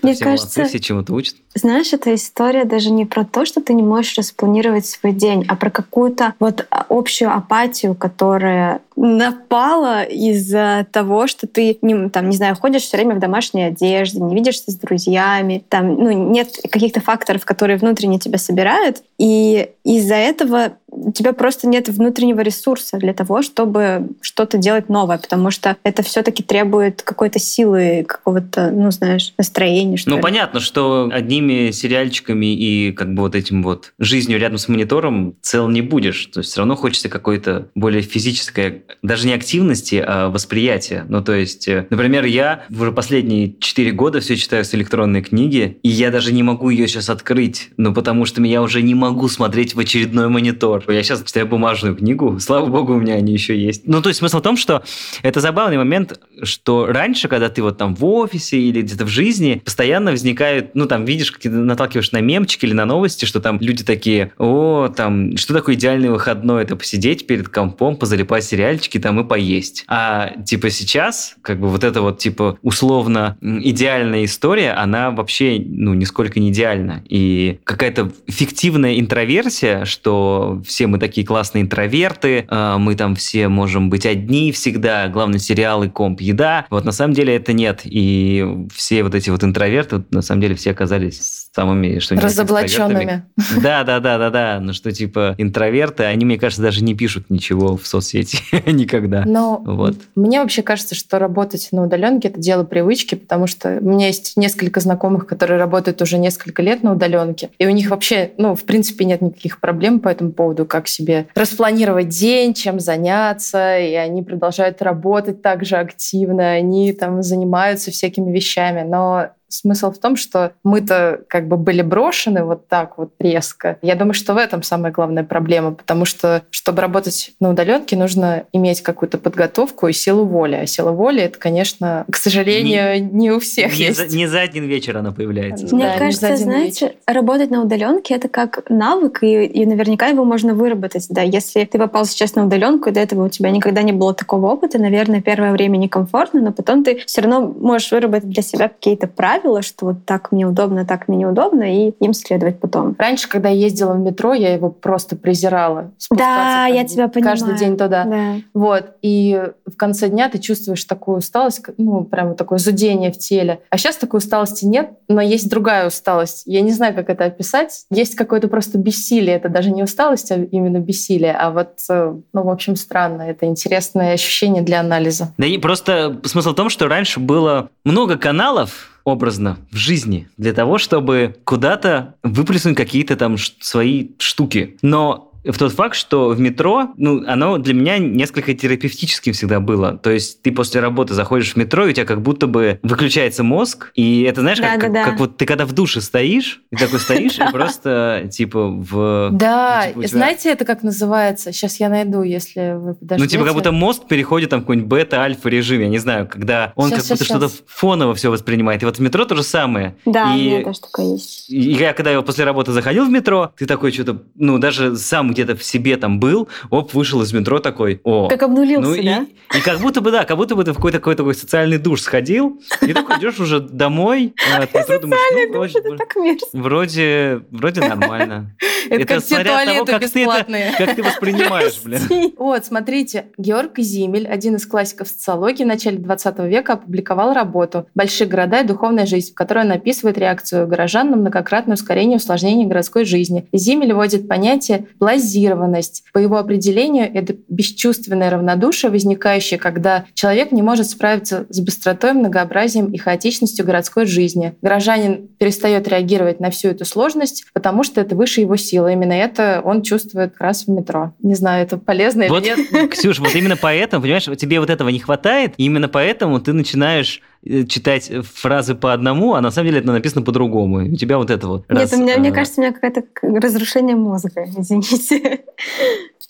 кажется, 0.00 0.06
Мне 0.06 0.16
кажется, 0.16 0.64
все 0.64 0.80
чему-то 0.80 1.12
учат. 1.14 1.36
Знаешь, 1.54 1.92
эта 1.92 2.14
история 2.14 2.64
даже 2.64 2.90
не 2.90 3.04
про 3.04 3.24
то, 3.24 3.44
что 3.44 3.60
ты 3.60 3.74
не 3.74 3.82
можешь 3.82 4.16
распланировать 4.16 4.86
свой 4.86 5.12
день, 5.12 5.44
а 5.48 5.56
про 5.56 5.70
какую-то 5.70 6.34
вот 6.38 6.66
общую 6.88 7.34
апатию, 7.34 7.94
которая 7.94 8.80
напала 8.96 10.02
из-за 10.02 10.86
того, 10.90 11.26
что 11.26 11.46
ты, 11.46 11.78
не, 11.82 12.08
там, 12.08 12.28
не 12.28 12.36
знаю, 12.36 12.56
ходишь 12.56 12.82
все 12.82 12.96
время 12.96 13.14
в 13.14 13.20
домашней 13.20 13.64
одежде, 13.64 14.20
не 14.20 14.34
видишься 14.34 14.70
с 14.70 14.74
друзьями, 14.74 15.64
там, 15.68 15.94
ну, 15.94 16.10
нет 16.10 16.50
каких-то 16.70 17.00
факторов, 17.00 17.44
которые 17.44 17.78
внутренне 17.78 18.18
тебя 18.18 18.38
собирают, 18.38 19.02
и 19.18 19.70
из-за 19.84 20.16
этого 20.16 20.72
у 21.04 21.12
тебя 21.12 21.32
просто 21.32 21.66
нет 21.66 21.88
внутреннего 21.88 22.40
ресурса 22.40 22.98
для 22.98 23.14
того, 23.14 23.42
чтобы 23.42 24.08
что-то 24.20 24.58
делать 24.58 24.88
новое, 24.88 25.18
потому 25.18 25.50
что 25.50 25.76
это 25.82 26.02
все-таки 26.02 26.42
требует 26.42 27.02
какой-то 27.02 27.38
силы, 27.38 28.04
какого-то, 28.06 28.70
ну, 28.70 28.90
знаешь, 28.90 29.32
настроения. 29.38 29.96
Что 29.96 30.10
ну, 30.10 30.16
ли. 30.16 30.22
понятно, 30.22 30.60
что 30.60 31.08
одними 31.12 31.70
сериальчиками 31.70 32.54
и 32.54 32.92
как 32.92 33.14
бы 33.14 33.22
вот 33.22 33.34
этим 33.34 33.62
вот 33.62 33.92
жизнью 33.98 34.38
рядом 34.38 34.58
с 34.58 34.68
монитором 34.68 35.36
цел 35.40 35.68
не 35.68 35.82
будешь. 35.82 36.26
То 36.26 36.40
есть 36.40 36.50
все 36.50 36.60
равно 36.60 36.76
хочется 36.76 37.08
какой-то 37.08 37.68
более 37.74 38.02
физической, 38.02 38.84
даже 39.02 39.26
не 39.26 39.34
активности, 39.34 40.02
а 40.04 40.28
восприятия. 40.30 41.04
Ну, 41.08 41.22
то 41.22 41.34
есть, 41.34 41.68
э, 41.68 41.86
например, 41.90 42.24
я 42.24 42.64
уже 42.70 42.92
последние 42.92 43.54
четыре 43.60 43.92
года 43.92 44.20
все 44.20 44.36
читаю 44.36 44.64
с 44.64 44.74
электронной 44.74 45.22
книги, 45.22 45.78
и 45.82 45.88
я 45.88 46.10
даже 46.10 46.32
не 46.32 46.42
могу 46.42 46.70
ее 46.70 46.88
сейчас 46.88 47.10
открыть, 47.10 47.70
ну, 47.76 47.94
потому 47.94 48.24
что 48.24 48.42
я 48.42 48.62
уже 48.62 48.82
не 48.82 48.94
могу 48.94 49.28
смотреть 49.28 49.74
в 49.74 49.78
очередной 49.78 50.28
монитор. 50.28 50.84
Я 50.92 51.02
сейчас 51.02 51.22
читаю 51.22 51.46
бумажную 51.46 51.94
книгу, 51.94 52.38
слава 52.40 52.66
богу, 52.66 52.94
у 52.94 52.98
меня 52.98 53.14
они 53.14 53.32
еще 53.32 53.58
есть. 53.58 53.86
Ну, 53.86 54.02
то 54.02 54.08
есть 54.08 54.18
смысл 54.18 54.38
в 54.38 54.42
том, 54.42 54.56
что 54.56 54.82
это 55.22 55.40
забавный 55.40 55.76
момент, 55.76 56.20
что 56.42 56.86
раньше, 56.86 57.28
когда 57.28 57.48
ты 57.48 57.62
вот 57.62 57.78
там 57.78 57.94
в 57.94 58.04
офисе 58.04 58.58
или 58.58 58.82
где-то 58.82 59.04
в 59.04 59.08
жизни, 59.08 59.60
постоянно 59.64 60.10
возникают, 60.10 60.74
ну, 60.74 60.86
там, 60.86 61.04
видишь, 61.04 61.30
ты 61.40 61.50
наталкиваешь 61.50 62.12
на 62.12 62.20
мемчики 62.20 62.64
или 62.64 62.72
на 62.72 62.84
новости, 62.84 63.24
что 63.24 63.40
там 63.40 63.58
люди 63.60 63.84
такие, 63.84 64.32
о, 64.38 64.88
там, 64.88 65.36
что 65.36 65.54
такое 65.54 65.74
идеальный 65.74 66.10
выходной? 66.10 66.62
Это 66.62 66.76
посидеть 66.76 67.26
перед 67.26 67.48
компом, 67.48 67.96
позалипать 67.96 68.44
сериальчики 68.44 68.98
там 68.98 69.20
и 69.20 69.24
поесть. 69.24 69.84
А, 69.88 70.32
типа, 70.44 70.70
сейчас, 70.70 71.36
как 71.42 71.60
бы 71.60 71.68
вот 71.68 71.84
эта 71.84 72.00
вот, 72.00 72.18
типа, 72.18 72.58
условно 72.62 73.36
идеальная 73.40 74.24
история, 74.24 74.72
она 74.72 75.10
вообще, 75.10 75.62
ну, 75.64 75.94
нисколько 75.94 76.40
не 76.40 76.50
идеальна. 76.50 77.02
И 77.08 77.58
какая-то 77.64 78.12
фиктивная 78.26 78.98
интроверсия, 78.98 79.84
что 79.84 80.62
все 80.66 80.77
мы 80.86 80.98
такие 80.98 81.26
классные 81.26 81.62
интроверты, 81.62 82.46
а, 82.48 82.78
мы 82.78 82.94
там 82.94 83.14
все 83.14 83.48
можем 83.48 83.90
быть 83.90 84.06
одни 84.06 84.52
всегда, 84.52 85.08
главное 85.08 85.38
сериалы, 85.38 85.88
комп, 85.88 86.20
еда. 86.20 86.66
Вот 86.70 86.84
на 86.84 86.92
самом 86.92 87.14
деле 87.14 87.34
это 87.36 87.52
нет. 87.52 87.80
И 87.84 88.66
все 88.74 89.02
вот 89.02 89.14
эти 89.14 89.30
вот 89.30 89.44
интроверты, 89.44 90.04
на 90.10 90.22
самом 90.22 90.42
деле 90.42 90.54
все 90.54 90.70
оказались 90.70 91.48
самыми, 91.54 91.98
что 91.98 92.14
Разоблаченными. 92.16 93.24
Да, 93.62 93.82
да, 93.84 94.00
да, 94.00 94.18
да, 94.18 94.30
да. 94.30 94.60
Ну 94.60 94.72
что 94.72 94.92
типа 94.92 95.34
интроверты, 95.38 96.04
они, 96.04 96.24
мне 96.24 96.38
кажется, 96.38 96.62
даже 96.62 96.84
не 96.84 96.94
пишут 96.94 97.30
ничего 97.30 97.76
в 97.76 97.86
соцсети 97.86 98.38
никогда. 98.70 99.24
Но 99.26 99.62
вот. 99.64 99.96
мне 100.14 100.40
вообще 100.40 100.62
кажется, 100.62 100.94
что 100.94 101.18
работать 101.18 101.68
на 101.72 101.84
удаленке 101.84 102.28
это 102.28 102.40
дело 102.40 102.64
привычки, 102.64 103.14
потому 103.14 103.46
что 103.46 103.78
у 103.80 103.88
меня 103.88 104.06
есть 104.06 104.36
несколько 104.36 104.80
знакомых, 104.80 105.26
которые 105.26 105.58
работают 105.58 106.00
уже 106.02 106.18
несколько 106.18 106.62
лет 106.62 106.82
на 106.82 106.92
удаленке, 106.92 107.50
и 107.58 107.66
у 107.66 107.70
них 107.70 107.90
вообще, 107.90 108.32
ну, 108.38 108.54
в 108.54 108.64
принципе, 108.64 109.04
нет 109.04 109.20
никаких 109.20 109.60
проблем 109.60 110.00
по 110.00 110.08
этому 110.08 110.32
поводу, 110.32 110.64
как 110.68 110.86
себе 110.86 111.26
распланировать 111.34 112.08
день, 112.08 112.54
чем 112.54 112.78
заняться, 112.78 113.78
и 113.78 113.94
они 113.94 114.22
продолжают 114.22 114.80
работать 114.82 115.42
так 115.42 115.64
же 115.64 115.76
активно, 115.76 116.52
они 116.52 116.92
там 116.92 117.22
занимаются 117.22 117.90
всякими 117.90 118.30
вещами. 118.30 118.82
Но 118.82 119.30
смысл 119.48 119.90
в 119.90 119.98
том, 119.98 120.16
что 120.16 120.52
мы-то 120.62 121.20
как 121.28 121.48
бы 121.48 121.56
были 121.56 121.82
брошены 121.82 122.44
вот 122.44 122.68
так 122.68 122.98
вот 122.98 123.12
резко. 123.18 123.78
Я 123.82 123.94
думаю, 123.94 124.14
что 124.14 124.34
в 124.34 124.36
этом 124.36 124.62
самая 124.62 124.92
главная 124.92 125.24
проблема, 125.24 125.72
потому 125.72 126.04
что, 126.04 126.42
чтобы 126.50 126.80
работать 126.82 127.32
на 127.40 127.50
удаленке, 127.50 127.96
нужно 127.96 128.44
иметь 128.52 128.82
какую-то 128.82 129.18
подготовку 129.18 129.88
и 129.88 129.92
силу 129.92 130.24
воли. 130.24 130.54
А 130.54 130.66
сила 130.66 130.90
воли, 130.90 131.22
это, 131.22 131.38
конечно, 131.38 132.04
к 132.10 132.16
сожалению, 132.16 133.02
не, 133.02 133.10
не 133.10 133.30
у 133.30 133.40
всех 133.40 133.72
не 133.72 133.86
есть. 133.86 133.96
За, 133.96 134.06
не 134.06 134.26
за 134.26 134.40
один 134.40 134.64
вечер 134.64 134.96
она 134.96 135.12
появляется. 135.12 135.74
Мне 135.74 135.84
да, 135.84 135.98
кажется, 135.98 136.36
знаете, 136.36 136.86
вечер. 136.86 136.96
работать 137.06 137.50
на 137.50 137.62
удаленке 137.62 138.14
это 138.14 138.28
как 138.28 138.68
навык, 138.68 139.22
и, 139.22 139.44
и 139.44 139.66
наверняка 139.66 140.08
его 140.08 140.24
можно 140.24 140.54
выработать. 140.54 141.06
Да, 141.08 141.22
если 141.22 141.64
ты 141.64 141.78
попал 141.78 142.04
сейчас 142.04 142.34
на 142.34 142.46
удаленку, 142.46 142.88
и 142.88 142.92
до 142.92 143.00
этого 143.00 143.26
у 143.26 143.28
тебя 143.28 143.50
никогда 143.50 143.82
не 143.82 143.92
было 143.92 144.14
такого 144.14 144.48
опыта, 144.48 144.78
наверное, 144.78 145.20
первое 145.20 145.52
время 145.52 145.76
некомфортно, 145.76 146.40
но 146.40 146.52
потом 146.52 146.84
ты 146.84 147.02
все 147.06 147.22
равно 147.22 147.40
можешь 147.40 147.90
выработать 147.90 148.28
для 148.28 148.42
себя 148.42 148.68
какие-то 148.68 149.06
правила, 149.06 149.37
что 149.62 149.86
вот 149.86 150.04
так 150.04 150.32
мне 150.32 150.46
удобно, 150.46 150.84
так 150.84 151.08
мне 151.08 151.18
неудобно, 151.18 151.62
и 151.62 151.90
им 152.00 152.12
следовать 152.12 152.60
потом. 152.60 152.94
Раньше, 152.98 153.28
когда 153.28 153.48
я 153.48 153.56
ездила 153.56 153.92
в 153.92 153.98
метро, 153.98 154.34
я 154.34 154.54
его 154.54 154.70
просто 154.70 155.16
презирала. 155.16 155.90
Да, 156.10 156.66
я 156.66 156.84
тебя 156.84 157.08
понимаю. 157.08 157.36
Каждый 157.36 157.58
день 157.58 157.76
туда. 157.76 158.04
Да. 158.04 158.34
Вот. 158.54 158.96
И 159.02 159.42
в 159.66 159.76
конце 159.76 160.08
дня 160.08 160.28
ты 160.28 160.38
чувствуешь 160.38 160.84
такую 160.84 161.18
усталость, 161.18 161.62
ну, 161.76 162.04
прямо 162.04 162.34
такое 162.34 162.58
зудение 162.58 163.12
в 163.12 163.18
теле. 163.18 163.60
А 163.70 163.78
сейчас 163.78 163.96
такой 163.96 164.18
усталости 164.18 164.64
нет, 164.64 164.90
но 165.08 165.20
есть 165.20 165.50
другая 165.50 165.86
усталость. 165.86 166.42
Я 166.46 166.60
не 166.60 166.72
знаю, 166.72 166.94
как 166.94 167.10
это 167.10 167.24
описать. 167.24 167.84
Есть 167.90 168.14
какое-то 168.14 168.48
просто 168.48 168.78
бессилие. 168.78 169.36
Это 169.36 169.48
даже 169.48 169.70
не 169.70 169.82
усталость, 169.82 170.30
а 170.30 170.36
именно 170.36 170.78
бессилие. 170.78 171.32
А 171.32 171.50
вот, 171.50 171.78
э, 171.88 172.14
ну, 172.32 172.42
в 172.42 172.48
общем, 172.48 172.76
странно. 172.76 173.22
Это 173.22 173.46
интересное 173.46 174.14
ощущение 174.14 174.62
для 174.62 174.80
анализа. 174.80 175.32
Да 175.38 175.46
и 175.46 175.58
просто 175.58 176.20
смысл 176.24 176.52
в 176.52 176.54
том, 176.54 176.68
что 176.68 176.88
раньше 176.88 177.20
было 177.20 177.70
много 177.84 178.16
каналов, 178.16 178.97
образно 179.08 179.58
в 179.70 179.76
жизни 179.76 180.28
для 180.36 180.52
того, 180.52 180.78
чтобы 180.78 181.36
куда-то 181.44 182.14
выплеснуть 182.22 182.76
какие-то 182.76 183.16
там 183.16 183.36
свои 183.60 184.10
штуки. 184.18 184.76
Но 184.82 185.27
в 185.52 185.58
тот 185.58 185.72
факт, 185.72 185.94
что 185.94 186.28
в 186.28 186.40
метро, 186.40 186.90
ну, 186.96 187.24
оно 187.26 187.58
для 187.58 187.74
меня 187.74 187.98
несколько 187.98 188.54
терапевтическим 188.54 189.32
всегда 189.32 189.60
было. 189.60 189.96
То 189.98 190.10
есть 190.10 190.42
ты 190.42 190.52
после 190.52 190.80
работы 190.80 191.14
заходишь 191.14 191.52
в 191.52 191.56
метро, 191.56 191.86
и 191.86 191.90
у 191.90 191.92
тебя 191.92 192.06
как 192.06 192.22
будто 192.22 192.46
бы 192.46 192.78
выключается 192.82 193.42
мозг, 193.42 193.90
и 193.94 194.22
это, 194.22 194.40
знаешь, 194.40 194.58
да, 194.58 194.72
как, 194.72 194.80
да, 194.80 194.86
как, 194.86 194.92
да. 194.92 195.04
как 195.04 195.20
вот 195.20 195.36
ты 195.36 195.46
когда 195.46 195.66
в 195.66 195.72
душе 195.72 196.00
стоишь, 196.00 196.62
и 196.70 196.76
такой 196.76 197.00
стоишь, 197.00 197.38
и 197.38 197.42
просто, 197.52 198.28
типа, 198.30 198.68
в... 198.68 199.30
Да, 199.32 199.86
знаете, 200.04 200.50
это 200.50 200.64
как 200.64 200.82
называется? 200.82 201.52
Сейчас 201.52 201.80
я 201.80 201.88
найду, 201.88 202.22
если 202.22 202.76
вы 202.76 202.94
подождете. 202.94 203.24
Ну, 203.24 203.26
типа, 203.26 203.44
как 203.44 203.54
будто 203.54 203.72
мозг 203.72 204.06
переходит 204.06 204.50
там 204.50 204.60
в 204.60 204.62
какой-нибудь 204.62 204.88
бета-альфа 204.88 205.48
режим, 205.48 205.80
я 205.80 205.88
не 205.88 205.98
знаю, 205.98 206.28
когда 206.28 206.72
он 206.76 206.90
как 206.90 207.04
будто 207.04 207.24
что-то 207.24 207.50
фоново 207.66 208.14
все 208.14 208.30
воспринимает. 208.30 208.82
И 208.82 208.86
вот 208.86 208.98
в 208.98 209.00
метро 209.00 209.24
то 209.24 209.34
же 209.36 209.42
самое. 209.42 209.96
Да, 210.04 210.26
у 210.26 210.36
меня 210.36 210.64
тоже 210.64 210.80
такое 210.80 211.12
есть. 211.14 211.50
И 211.50 211.72
я, 211.72 211.92
когда 211.92 212.10
я 212.10 212.20
после 212.22 212.44
работы 212.44 212.72
заходил 212.72 213.04
в 213.04 213.10
метро, 213.10 213.52
ты 213.56 213.66
такой 213.66 213.92
что-то, 213.92 214.22
ну, 214.34 214.58
даже 214.58 214.96
сам 214.96 215.30
где-то 215.38 215.56
в 215.56 215.62
себе 215.62 215.96
там 215.96 216.18
был, 216.18 216.48
оп, 216.70 216.92
вышел 216.94 217.22
из 217.22 217.32
метро 217.32 217.60
такой, 217.60 218.00
о. 218.02 218.28
Как 218.28 218.42
обнулился, 218.42 218.90
ну, 218.90 219.02
да? 219.02 219.26
И, 219.54 219.58
и 219.58 219.60
как 219.60 219.80
будто 219.80 220.00
бы, 220.00 220.10
да, 220.10 220.24
как 220.24 220.36
будто 220.36 220.56
бы 220.56 220.64
ты 220.64 220.72
в 220.72 220.76
какой-то 220.76 220.98
какой 220.98 221.14
такой 221.14 221.34
социальный 221.34 221.78
душ 221.78 222.02
сходил, 222.02 222.60
и 222.82 222.92
такой 222.92 223.18
идешь 223.18 223.38
уже 223.38 223.60
домой, 223.60 224.34
а 224.52 224.64
от 224.64 224.74
метро 224.74 224.98
думаешь, 224.98 225.20
ну, 225.32 225.52
вроде, 225.52 225.78
это 225.78 226.44
вроде, 226.52 227.42
вроде 227.50 227.80
нормально. 227.80 228.56
Это, 228.90 229.04
как 229.04 229.22
все 229.22 229.44
туалеты 229.44 229.92
как 229.92 230.10
ты, 230.10 230.22
это, 230.24 230.76
как 230.78 230.96
ты 230.96 231.02
воспринимаешь, 231.02 231.80
блин. 231.84 232.00
Вот, 232.38 232.64
смотрите, 232.64 233.26
Георг 233.36 233.78
Зимель, 233.78 234.26
один 234.26 234.56
из 234.56 234.66
классиков 234.66 235.08
социологии 235.08 235.64
в 235.64 235.66
начале 235.66 235.98
20 235.98 236.38
века, 236.40 236.74
опубликовал 236.74 237.34
работу 237.34 237.86
«Большие 237.94 238.26
города 238.26 238.60
и 238.60 238.66
духовная 238.66 239.06
жизнь», 239.06 239.32
в 239.32 239.34
которой 239.34 239.64
он 239.64 239.72
описывает 239.72 240.16
реакцию 240.18 240.66
горожан 240.66 241.10
на 241.10 241.16
многократное 241.16 241.74
ускорение 241.74 242.14
и 242.14 242.16
усложнение 242.16 242.66
городской 242.66 243.04
жизни. 243.04 243.46
Зимель 243.52 243.92
вводит 243.92 244.28
понятие 244.28 244.86
«блазированность», 244.98 245.27
Нервность, 245.34 246.04
по 246.12 246.18
его 246.18 246.36
определению, 246.36 247.10
это 247.12 247.34
бесчувственное 247.48 248.30
равнодушие, 248.30 248.90
возникающее, 248.90 249.58
когда 249.58 250.04
человек 250.14 250.52
не 250.52 250.62
может 250.62 250.88
справиться 250.88 251.46
с 251.48 251.60
быстротой, 251.60 252.12
многообразием 252.12 252.92
и 252.92 252.98
хаотичностью 252.98 253.64
городской 253.64 254.06
жизни. 254.06 254.54
Горожанин 254.62 255.28
перестает 255.38 255.88
реагировать 255.88 256.40
на 256.40 256.50
всю 256.50 256.68
эту 256.68 256.84
сложность, 256.84 257.46
потому 257.52 257.82
что 257.82 258.00
это 258.00 258.14
выше 258.14 258.40
его 258.40 258.56
силы. 258.56 258.92
Именно 258.92 259.12
это 259.12 259.60
он 259.64 259.82
чувствует 259.82 260.32
как 260.32 260.40
раз 260.40 260.64
в 260.64 260.68
метро. 260.68 261.14
Не 261.22 261.34
знаю, 261.34 261.64
это 261.64 261.78
полезно 261.78 262.26
вот, 262.28 262.44
или 262.44 262.56
нет. 262.56 262.90
Ксюш, 262.92 263.18
вот 263.18 263.34
именно 263.34 263.56
поэтому, 263.56 264.02
понимаешь, 264.02 264.28
тебе 264.38 264.60
вот 264.60 264.70
этого 264.70 264.88
не 264.88 264.98
хватает, 264.98 265.54
и 265.56 265.64
именно 265.64 265.88
поэтому 265.88 266.40
ты 266.40 266.52
начинаешь 266.52 267.22
читать 267.44 268.10
фразы 268.34 268.74
по 268.74 268.92
одному, 268.92 269.34
а 269.34 269.40
на 269.40 269.50
самом 269.50 269.68
деле 269.68 269.80
это 269.80 269.92
написано 269.92 270.22
по-другому. 270.22 270.92
у 270.92 270.96
тебя 270.96 271.18
вот 271.18 271.30
это 271.30 271.46
вот. 271.46 271.68
Нет, 271.68 271.78
раз, 271.78 271.92
у 271.92 272.02
меня, 272.02 272.16
а... 272.16 272.18
мне 272.18 272.32
кажется, 272.32 272.60
у 272.60 272.64
меня 272.64 272.72
какое-то 272.72 273.02
разрушение 273.22 273.96
мозга, 273.96 274.44
извините. 274.56 275.40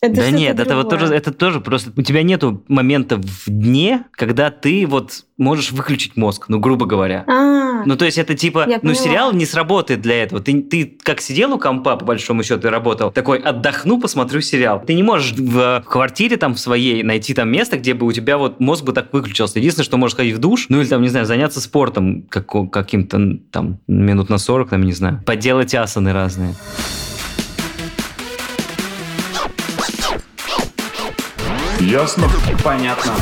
Это 0.00 0.14
да 0.14 0.30
нет, 0.30 0.60
это 0.60 0.76
вот 0.76 0.90
тоже, 0.90 1.12
это 1.12 1.32
тоже 1.32 1.60
просто 1.60 1.90
у 1.96 2.02
тебя 2.02 2.22
нету 2.22 2.62
момента 2.68 3.16
в 3.16 3.46
дне, 3.48 4.04
когда 4.12 4.50
ты 4.50 4.86
вот 4.86 5.24
можешь 5.36 5.72
выключить 5.72 6.16
мозг, 6.16 6.44
ну 6.48 6.60
грубо 6.60 6.86
говоря. 6.86 7.24
А, 7.78 7.82
ну 7.86 7.96
то 7.96 8.04
есть 8.04 8.18
это 8.18 8.34
типа, 8.34 8.64
я 8.68 8.76
ну 8.76 8.90
поняла. 8.90 8.94
сериал 8.94 9.32
не 9.32 9.46
сработает 9.46 10.00
для 10.00 10.22
этого. 10.22 10.42
Ты, 10.42 10.62
ты 10.62 10.98
как 11.02 11.20
сидел 11.20 11.54
у 11.54 11.58
компа 11.58 11.96
по 11.96 12.04
большому 12.04 12.42
счету 12.42 12.68
и 12.68 12.70
работал, 12.70 13.10
такой 13.10 13.38
отдохну, 13.38 14.00
посмотрю 14.00 14.40
сериал. 14.40 14.82
Ты 14.84 14.94
не 14.94 15.02
можешь 15.02 15.32
в 15.32 15.84
квартире 15.86 16.36
там 16.36 16.54
в 16.54 16.60
своей 16.60 17.02
найти 17.02 17.34
там 17.34 17.50
место, 17.50 17.78
где 17.78 17.94
бы 17.94 18.06
у 18.06 18.12
тебя 18.12 18.38
вот 18.38 18.60
мозг 18.60 18.84
бы 18.84 18.92
так 18.92 19.12
выключился. 19.12 19.58
Единственное, 19.58 19.84
что 19.84 19.96
можешь 19.96 20.16
ходить 20.16 20.34
в 20.34 20.38
душ, 20.38 20.66
ну 20.68 20.80
или 20.80 20.88
там 20.88 21.02
не 21.02 21.08
знаю 21.08 21.26
заняться 21.26 21.60
спортом 21.60 22.22
как, 22.28 22.46
каким-то 22.70 23.38
там 23.50 23.78
минут 23.86 24.28
на 24.28 24.38
40, 24.38 24.70
там 24.70 24.82
не 24.82 24.92
знаю, 24.92 25.22
поделать 25.24 25.74
асаны 25.74 26.12
разные. 26.12 26.54
Ясно? 31.80 32.28
Понятно. 32.64 33.14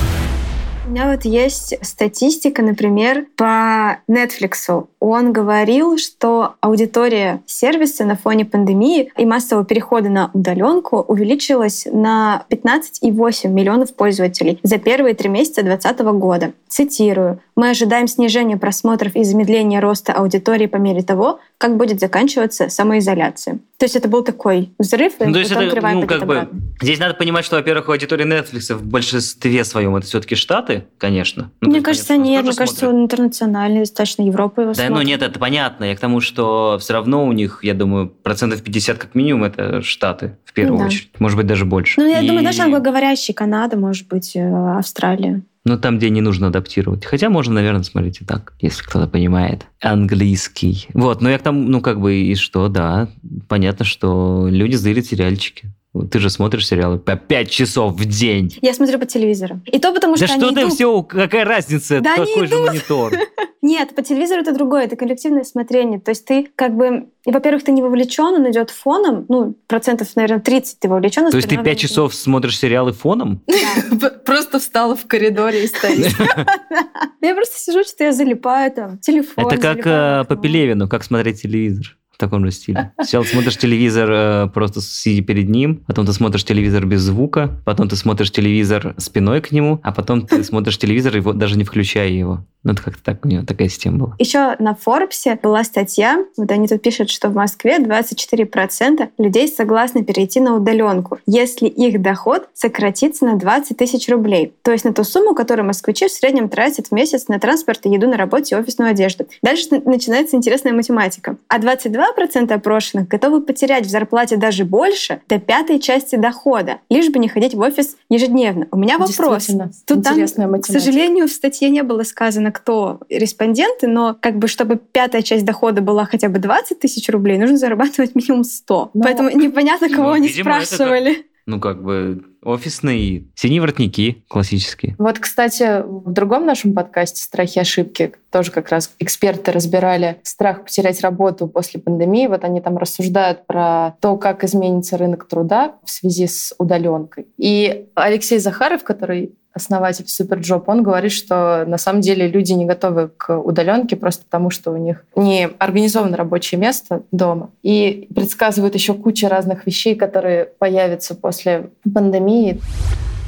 У 0.86 0.90
меня 0.90 1.10
вот 1.10 1.24
есть 1.24 1.74
статистика, 1.82 2.62
например, 2.62 3.26
по 3.34 3.98
Netflix. 4.08 4.86
Он 5.00 5.32
говорил, 5.32 5.98
что 5.98 6.54
аудитория 6.60 7.42
сервиса 7.44 8.04
на 8.04 8.16
фоне 8.16 8.44
пандемии 8.44 9.10
и 9.18 9.24
массового 9.26 9.66
перехода 9.66 10.08
на 10.10 10.30
удаленку 10.32 10.98
увеличилась 11.00 11.88
на 11.90 12.44
15,8 12.50 13.48
миллионов 13.48 13.94
пользователей 13.94 14.60
за 14.62 14.78
первые 14.78 15.16
три 15.16 15.28
месяца 15.28 15.62
2020 15.62 16.00
года. 16.18 16.52
Цитирую. 16.68 17.40
«Мы 17.56 17.70
ожидаем 17.70 18.06
снижения 18.06 18.56
просмотров 18.56 19.16
и 19.16 19.24
замедления 19.24 19.80
роста 19.80 20.12
аудитории 20.12 20.66
по 20.66 20.76
мере 20.76 21.02
того, 21.02 21.40
как 21.58 21.76
будет 21.76 21.98
заканчиваться 21.98 22.68
самоизоляция». 22.68 23.58
То 23.78 23.84
есть 23.84 23.96
это 23.96 24.08
был 24.08 24.22
такой 24.22 24.70
взрыв, 24.78 25.14
ну, 25.20 25.32
то 25.32 25.38
есть 25.38 25.50
это, 25.50 25.92
ну, 25.92 26.06
как 26.06 26.26
бы, 26.26 26.48
здесь 26.80 26.98
надо 26.98 27.14
понимать, 27.14 27.44
что, 27.44 27.56
во-первых, 27.56 27.88
аудитория 27.90 28.24
Netflix 28.24 28.74
в 28.74 28.86
большинстве 28.86 29.64
своем 29.64 29.96
это 29.96 30.06
все-таки 30.06 30.34
Штаты, 30.34 30.75
конечно. 30.98 31.50
Ну, 31.60 31.70
мне 31.70 31.80
кажется, 31.80 32.08
конечно, 32.08 32.30
нет. 32.30 32.44
Мне 32.44 32.52
смотрит. 32.52 32.58
кажется, 32.58 32.88
он 32.88 33.04
интернациональный, 33.04 33.80
достаточно 33.80 34.22
Европа 34.22 34.60
его 34.60 34.70
Да, 34.72 34.74
смотрит. 34.74 34.94
ну 34.94 35.02
нет, 35.02 35.22
это 35.22 35.38
понятно. 35.38 35.84
Я 35.84 35.96
к 35.96 36.00
тому, 36.00 36.20
что 36.20 36.78
все 36.80 36.92
равно 36.92 37.26
у 37.26 37.32
них, 37.32 37.60
я 37.62 37.74
думаю, 37.74 38.08
процентов 38.08 38.62
50 38.62 38.98
как 38.98 39.14
минимум 39.14 39.44
это 39.44 39.82
Штаты 39.82 40.36
в 40.44 40.52
первую 40.52 40.80
да. 40.80 40.86
очередь. 40.86 41.10
Может 41.18 41.36
быть, 41.36 41.46
даже 41.46 41.64
больше. 41.64 42.00
Ну, 42.00 42.08
я 42.08 42.20
И... 42.20 42.26
думаю, 42.26 42.44
даже 42.44 42.62
англоговорящий 42.62 43.34
Канада, 43.34 43.76
может 43.76 44.08
быть, 44.08 44.34
э, 44.36 44.76
Австралия. 44.78 45.42
Ну, 45.66 45.76
там, 45.76 45.98
где 45.98 46.10
не 46.10 46.20
нужно 46.20 46.46
адаптировать. 46.46 47.04
Хотя 47.04 47.28
можно, 47.28 47.54
наверное, 47.54 47.82
смотреть 47.82 48.20
и 48.20 48.24
так, 48.24 48.52
если 48.60 48.84
кто-то 48.84 49.08
понимает 49.08 49.66
английский. 49.80 50.86
Вот, 50.94 51.20
но 51.20 51.28
я 51.28 51.38
там, 51.38 51.68
ну, 51.70 51.80
как 51.80 52.00
бы, 52.00 52.14
и 52.14 52.36
что, 52.36 52.68
да. 52.68 53.08
Понятно, 53.48 53.84
что 53.84 54.46
люди 54.48 54.76
зырят 54.76 55.06
сериальчики. 55.06 55.72
Ты 56.04 56.18
же 56.18 56.30
смотришь 56.30 56.66
сериалы 56.66 56.98
по 56.98 57.16
5 57.16 57.50
часов 57.50 57.94
в 57.94 58.04
день. 58.04 58.56
Я 58.62 58.74
смотрю 58.74 58.98
по 58.98 59.06
телевизору. 59.06 59.60
И 59.66 59.78
то 59.78 59.92
потому, 59.92 60.16
да 60.16 60.26
что 60.26 60.36
что 60.36 60.46
они 60.46 60.54
ты 60.54 60.62
идут... 60.62 60.74
все, 60.74 61.02
какая 61.02 61.44
разница, 61.44 62.00
да 62.00 62.16
такой 62.16 62.46
же 62.46 62.58
монитор. 62.58 63.12
Нет, 63.62 63.96
по 63.96 64.02
телевизору 64.02 64.42
это 64.42 64.52
другое, 64.52 64.84
это 64.84 64.94
коллективное 64.94 65.42
смотрение. 65.42 65.98
То 65.98 66.10
есть 66.10 66.24
ты 66.24 66.48
как 66.54 66.76
бы, 66.76 67.08
и, 67.24 67.32
во-первых, 67.32 67.64
ты 67.64 67.72
не 67.72 67.82
вовлечен, 67.82 68.34
он 68.34 68.48
идет 68.48 68.70
фоном, 68.70 69.26
ну, 69.28 69.56
процентов, 69.66 70.14
наверное, 70.14 70.40
30 70.40 70.78
ты 70.78 70.88
вовлечен. 70.88 71.30
То 71.30 71.36
есть 71.36 71.48
ты 71.48 71.56
5 71.56 71.78
часов 71.78 72.14
смотришь 72.14 72.58
сериалы 72.58 72.92
фоном? 72.92 73.42
Просто 74.24 74.60
встала 74.60 74.94
в 74.94 75.06
коридоре 75.06 75.64
и 75.64 75.66
стоишь. 75.66 76.12
Я 77.20 77.34
просто 77.34 77.58
сижу, 77.58 77.82
что 77.82 78.04
я 78.04 78.12
залипаю 78.12 78.70
там, 78.70 78.98
телефон. 78.98 79.46
Это 79.46 79.56
как 79.56 79.78
э, 79.84 80.24
по 80.28 80.36
Пелевину, 80.36 80.88
как 80.88 81.02
смотреть 81.02 81.42
телевизор 81.42 81.96
в 82.16 82.18
таком 82.18 82.44
же 82.46 82.50
стиле. 82.50 82.92
Сначала 82.96 83.24
смотришь 83.24 83.58
телевизор 83.58 84.10
э, 84.10 84.48
просто 84.52 84.80
сидя 84.80 85.22
перед 85.22 85.50
ним, 85.50 85.84
потом 85.86 86.06
ты 86.06 86.14
смотришь 86.14 86.44
телевизор 86.44 86.86
без 86.86 87.02
звука, 87.02 87.60
потом 87.66 87.90
ты 87.90 87.96
смотришь 87.96 88.32
телевизор 88.32 88.94
спиной 88.96 89.42
к 89.42 89.52
нему, 89.52 89.80
а 89.82 89.92
потом 89.92 90.26
ты 90.26 90.42
смотришь 90.42 90.78
телевизор 90.78 91.20
вот 91.20 91.36
даже 91.36 91.58
не 91.58 91.64
включая 91.64 92.08
его. 92.08 92.44
Ну, 92.64 92.72
это 92.72 92.82
как-то 92.82 93.00
так 93.04 93.24
у 93.24 93.28
него 93.28 93.44
такая 93.44 93.68
система 93.68 93.98
была. 93.98 94.14
Еще 94.18 94.56
на 94.58 94.74
Форбсе 94.74 95.38
была 95.40 95.62
статья, 95.62 96.24
вот 96.36 96.50
они 96.50 96.66
тут 96.66 96.82
пишут, 96.82 97.10
что 97.10 97.28
в 97.28 97.34
Москве 97.34 97.78
24% 97.78 99.08
людей 99.18 99.46
согласны 99.46 100.04
перейти 100.04 100.40
на 100.40 100.56
удаленку, 100.56 101.20
если 101.26 101.68
их 101.68 102.02
доход 102.02 102.48
сократится 102.54 103.24
на 103.24 103.36
20 103.36 103.76
тысяч 103.76 104.08
рублей. 104.08 104.52
То 104.62 104.72
есть 104.72 104.84
на 104.84 104.92
ту 104.92 105.04
сумму, 105.04 105.34
которую 105.34 105.66
москвичи 105.66 106.08
в 106.08 106.10
среднем 106.10 106.48
тратят 106.48 106.88
в 106.88 106.92
месяц 106.92 107.28
на 107.28 107.38
транспорт 107.38 107.86
и 107.86 107.90
еду 107.90 108.08
на 108.08 108.16
работе 108.16 108.56
и 108.56 108.58
офисную 108.58 108.90
одежду. 108.90 109.26
Дальше 109.42 109.68
начинается 109.84 110.36
интересная 110.36 110.72
математика. 110.72 111.36
А 111.46 111.60
22% 111.60 112.05
опрошенных 112.54 113.08
готовы 113.08 113.40
потерять 113.40 113.86
в 113.86 113.90
зарплате 113.90 114.36
даже 114.36 114.64
больше 114.64 115.20
до 115.28 115.38
пятой 115.38 115.78
части 115.78 116.16
дохода, 116.16 116.78
лишь 116.88 117.08
бы 117.10 117.18
не 117.18 117.28
ходить 117.28 117.54
в 117.54 117.60
офис 117.60 117.96
ежедневно. 118.08 118.66
У 118.70 118.76
меня 118.76 118.98
вопрос. 118.98 119.48
Тут 119.86 120.02
там, 120.02 120.18
математика. 120.18 120.60
к 120.62 120.66
сожалению, 120.66 121.28
в 121.28 121.32
статье 121.32 121.70
не 121.70 121.82
было 121.82 122.02
сказано, 122.02 122.52
кто 122.52 123.00
респонденты, 123.08 123.86
но 123.86 124.16
как 124.18 124.38
бы 124.38 124.48
чтобы 124.48 124.76
пятая 124.76 125.22
часть 125.22 125.44
дохода 125.44 125.80
была 125.80 126.04
хотя 126.04 126.28
бы 126.28 126.38
20 126.38 126.78
тысяч 126.78 127.08
рублей, 127.08 127.38
нужно 127.38 127.56
зарабатывать 127.56 128.14
минимум 128.14 128.44
100. 128.44 128.90
Но... 128.94 129.02
Поэтому 129.02 129.30
непонятно, 129.30 129.88
кого 129.88 130.08
ну, 130.08 130.12
они 130.12 130.28
видимо, 130.28 130.62
спрашивали. 130.62 131.12
Это, 131.12 131.22
ну, 131.46 131.60
как 131.60 131.82
бы 131.82 132.24
офисные 132.42 133.26
синие 133.34 133.60
воротники 133.60 134.24
классические. 134.28 134.94
Вот, 134.98 135.18
кстати, 135.18 135.82
в 135.82 136.12
другом 136.12 136.44
нашем 136.44 136.74
подкасте 136.74 137.22
«Страхи 137.22 137.58
и 137.58 137.60
ошибки» 137.60 138.12
тоже 138.30 138.50
как 138.50 138.68
раз 138.68 138.92
эксперты 138.98 139.52
разбирали 139.52 140.18
страх 140.22 140.64
потерять 140.64 141.00
работу 141.00 141.48
после 141.48 141.80
пандемии. 141.80 142.26
Вот 142.26 142.44
они 142.44 142.60
там 142.60 142.76
рассуждают 142.76 143.46
про 143.46 143.96
то, 144.00 144.16
как 144.16 144.44
изменится 144.44 144.98
рынок 144.98 145.26
труда 145.28 145.76
в 145.84 145.90
связи 145.90 146.26
с 146.26 146.54
удаленкой. 146.58 147.26
И 147.38 147.86
Алексей 147.94 148.38
Захаров, 148.38 148.82
который 148.84 149.34
основатель 149.56 150.06
Superjob, 150.06 150.68
он 150.68 150.82
говорит, 150.82 151.12
что 151.12 151.64
на 151.66 151.78
самом 151.78 152.02
деле 152.02 152.28
люди 152.28 152.52
не 152.52 152.66
готовы 152.66 153.08
к 153.08 153.36
удаленке 153.36 153.96
просто 153.96 154.24
потому, 154.24 154.50
что 154.50 154.70
у 154.70 154.76
них 154.76 155.04
не 155.16 155.48
организовано 155.58 156.16
рабочее 156.16 156.60
место 156.60 157.02
дома. 157.10 157.50
И 157.62 158.06
предсказывают 158.14 158.74
еще 158.74 158.92
кучу 158.94 159.28
разных 159.28 159.66
вещей, 159.66 159.96
которые 159.96 160.44
появятся 160.44 161.14
после 161.14 161.70
пандемии. 161.92 162.60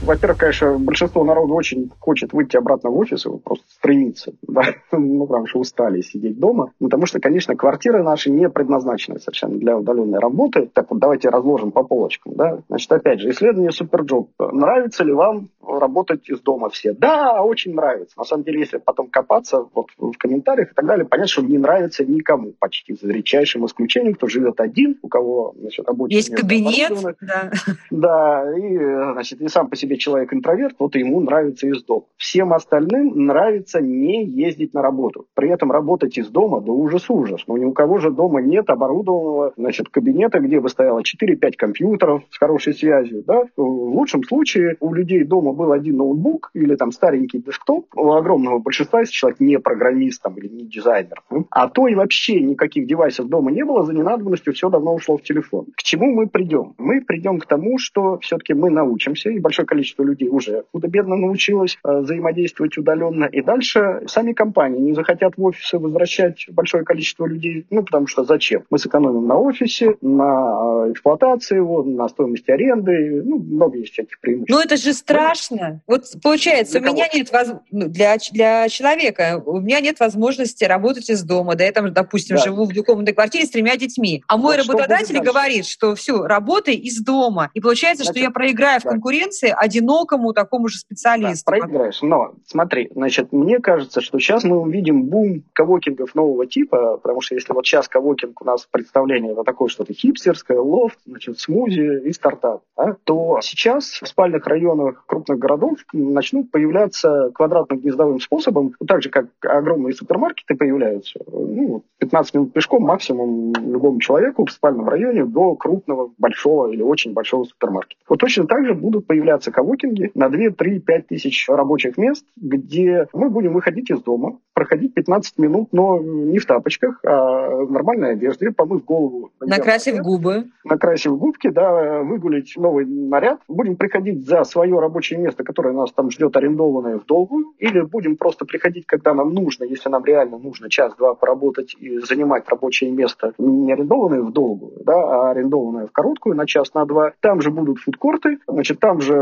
Во-первых, 0.02 0.38
конечно, 0.38 0.78
большинство 0.78 1.24
народа 1.24 1.52
очень 1.52 1.90
хочет 1.98 2.32
выйти 2.32 2.56
обратно 2.56 2.90
в 2.90 2.98
офис 2.98 3.26
и 3.26 3.30
просто 3.38 3.64
стремиться, 3.70 4.32
да? 4.42 4.62
ну, 4.92 5.26
потому 5.26 5.46
что 5.46 5.58
устали 5.58 6.00
сидеть 6.00 6.38
дома. 6.38 6.72
Потому 6.80 7.06
что, 7.06 7.20
конечно, 7.20 7.56
квартиры 7.56 8.02
наши 8.02 8.30
не 8.30 8.48
предназначены 8.48 9.18
совершенно 9.18 9.58
для 9.58 9.76
удаленной 9.76 10.18
работы. 10.18 10.70
Так 10.72 10.90
вот, 10.90 11.00
давайте 11.00 11.28
разложим 11.28 11.72
по 11.72 11.82
полочкам. 11.82 12.34
Да? 12.34 12.60
Значит, 12.68 12.92
опять 12.92 13.20
же, 13.20 13.30
исследование 13.30 13.72
Superjob. 13.72 14.30
Нравится 14.38 15.04
ли 15.04 15.12
вам 15.12 15.48
работать 15.66 16.28
из 16.28 16.40
дома 16.40 16.70
все? 16.70 16.92
Да, 16.92 17.42
очень 17.42 17.74
нравится. 17.74 18.14
На 18.16 18.24
самом 18.24 18.44
деле, 18.44 18.60
если 18.60 18.78
потом 18.78 19.08
копаться 19.08 19.66
вот 19.74 19.88
в 19.98 20.16
комментариях 20.16 20.72
и 20.72 20.74
так 20.74 20.86
далее, 20.86 21.04
понятно, 21.04 21.28
что 21.28 21.42
не 21.42 21.58
нравится 21.58 22.04
никому 22.04 22.52
почти, 22.58 22.94
за 22.94 23.12
редчайшим 23.12 23.66
исключением, 23.66 24.14
кто 24.14 24.28
живет 24.28 24.60
один, 24.60 24.98
у 25.02 25.08
кого 25.08 25.54
значит, 25.58 25.86
рабочий 25.86 26.16
Есть 26.16 26.34
кабинет, 26.34 26.92
да. 27.20 27.50
Да, 27.90 28.56
и, 28.56 28.78
значит, 29.12 29.40
и 29.40 29.48
сам 29.48 29.68
по 29.68 29.76
себе 29.76 29.87
себе 29.88 29.96
человек 29.96 30.32
интроверт, 30.32 30.76
вот 30.78 30.94
ему 30.94 31.20
нравится 31.20 31.66
из 31.66 31.82
дома. 31.82 32.04
Всем 32.16 32.52
остальным 32.52 33.26
нравится 33.26 33.80
не 33.80 34.24
ездить 34.24 34.74
на 34.74 34.82
работу. 34.82 35.26
При 35.34 35.50
этом 35.50 35.72
работать 35.72 36.18
из 36.18 36.28
дома, 36.28 36.60
да 36.60 36.72
ужас-ужас. 36.72 37.44
Но 37.46 37.56
ни 37.56 37.64
у 37.64 37.72
кого 37.72 37.98
же 37.98 38.10
дома 38.10 38.40
нет 38.40 38.68
оборудованного 38.70 39.52
значит, 39.56 39.88
кабинета, 39.88 40.40
где 40.40 40.60
бы 40.60 40.68
стояло 40.68 41.00
4-5 41.00 41.52
компьютеров 41.56 42.22
с 42.30 42.38
хорошей 42.38 42.74
связью. 42.74 43.24
Да? 43.26 43.44
В 43.56 43.62
лучшем 43.62 44.22
случае 44.24 44.76
у 44.80 44.92
людей 44.92 45.24
дома 45.24 45.52
был 45.52 45.72
один 45.72 45.96
ноутбук 45.96 46.50
или 46.54 46.74
там 46.76 46.92
старенький 46.92 47.38
десктоп. 47.38 47.86
У 47.96 48.12
огромного 48.12 48.58
большинства, 48.58 49.00
если 49.00 49.12
человек 49.12 49.40
не 49.40 49.58
программист 49.58 50.22
там, 50.22 50.36
или 50.36 50.48
не 50.48 50.66
дизайнер. 50.66 51.22
А 51.50 51.68
то 51.68 51.88
и 51.88 51.94
вообще 51.94 52.40
никаких 52.40 52.86
девайсов 52.86 53.28
дома 53.28 53.50
не 53.50 53.64
было, 53.64 53.84
за 53.84 53.94
ненадобностью 53.94 54.52
все 54.52 54.68
давно 54.68 54.94
ушло 54.94 55.16
в 55.16 55.22
телефон. 55.22 55.66
К 55.76 55.82
чему 55.82 56.12
мы 56.14 56.26
придем? 56.26 56.74
Мы 56.78 57.00
придем 57.00 57.38
к 57.38 57.46
тому, 57.46 57.78
что 57.78 58.18
все-таки 58.18 58.54
мы 58.54 58.70
научимся, 58.70 59.30
и 59.30 59.38
большое 59.38 59.66
количество 59.66 59.77
количество 59.78 60.02
людей 60.02 60.28
уже 60.28 60.64
худо-бедно 60.72 61.14
научилось 61.16 61.78
э, 61.84 61.98
взаимодействовать 62.00 62.76
удаленно. 62.76 63.26
И 63.26 63.42
дальше 63.42 64.02
сами 64.08 64.32
компании 64.32 64.80
не 64.80 64.94
захотят 64.94 65.34
в 65.36 65.44
офисы 65.44 65.78
возвращать 65.78 66.46
большое 66.50 66.84
количество 66.84 67.26
людей, 67.26 67.64
ну, 67.70 67.84
потому 67.84 68.08
что 68.08 68.24
зачем? 68.24 68.64
Мы 68.70 68.78
сэкономим 68.78 69.26
на 69.28 69.38
офисе, 69.38 69.94
на 70.00 70.86
э, 70.86 70.92
эксплуатации 70.92 71.56
его, 71.56 71.84
на 71.84 72.08
стоимости 72.08 72.50
аренды, 72.50 73.22
ну, 73.24 73.38
много 73.38 73.78
есть 73.78 73.92
всяких 73.92 74.18
преимуществ. 74.18 74.50
Ну, 74.50 74.60
это 74.60 74.76
же 74.76 74.92
страшно. 74.92 75.80
Вот 75.86 76.02
получается, 76.22 76.80
для 76.80 76.90
у 76.90 76.94
меня 76.94 77.04
кого? 77.06 77.18
нет 77.18 77.32
воз... 77.32 77.60
Ну, 77.70 77.88
для, 77.88 78.16
для 78.32 78.68
человека, 78.68 79.40
у 79.46 79.60
меня 79.60 79.80
нет 79.80 80.00
возможности 80.00 80.64
работать 80.64 81.08
из 81.08 81.22
дома, 81.22 81.54
да, 81.54 81.64
я 81.64 81.72
там, 81.72 81.92
допустим, 81.92 82.36
да. 82.36 82.42
живу 82.42 82.64
в 82.64 82.72
двухкомнатной 82.72 83.14
квартире 83.14 83.46
с 83.46 83.50
тремя 83.50 83.76
детьми, 83.76 84.24
а 84.26 84.36
мой 84.36 84.56
вот 84.56 84.66
работодатель 84.66 85.20
говорит, 85.20 85.66
что 85.66 85.94
все, 85.94 86.24
работай 86.24 86.74
из 86.74 87.00
дома. 87.00 87.50
И 87.54 87.60
получается, 87.60 88.02
Значит, 88.02 88.16
что 88.16 88.24
я 88.24 88.30
проиграю 88.32 88.80
да. 88.82 88.88
в 88.88 88.92
конкуренции, 88.92 89.54
а 89.56 89.67
одинокому 89.68 90.32
такому 90.32 90.68
же 90.68 90.78
специалисту. 90.78 91.50
Да, 91.50 91.58
проиграешь. 91.58 92.02
Но 92.02 92.34
смотри, 92.46 92.90
значит, 92.94 93.32
мне 93.32 93.58
кажется, 93.60 94.00
что 94.00 94.18
сейчас 94.18 94.44
мы 94.44 94.58
увидим 94.58 95.04
бум 95.04 95.42
коворкингов 95.52 96.14
нового 96.14 96.46
типа, 96.46 96.98
потому 96.98 97.20
что 97.20 97.34
если 97.34 97.52
вот 97.52 97.66
сейчас 97.66 97.88
коворкинг 97.88 98.40
у 98.42 98.44
нас 98.44 98.66
представление 98.70 99.32
это 99.32 99.44
такое 99.44 99.68
что-то 99.68 99.92
хипстерское, 99.92 100.58
лофт, 100.58 100.98
значит, 101.06 101.38
смузи 101.38 102.06
и 102.06 102.12
стартап, 102.12 102.62
да, 102.76 102.96
то 103.04 103.38
сейчас 103.42 104.00
в 104.02 104.06
спальных 104.06 104.46
районах 104.46 105.04
крупных 105.06 105.38
городов 105.38 105.78
начнут 105.92 106.50
появляться 106.50 107.30
квадратно-гнездовым 107.34 108.20
способом, 108.20 108.74
так 108.86 109.02
же, 109.02 109.10
как 109.10 109.26
огромные 109.42 109.94
супермаркеты 109.94 110.54
появляются. 110.54 111.20
Ну, 111.26 111.82
15 111.98 112.34
минут 112.34 112.52
пешком 112.52 112.82
максимум 112.82 113.52
любому 113.54 114.00
человеку 114.00 114.46
в 114.46 114.50
спальном 114.50 114.88
районе 114.88 115.24
до 115.24 115.54
крупного, 115.54 116.10
большого 116.18 116.72
или 116.72 116.82
очень 116.82 117.12
большого 117.12 117.44
супермаркета. 117.44 118.00
Вот 118.08 118.20
точно 118.20 118.46
так 118.46 118.64
же 118.66 118.74
будут 118.74 119.06
появляться 119.06 119.50
коворкинги 119.58 120.12
на 120.14 120.28
2, 120.28 120.50
3, 120.56 120.78
5 120.78 121.06
тысяч 121.08 121.48
рабочих 121.48 121.98
мест, 121.98 122.24
где 122.36 123.08
мы 123.12 123.28
будем 123.28 123.54
выходить 123.54 123.90
из 123.90 124.00
дома, 124.02 124.38
проходить 124.54 124.94
15 124.94 125.38
минут, 125.38 125.68
но 125.72 125.98
не 126.00 126.38
в 126.38 126.46
тапочках, 126.46 127.00
а 127.04 127.64
в 127.64 127.70
нормальной 127.70 128.12
одежде, 128.12 128.50
помыв 128.50 128.84
голову. 128.84 129.30
Накрасив 129.40 129.94
наряд, 129.94 130.06
губы. 130.06 130.44
Накрасив 130.64 131.18
губки, 131.18 131.48
да, 131.48 132.02
выгулить 132.02 132.54
новый 132.56 132.86
наряд. 132.86 133.40
Будем 133.48 133.76
приходить 133.76 134.26
за 134.26 134.44
свое 134.44 134.78
рабочее 134.78 135.18
место, 135.18 135.42
которое 135.42 135.74
нас 135.74 135.92
там 135.92 136.10
ждет 136.10 136.36
арендованное 136.36 136.98
в 136.98 137.06
долгую, 137.06 137.52
или 137.58 137.80
будем 137.80 138.16
просто 138.16 138.44
приходить, 138.44 138.86
когда 138.86 139.14
нам 139.14 139.32
нужно, 139.32 139.64
если 139.64 139.88
нам 139.88 140.04
реально 140.04 140.38
нужно 140.38 140.68
час-два 140.70 141.14
поработать 141.14 141.74
и 141.80 141.98
занимать 141.98 142.48
рабочее 142.48 142.90
место 142.90 143.32
не 143.38 143.72
арендованное 143.72 144.22
в 144.22 144.32
долгую, 144.32 144.72
да, 144.84 144.94
а 144.94 145.30
арендованное 145.30 145.86
в 145.86 145.92
короткую 145.92 146.36
на 146.36 146.46
час, 146.46 146.74
на 146.74 146.84
два. 146.84 147.12
Там 147.20 147.40
же 147.40 147.50
будут 147.50 147.78
фудкорты, 147.78 148.38
значит, 148.46 148.78
там 148.80 149.00
же 149.00 149.14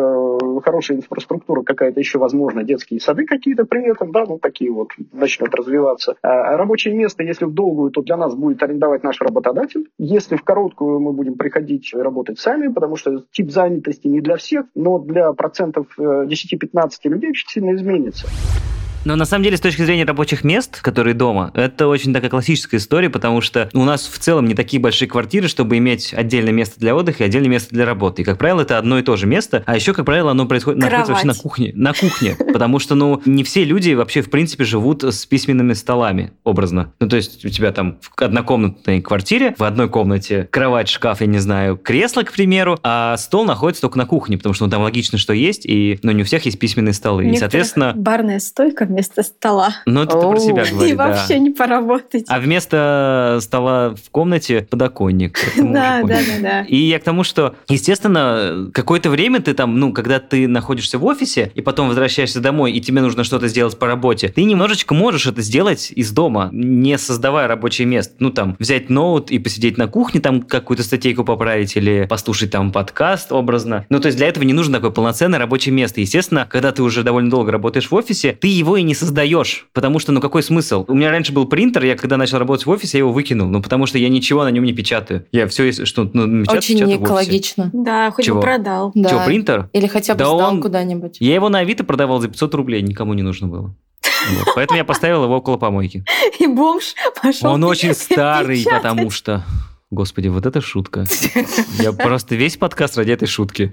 хорошая 0.65 0.99
инфраструктура 0.99 1.63
какая-то 1.63 2.01
еще, 2.01 2.19
возможно, 2.19 2.65
детские 2.65 3.01
сады 3.01 3.25
какие-то 3.25 3.65
при 3.65 3.91
этом, 3.91 4.13
да, 4.13 4.25
ну, 4.27 4.39
такие 4.39 4.71
вот 4.71 4.91
начнут 5.13 5.55
развиваться. 5.55 6.17
А 6.23 6.57
рабочее 6.57 6.95
место, 6.95 7.23
если 7.23 7.45
в 7.45 7.53
долгую, 7.53 7.91
то 7.91 8.03
для 8.03 8.17
нас 8.17 8.35
будет 8.35 8.63
арендовать 8.63 9.03
наш 9.03 9.21
работодатель. 9.21 9.89
Если 9.99 10.37
в 10.37 10.43
короткую, 10.43 11.01
мы 11.01 11.13
будем 11.13 11.35
приходить 11.35 11.93
работать 11.95 12.39
сами, 12.39 12.73
потому 12.73 12.97
что 12.97 13.25
тип 13.31 13.51
занятости 13.51 14.07
не 14.09 14.21
для 14.21 14.37
всех, 14.37 14.67
но 14.75 14.99
для 14.99 15.33
процентов 15.33 15.87
10-15 15.99 16.91
э, 17.05 17.09
людей 17.09 17.31
очень 17.31 17.49
сильно 17.49 17.75
изменится. 17.75 18.27
Но 19.07 19.15
на 19.15 19.25
самом 19.25 19.45
деле, 19.45 19.57
с 19.57 19.61
точки 19.61 19.83
зрения 19.83 20.05
рабочих 20.05 20.43
мест, 20.43 20.81
которые 20.81 21.15
дома, 21.15 21.53
это 21.55 21.87
очень 21.87 22.13
такая 22.13 22.29
классическая 22.29 22.79
история, 22.79 23.09
потому 23.09 23.41
что 23.41 23.71
у 23.73 23.85
нас 23.85 24.09
в 24.09 24.19
целом 24.19 24.47
не 24.47 24.55
такие 24.55 24.83
большие 24.83 25.09
квартиры, 25.09 25.47
чтобы 25.47 25.79
иметь 25.79 26.13
отдельное 26.13 26.53
место 26.53 26.81
для 26.81 26.97
отдыха 26.97 27.23
и 27.23 27.27
отдельное 27.27 27.49
место 27.49 27.73
для 27.73 27.87
работы. 27.87 28.23
И, 28.23 28.25
как 28.25 28.37
правило, 28.37 28.63
это 28.63 28.79
одно 28.79 28.99
и 28.99 29.03
то 29.03 29.15
же 29.15 29.29
место, 29.29 29.63
а 29.65 29.77
еще, 29.77 29.95
как 29.95 30.07
правило, 30.07 30.33
оно 30.33 30.47
происходит 30.47 30.81
находится 30.81 31.13
вообще 31.13 31.27
на 31.29 31.35
кухне. 31.35 31.73
На 31.77 31.93
кухне, 31.93 32.37
потому 32.53 32.81
что, 32.81 32.97
ну, 32.97 33.23
не 33.25 33.45
все 33.45 33.63
люди 33.63 33.93
вообще, 33.93 34.23
в 34.23 34.29
принципе, 34.29 34.65
живут 34.65 35.05
с 35.05 35.25
письменными 35.25 35.75
столами, 35.75 36.33
образно. 36.43 36.93
Ну, 36.99 37.09
то 37.09 37.15
есть 37.15 37.45
у 37.45 37.49
тебя 37.49 37.71
там 37.71 37.99
в 38.01 38.21
однокомнатной 38.21 39.03
квартире, 39.03 39.55
в 39.57 39.63
одной 39.63 39.89
комнате 39.89 40.49
кровать, 40.51 40.89
шкаф, 40.89 41.21
я 41.21 41.29
не 41.29 41.39
знаю, 41.39 41.77
кресло, 41.77 42.23
к 42.23 42.33
примеру, 42.33 42.77
а 42.83 43.17
стол 43.19 43.45
находится 43.45 43.83
только 43.83 43.99
на 43.99 44.07
кухне, 44.07 44.37
потому 44.37 44.53
что 44.53 44.65
ну, 44.65 44.71
там 44.73 44.83
логично, 44.83 45.17
что 45.17 45.33
есть, 45.33 45.65
и 45.65 46.01
ну, 46.03 46.11
не 46.11 46.23
у 46.23 46.25
всех 46.25 46.45
есть 46.45 46.59
письменные 46.59 46.93
столы. 46.93 47.29
и, 47.29 47.37
соответственно... 47.37 47.93
Барная 47.95 48.41
стойка 48.41 48.96
вместо 48.97 49.23
стола. 49.23 49.77
Ну, 49.85 50.05
это 50.05 50.19
ты 50.19 50.27
про 50.27 50.39
себя 50.39 50.65
говоришь, 50.65 50.91
И 50.91 50.95
вообще 50.95 51.39
не 51.39 51.51
поработать. 51.51 52.25
А 52.29 52.41
вместо 52.41 53.39
стола 53.43 53.95
в 53.95 54.11
комнате 54.11 54.67
подоконник. 54.71 55.39
Да, 55.57 56.03
да, 56.03 56.19
да, 56.19 56.41
да. 56.41 56.63
И 56.63 56.77
я 56.77 56.99
к 56.99 57.03
тому, 57.03 57.23
что, 57.23 57.55
естественно, 57.69 58.71
какое-то 58.73 59.11
время 59.11 59.41
ты 59.43 59.53
там, 59.53 59.79
ну, 59.79 59.93
когда 59.93 60.19
ты 60.19 60.49
находишься 60.49 60.99
в 60.99 61.05
офисе, 61.05 61.53
и 61.55 61.61
потом 61.61 61.89
возвращаешься 61.89 62.41
домой, 62.41 62.73
и 62.73 62.81
тебе 62.81 63.03
нужно 63.03 63.23
что-то 63.23 63.49
сделать 63.49 63.79
по 63.79 63.87
работе, 63.87 64.29
ты 64.29 64.45
немножечко 64.45 64.95
можешь 64.95 65.27
это 65.27 65.43
сделать 65.43 65.93
из 65.95 66.11
дома, 66.13 66.49
не 66.53 66.97
создавая 66.97 67.49
рабочее 67.49 67.87
место. 67.87 68.15
Ну, 68.19 68.31
там, 68.31 68.57
взять 68.59 68.89
ноут 68.89 69.31
и 69.31 69.39
посидеть 69.39 69.77
на 69.77 69.89
кухне, 69.89 70.23
там, 70.23 70.41
какую-то 70.41 70.83
статейку 70.83 71.23
поправить 71.23 71.77
или 71.77 72.07
послушать 72.09 72.51
там 72.51 72.73
подкаст 72.73 73.31
образно. 73.31 73.85
Ну, 73.91 74.01
то 74.01 74.07
есть 74.07 74.17
для 74.17 74.29
этого 74.29 74.45
не 74.45 74.55
нужно 74.55 74.77
такое 74.77 74.91
полноценное 74.91 75.39
рабочее 75.39 75.75
место. 75.75 76.01
Естественно, 76.01 76.47
когда 76.49 76.73
ты 76.73 76.83
уже 76.83 77.03
довольно 77.03 77.29
долго 77.29 77.53
работаешь 77.53 77.91
в 77.91 77.95
офисе, 77.95 78.33
ты 78.41 78.49
его 78.49 78.79
и 78.79 78.86
не 78.87 78.95
создаешь, 78.95 79.69
потому 79.73 79.99
что, 79.99 80.13
ну, 80.13 80.21
какой 80.21 80.43
смысл? 80.43 80.85
У 80.89 80.95
меня 80.95 81.11
раньше 81.11 81.33
был 81.33 81.47
принтер, 81.47 81.85
я 81.85 81.97
когда 81.97 82.17
начал 82.17 82.39
работать 82.39 82.67
в 82.67 82.71
офисе, 82.71 82.99
я 82.99 83.01
его 83.01 83.13
выкинул, 83.13 83.49
ну, 83.49 83.63
потому 83.63 83.87
что 83.87 83.99
я 83.99 84.09
ничего 84.09 84.45
на 84.45 84.51
нем 84.51 84.65
не 84.65 84.73
печатаю. 84.73 85.27
Я 85.33 85.47
все, 85.47 85.73
что 85.85 86.05
ну, 86.05 86.43
печатаю, 86.43 86.59
Очень 86.59 86.75
печатаю 86.77 87.03
экологично. 87.03 87.71
Да, 87.73 88.11
хоть 88.11 88.25
Чего? 88.25 88.37
бы 88.37 88.43
продал. 88.43 88.93
Да. 88.95 89.11
Чего, 89.11 89.25
принтер? 89.25 89.69
Или 89.73 89.87
хотя 89.87 90.15
бы 90.15 90.19
да 90.19 90.27
сдал 90.27 90.39
он... 90.39 90.63
куда-нибудь. 90.63 91.19
Я 91.21 91.35
его 91.35 91.49
на 91.49 91.59
Авито 91.59 91.85
продавал 91.85 92.21
за 92.21 92.29
500 92.29 92.55
рублей, 92.55 92.83
никому 92.83 93.15
не 93.15 93.23
нужно 93.23 93.49
было. 93.49 93.75
Вот. 94.31 94.55
Поэтому 94.55 94.79
я 94.79 94.85
поставил 94.85 95.25
его 95.25 95.37
около 95.37 95.57
помойки. 95.57 96.05
И 96.39 96.47
бомж 96.47 96.95
пошел. 97.23 97.51
Он 97.51 97.65
очень 97.65 97.95
старый, 97.95 98.59
печатать. 98.59 98.83
потому 98.83 99.11
что... 99.11 99.45
Господи, 99.93 100.27
вот 100.27 100.45
это 100.47 100.61
шутка. 100.61 101.07
Я 101.79 101.93
просто 101.93 102.35
весь 102.35 102.57
подкаст 102.57 102.97
ради 102.99 103.13
этой 103.13 103.29
шутки. 103.29 103.71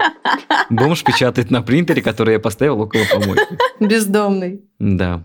Бомж 0.70 1.02
печатает 1.02 1.50
на 1.50 1.60
принтере, 1.60 2.02
который 2.02 2.34
я 2.34 2.40
поставил 2.40 2.80
около 2.80 3.02
помойки. 3.10 3.58
Бездомный. 3.80 4.62
Да. 4.84 5.24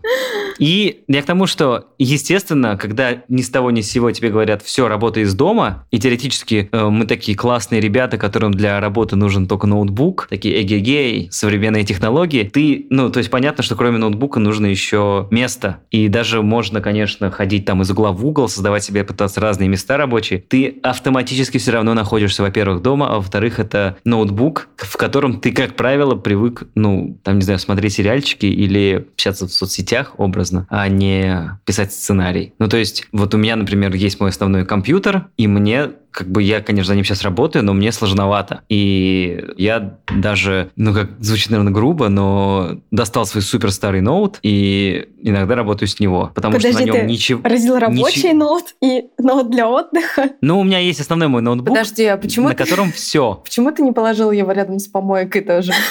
И 0.60 1.04
я 1.08 1.22
к 1.22 1.26
тому, 1.26 1.48
что, 1.48 1.88
естественно, 1.98 2.78
когда 2.78 3.24
ни 3.30 3.42
с 3.42 3.50
того 3.50 3.72
ни 3.72 3.82
с 3.82 3.90
сего 3.90 4.12
тебе 4.12 4.30
говорят, 4.30 4.62
все, 4.62 4.88
работай 4.88 5.24
из 5.24 5.34
дома, 5.34 5.86
и 5.90 6.00
теоретически 6.00 6.70
э, 6.72 6.90
мы 6.90 7.06
такие 7.06 7.38
классные 7.38 7.80
ребята, 7.80 8.18
которым 8.18 8.54
для 8.54 8.80
работы 8.80 9.16
нужен 9.16 9.48
только 9.48 9.68
ноутбук, 9.68 10.28
такие 10.30 10.62
эгегей, 10.62 11.30
современные 11.32 11.86
технологии, 11.86 12.44
ты, 12.44 12.88
ну, 12.90 13.10
то 13.10 13.20
есть 13.20 13.30
понятно, 13.30 13.64
что 13.64 13.76
кроме 13.76 13.98
ноутбука 13.98 14.40
нужно 14.40 14.66
еще 14.66 15.28
место. 15.32 15.80
И 15.92 16.10
даже 16.10 16.42
можно, 16.42 16.82
конечно, 16.82 17.32
ходить 17.32 17.66
там 17.66 17.82
из 17.82 17.90
угла 17.90 18.12
в 18.12 18.26
угол, 18.26 18.50
создавать 18.50 18.84
себе, 18.84 19.06
пытаться 19.06 19.40
разные 19.40 19.70
места 19.70 19.96
рабочие. 19.96 20.44
Ты 20.46 20.80
автоматически 20.84 21.58
все 21.58 21.72
равно 21.72 21.94
находишься, 21.94 22.44
во-первых, 22.44 22.82
дома, 22.82 23.14
а 23.14 23.16
во-вторых, 23.16 23.60
это 23.60 23.98
ноутбук, 24.04 24.68
в 24.76 24.98
котором 24.98 25.40
ты, 25.40 25.54
как 25.54 25.76
правило, 25.76 26.16
привык, 26.16 26.64
ну, 26.76 27.18
там, 27.24 27.36
не 27.38 27.44
знаю, 27.44 27.60
смотреть 27.60 27.94
сериальчики 27.94 28.46
или 28.46 29.08
общаться 29.14 29.48
в 29.50 29.54
соцсетях 29.54 30.14
образно, 30.18 30.68
а 30.70 30.88
не 30.88 31.60
писать 31.66 31.92
сценарий. 31.92 32.54
Ну, 32.60 32.68
то 32.68 32.78
есть, 32.78 33.06
вот 33.12 33.34
у 33.34 33.38
меня, 33.38 33.56
например, 33.56 33.94
есть 33.94 34.20
мой 34.20 34.30
основной 34.30 34.66
компьютер, 34.66 35.28
и 35.38 35.48
мне 35.48 35.92
как 36.12 36.28
бы 36.28 36.42
я, 36.42 36.62
конечно, 36.62 36.90
за 36.90 36.96
ним 36.96 37.06
сейчас 37.06 37.22
работаю, 37.22 37.64
но 37.64 37.74
мне 37.74 37.92
сложновато. 37.92 38.62
И 38.68 39.46
я 39.58 39.98
даже, 40.08 40.72
ну, 40.76 40.94
как 40.94 41.12
звучит, 41.20 41.52
наверное, 41.52 41.72
грубо, 41.72 42.10
но 42.10 42.80
достал 42.92 43.26
свой 43.26 43.44
супер 43.44 43.72
старый 43.72 44.02
ноут 44.02 44.40
и 44.42 45.08
иногда 45.22 45.56
работаю 45.56 45.88
с 45.88 46.00
него, 46.00 46.32
потому 46.34 46.56
Подожди, 46.56 46.72
что 46.72 46.82
на 46.82 46.86
нем 46.86 46.96
ты 46.96 47.02
ничего... 47.04 47.42
разил 47.44 47.78
рабочий 47.78 48.30
ничего... 48.30 48.34
ноут 48.34 48.66
и 48.82 49.06
ноут 49.18 49.52
для 49.52 49.70
отдыха? 49.70 50.32
Ну, 50.42 50.60
у 50.60 50.64
меня 50.64 50.80
есть 50.80 51.00
основной 51.00 51.28
мой 51.28 51.42
ноутбук, 51.42 51.70
Подожди, 51.70 52.06
а 52.06 52.18
почему 52.18 52.50
на 52.50 52.56
ты... 52.56 52.64
котором 52.64 52.92
все. 52.92 53.36
Почему 53.44 53.72
ты 53.72 53.84
не 53.84 53.92
положил 53.92 54.32
его 54.32 54.52
рядом 54.52 54.80
с 54.80 54.88
помойкой 54.88 55.42
тоже? 55.42 55.74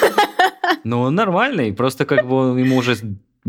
Ну, 0.83 1.01
он 1.01 1.15
нормальный, 1.15 1.73
просто 1.73 2.05
как 2.05 2.27
бы 2.27 2.59
ему 2.59 2.77
уже 2.77 2.95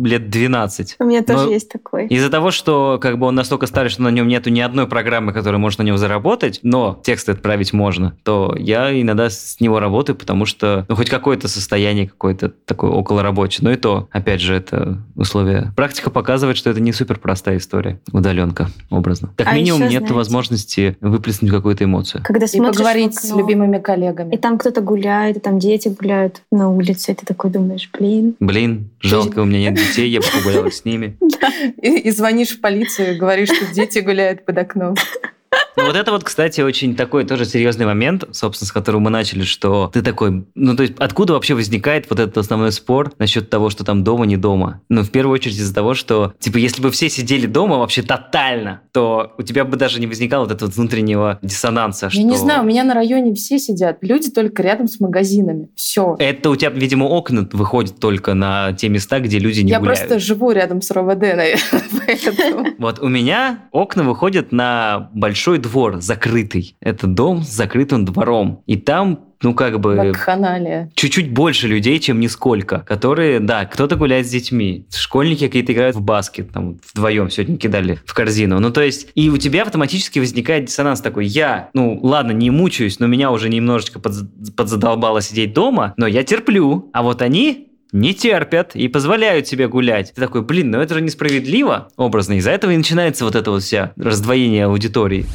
лет 0.04 0.30
12. 0.30 0.96
У 0.98 1.04
меня 1.04 1.22
тоже 1.22 1.46
Но 1.46 1.50
есть 1.50 1.70
такой. 1.70 2.06
Из-за 2.06 2.30
того, 2.30 2.50
что 2.50 2.98
как 3.00 3.18
бы 3.18 3.26
он 3.26 3.34
настолько 3.34 3.66
старый, 3.66 3.90
что 3.90 4.02
на 4.02 4.08
нем 4.08 4.28
нету 4.28 4.50
ни 4.50 4.60
одной 4.60 4.86
программы, 4.86 5.32
которая 5.32 5.58
может 5.58 5.78
на 5.78 5.82
нем 5.82 5.98
заработать, 5.98 6.60
но 6.62 7.00
тексты 7.02 7.32
отправить 7.32 7.72
можно, 7.72 8.16
то 8.22 8.54
я 8.58 8.98
иногда 9.00 9.30
с 9.30 9.60
него 9.60 9.80
работаю, 9.80 10.16
потому 10.16 10.44
что 10.46 10.86
ну, 10.88 10.96
хоть 10.96 11.10
какое-то 11.10 11.48
состояние 11.48 12.08
какое-то 12.08 12.48
такое 12.48 12.90
около 12.90 13.22
рабочее. 13.22 13.64
Но 13.64 13.72
и 13.72 13.76
то, 13.76 14.08
опять 14.10 14.40
же, 14.40 14.54
это 14.54 14.98
условие. 15.16 15.72
Практика 15.76 16.10
показывает, 16.10 16.56
что 16.56 16.70
это 16.70 16.80
не 16.80 16.92
супер 16.92 17.18
простая 17.18 17.58
история, 17.58 18.00
удаленка, 18.12 18.68
образно. 18.90 19.30
Как 19.36 19.46
а 19.46 19.54
минимум 19.54 19.82
нет 19.82 19.90
знаете, 19.90 20.14
возможности 20.14 20.96
выплеснуть 21.00 21.50
какую-то 21.50 21.84
эмоцию. 21.84 22.22
Когда 22.24 22.46
и 22.46 22.58
поговорить 22.58 23.14
с 23.14 23.34
любимыми 23.34 23.78
коллегами. 23.78 24.34
И 24.34 24.38
там 24.38 24.58
кто-то 24.58 24.80
гуляет, 24.80 25.36
и 25.36 25.40
там 25.40 25.58
дети 25.58 25.88
гуляют 25.88 26.42
на 26.50 26.70
улице, 26.70 27.12
и 27.12 27.14
ты 27.14 27.26
такой 27.26 27.50
думаешь, 27.50 27.88
блин. 27.92 28.34
Блин, 28.40 28.90
жалко, 29.00 29.40
у 29.40 29.44
меня 29.44 29.70
нет 29.70 29.78
детей, 29.90 30.08
я 30.08 30.20
бы 30.20 30.26
погуляла 30.32 30.70
с 30.70 30.84
ними. 30.84 31.18
И 31.82 32.10
звонишь 32.10 32.50
в 32.50 32.60
полицию, 32.60 33.18
говоришь, 33.18 33.50
что 33.50 33.66
дети 33.74 33.98
гуляют 33.98 34.44
под 34.44 34.58
окном. 34.58 34.94
Ну, 35.76 35.86
вот 35.86 35.96
это 35.96 36.10
вот, 36.12 36.24
кстати, 36.24 36.60
очень 36.60 36.94
такой 36.96 37.24
тоже 37.24 37.44
серьезный 37.44 37.86
момент, 37.86 38.24
собственно, 38.32 38.68
с 38.68 38.72
которого 38.72 39.00
мы 39.00 39.10
начали, 39.10 39.44
что 39.44 39.90
ты 39.92 40.02
такой, 40.02 40.44
ну, 40.54 40.76
то 40.76 40.82
есть, 40.82 40.94
откуда 40.98 41.34
вообще 41.34 41.54
возникает 41.54 42.06
вот 42.10 42.18
этот 42.18 42.36
основной 42.38 42.72
спор 42.72 43.12
насчет 43.18 43.50
того, 43.50 43.70
что 43.70 43.84
там 43.84 44.04
дома, 44.04 44.26
не 44.26 44.36
дома? 44.36 44.82
Ну, 44.88 45.02
в 45.02 45.10
первую 45.10 45.34
очередь 45.34 45.56
из-за 45.56 45.74
того, 45.74 45.94
что, 45.94 46.34
типа, 46.38 46.58
если 46.58 46.82
бы 46.82 46.90
все 46.90 47.08
сидели 47.08 47.46
дома 47.46 47.78
вообще 47.78 48.02
тотально, 48.02 48.82
то 48.92 49.32
у 49.38 49.42
тебя 49.42 49.64
бы 49.64 49.76
даже 49.76 50.00
не 50.00 50.06
возникало 50.06 50.44
вот 50.44 50.52
этого 50.52 50.70
внутреннего 50.70 51.38
диссонанса. 51.42 52.06
Я 52.06 52.10
что... 52.10 52.22
не 52.22 52.36
знаю, 52.36 52.62
у 52.62 52.66
меня 52.66 52.84
на 52.84 52.94
районе 52.94 53.34
все 53.34 53.58
сидят, 53.58 53.98
люди 54.02 54.30
только 54.30 54.62
рядом 54.62 54.88
с 54.88 55.00
магазинами, 55.00 55.68
все. 55.76 56.16
Это 56.18 56.50
у 56.50 56.56
тебя, 56.56 56.70
видимо, 56.70 57.04
окна 57.04 57.48
выходят 57.52 57.98
только 57.98 58.34
на 58.34 58.72
те 58.72 58.88
места, 58.88 59.20
где 59.20 59.38
люди 59.38 59.60
не 59.60 59.70
Я 59.70 59.78
гуляют. 59.78 60.00
Я 60.00 60.06
просто 60.06 60.26
живу 60.26 60.50
рядом 60.50 60.82
с 60.82 60.90
РОВД, 60.90 61.20
наверное, 61.20 61.56
Вот 62.78 62.98
у 62.98 63.08
меня 63.08 63.60
окна 63.72 64.02
выходят 64.02 64.52
на 64.52 65.10
большой 65.14 65.49
двор 65.58 66.00
закрытый. 66.00 66.76
Это 66.80 67.06
дом 67.06 67.42
с 67.42 67.48
закрытым 67.48 68.04
двором. 68.04 68.62
И 68.66 68.76
там 68.76 69.30
ну, 69.42 69.54
как 69.54 69.80
бы... 69.80 69.96
Вакханалия. 69.96 70.90
Чуть-чуть 70.94 71.30
больше 71.32 71.66
людей, 71.66 71.98
чем 71.98 72.20
нисколько, 72.20 72.80
которые, 72.80 73.40
да, 73.40 73.64
кто-то 73.64 73.96
гуляет 73.96 74.26
с 74.26 74.30
детьми, 74.30 74.86
школьники 74.94 75.46
какие-то 75.46 75.72
играют 75.72 75.96
в 75.96 76.02
баскет, 76.02 76.50
там, 76.52 76.78
вдвоем 76.92 77.30
сегодня 77.30 77.56
кидали 77.56 77.98
в 78.04 78.12
корзину. 78.12 78.60
Ну, 78.60 78.70
то 78.70 78.82
есть, 78.82 79.08
и 79.14 79.30
у 79.30 79.38
тебя 79.38 79.62
автоматически 79.62 80.18
возникает 80.18 80.66
диссонанс 80.66 81.00
такой, 81.00 81.26
я, 81.26 81.70
ну, 81.72 81.98
ладно, 82.02 82.32
не 82.32 82.50
мучаюсь, 82.50 83.00
но 83.00 83.06
меня 83.06 83.30
уже 83.30 83.48
немножечко 83.48 83.98
подзадолбало 83.98 85.22
сидеть 85.22 85.54
дома, 85.54 85.94
но 85.96 86.06
я 86.06 86.22
терплю, 86.22 86.90
а 86.92 87.02
вот 87.02 87.22
они 87.22 87.69
не 87.92 88.14
терпят 88.14 88.74
и 88.74 88.88
позволяют 88.88 89.46
себе 89.46 89.68
гулять. 89.68 90.12
Ты 90.14 90.20
такой, 90.20 90.42
блин, 90.42 90.70
ну 90.70 90.80
это 90.80 90.94
же 90.94 91.00
несправедливо, 91.00 91.88
образно. 91.96 92.34
Из-за 92.34 92.50
этого 92.50 92.70
и 92.70 92.76
начинается 92.76 93.24
вот 93.24 93.34
это 93.34 93.50
вот 93.50 93.62
вся 93.62 93.92
раздвоение 93.96 94.66
аудитории. 94.66 95.26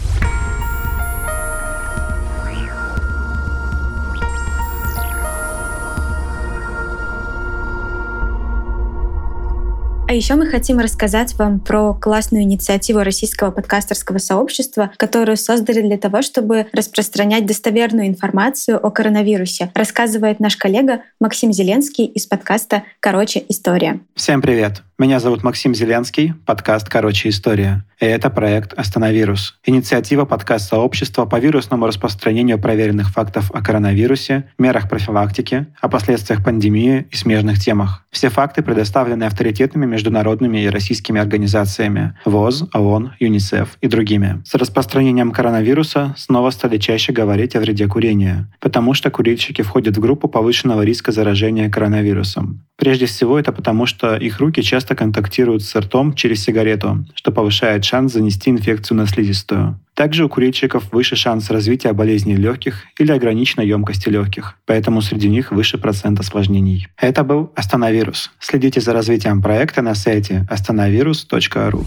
А 10.07 10.13
еще 10.13 10.35
мы 10.35 10.45
хотим 10.45 10.77
рассказать 10.77 11.33
вам 11.33 11.59
про 11.59 11.95
классную 11.95 12.43
инициативу 12.43 12.99
российского 12.99 13.49
подкастерского 13.49 14.19
сообщества, 14.19 14.91
которую 14.97 15.35
создали 15.35 15.81
для 15.81 15.97
того, 15.97 16.21
чтобы 16.21 16.67
распространять 16.73 17.47
достоверную 17.47 18.07
информацию 18.07 18.77
о 18.85 18.91
коронавирусе, 18.91 19.71
рассказывает 19.73 20.39
наш 20.39 20.57
коллега 20.57 21.01
Максим 21.19 21.51
Зеленский 21.51 22.05
из 22.05 22.27
подкаста 22.27 22.83
«Короче, 22.99 23.43
история». 23.49 23.99
Всем 24.13 24.43
привет! 24.43 24.83
Меня 24.97 25.19
зовут 25.19 25.43
Максим 25.43 25.75
Зеленский, 25.75 26.33
подкаст 26.45 26.87
«Короче, 26.87 27.27
история». 27.27 27.83
И 27.99 28.05
это 28.05 28.29
проект 28.29 28.71
«Остановирус». 28.73 29.59
Инициатива 29.65 30.23
подкаст-сообщества 30.23 31.25
по 31.25 31.37
вирусному 31.37 31.85
распространению 31.85 32.59
проверенных 32.59 33.09
фактов 33.09 33.51
о 33.53 33.61
коронавирусе, 33.61 34.49
мерах 34.57 34.87
профилактики, 34.87 35.67
о 35.81 35.89
последствиях 35.89 36.43
пандемии 36.45 37.07
и 37.11 37.15
смежных 37.15 37.59
темах. 37.59 38.05
Все 38.09 38.29
факты 38.29 38.63
предоставлены 38.63 39.25
авторитетными 39.25 39.85
международными 39.95 40.63
и 40.63 40.69
российскими 40.69 41.19
организациями 41.21 42.13
ВОЗ, 42.25 42.65
ООН, 42.73 43.13
ЮНИСЕФ 43.19 43.77
и 43.81 43.87
другими. 43.87 44.41
С 44.45 44.53
распространением 44.55 45.31
коронавируса 45.31 46.13
снова 46.17 46.51
стали 46.51 46.77
чаще 46.77 47.13
говорить 47.13 47.55
о 47.55 47.59
вреде 47.61 47.87
курения, 47.87 48.47
потому 48.59 48.93
что 48.93 49.09
курильщики 49.09 49.61
входят 49.61 49.97
в 49.97 50.01
группу 50.01 50.27
повышенного 50.27 50.81
риска 50.81 51.11
заражения 51.11 51.69
коронавирусом. 51.69 52.65
Прежде 52.77 53.05
всего 53.05 53.39
это 53.39 53.51
потому, 53.53 53.85
что 53.85 54.17
их 54.17 54.39
руки 54.39 54.61
часто 54.61 54.95
контактируют 54.95 55.63
с 55.63 55.73
ртом 55.79 56.13
через 56.13 56.43
сигарету, 56.43 57.05
что 57.15 57.31
повышает 57.31 57.85
шанс 57.85 58.13
занести 58.13 58.49
инфекцию 58.49 58.97
на 58.97 59.07
слизистую. 59.07 59.79
Также 59.95 60.25
у 60.25 60.29
курильщиков 60.29 60.91
выше 60.91 61.15
шанс 61.15 61.49
развития 61.49 61.93
болезней 61.93 62.35
легких 62.35 62.83
или 62.99 63.13
ограниченной 63.13 63.65
емкости 63.65 64.09
легких, 64.09 64.55
поэтому 64.65 65.01
среди 65.01 65.29
них 65.29 65.53
выше 65.53 65.77
процент 65.77 66.19
осложнений. 66.19 66.89
Это 66.97 67.23
был 67.23 67.53
Остановирус. 67.55 68.31
Следите 68.39 68.81
за 68.81 68.91
развитием 68.91 69.41
проекта 69.41 69.81
на 69.81 69.95
сайте 69.95 70.45
остановирус.ру. 70.49 71.85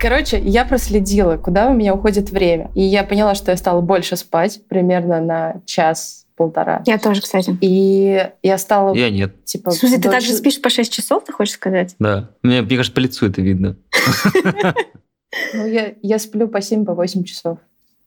Короче, 0.00 0.40
я 0.40 0.64
проследила, 0.64 1.36
куда 1.36 1.68
у 1.68 1.74
меня 1.74 1.94
уходит 1.94 2.30
время. 2.30 2.70
И 2.74 2.82
я 2.82 3.04
поняла, 3.04 3.36
что 3.36 3.52
я 3.52 3.56
стала 3.56 3.80
больше 3.80 4.16
спать, 4.16 4.60
примерно 4.68 5.20
на 5.20 5.62
час 5.66 6.25
полтора. 6.36 6.82
Я 6.86 6.98
тоже, 6.98 7.22
кстати. 7.22 7.56
И 7.60 8.30
я 8.42 8.58
стала... 8.58 8.94
Я 8.94 9.10
нет. 9.10 9.44
Типа, 9.44 9.70
В 9.70 9.74
смысле, 9.74 9.98
ты 9.98 10.08
дольше- 10.08 10.10
также 10.12 10.32
спишь 10.34 10.60
по 10.60 10.70
6 10.70 10.92
часов, 10.92 11.24
ты 11.24 11.32
хочешь 11.32 11.54
сказать? 11.54 11.96
Да. 11.98 12.30
Мне, 12.42 12.62
мне 12.62 12.76
кажется, 12.76 12.94
по 12.94 13.00
лицу 13.00 13.26
это 13.26 13.40
видно. 13.42 13.76
Ну, 15.52 15.66
я, 15.66 15.92
я 16.02 16.18
сплю 16.18 16.48
по 16.48 16.62
7 16.62 16.84
по 16.86 16.94
8 16.94 17.24
часов. 17.24 17.58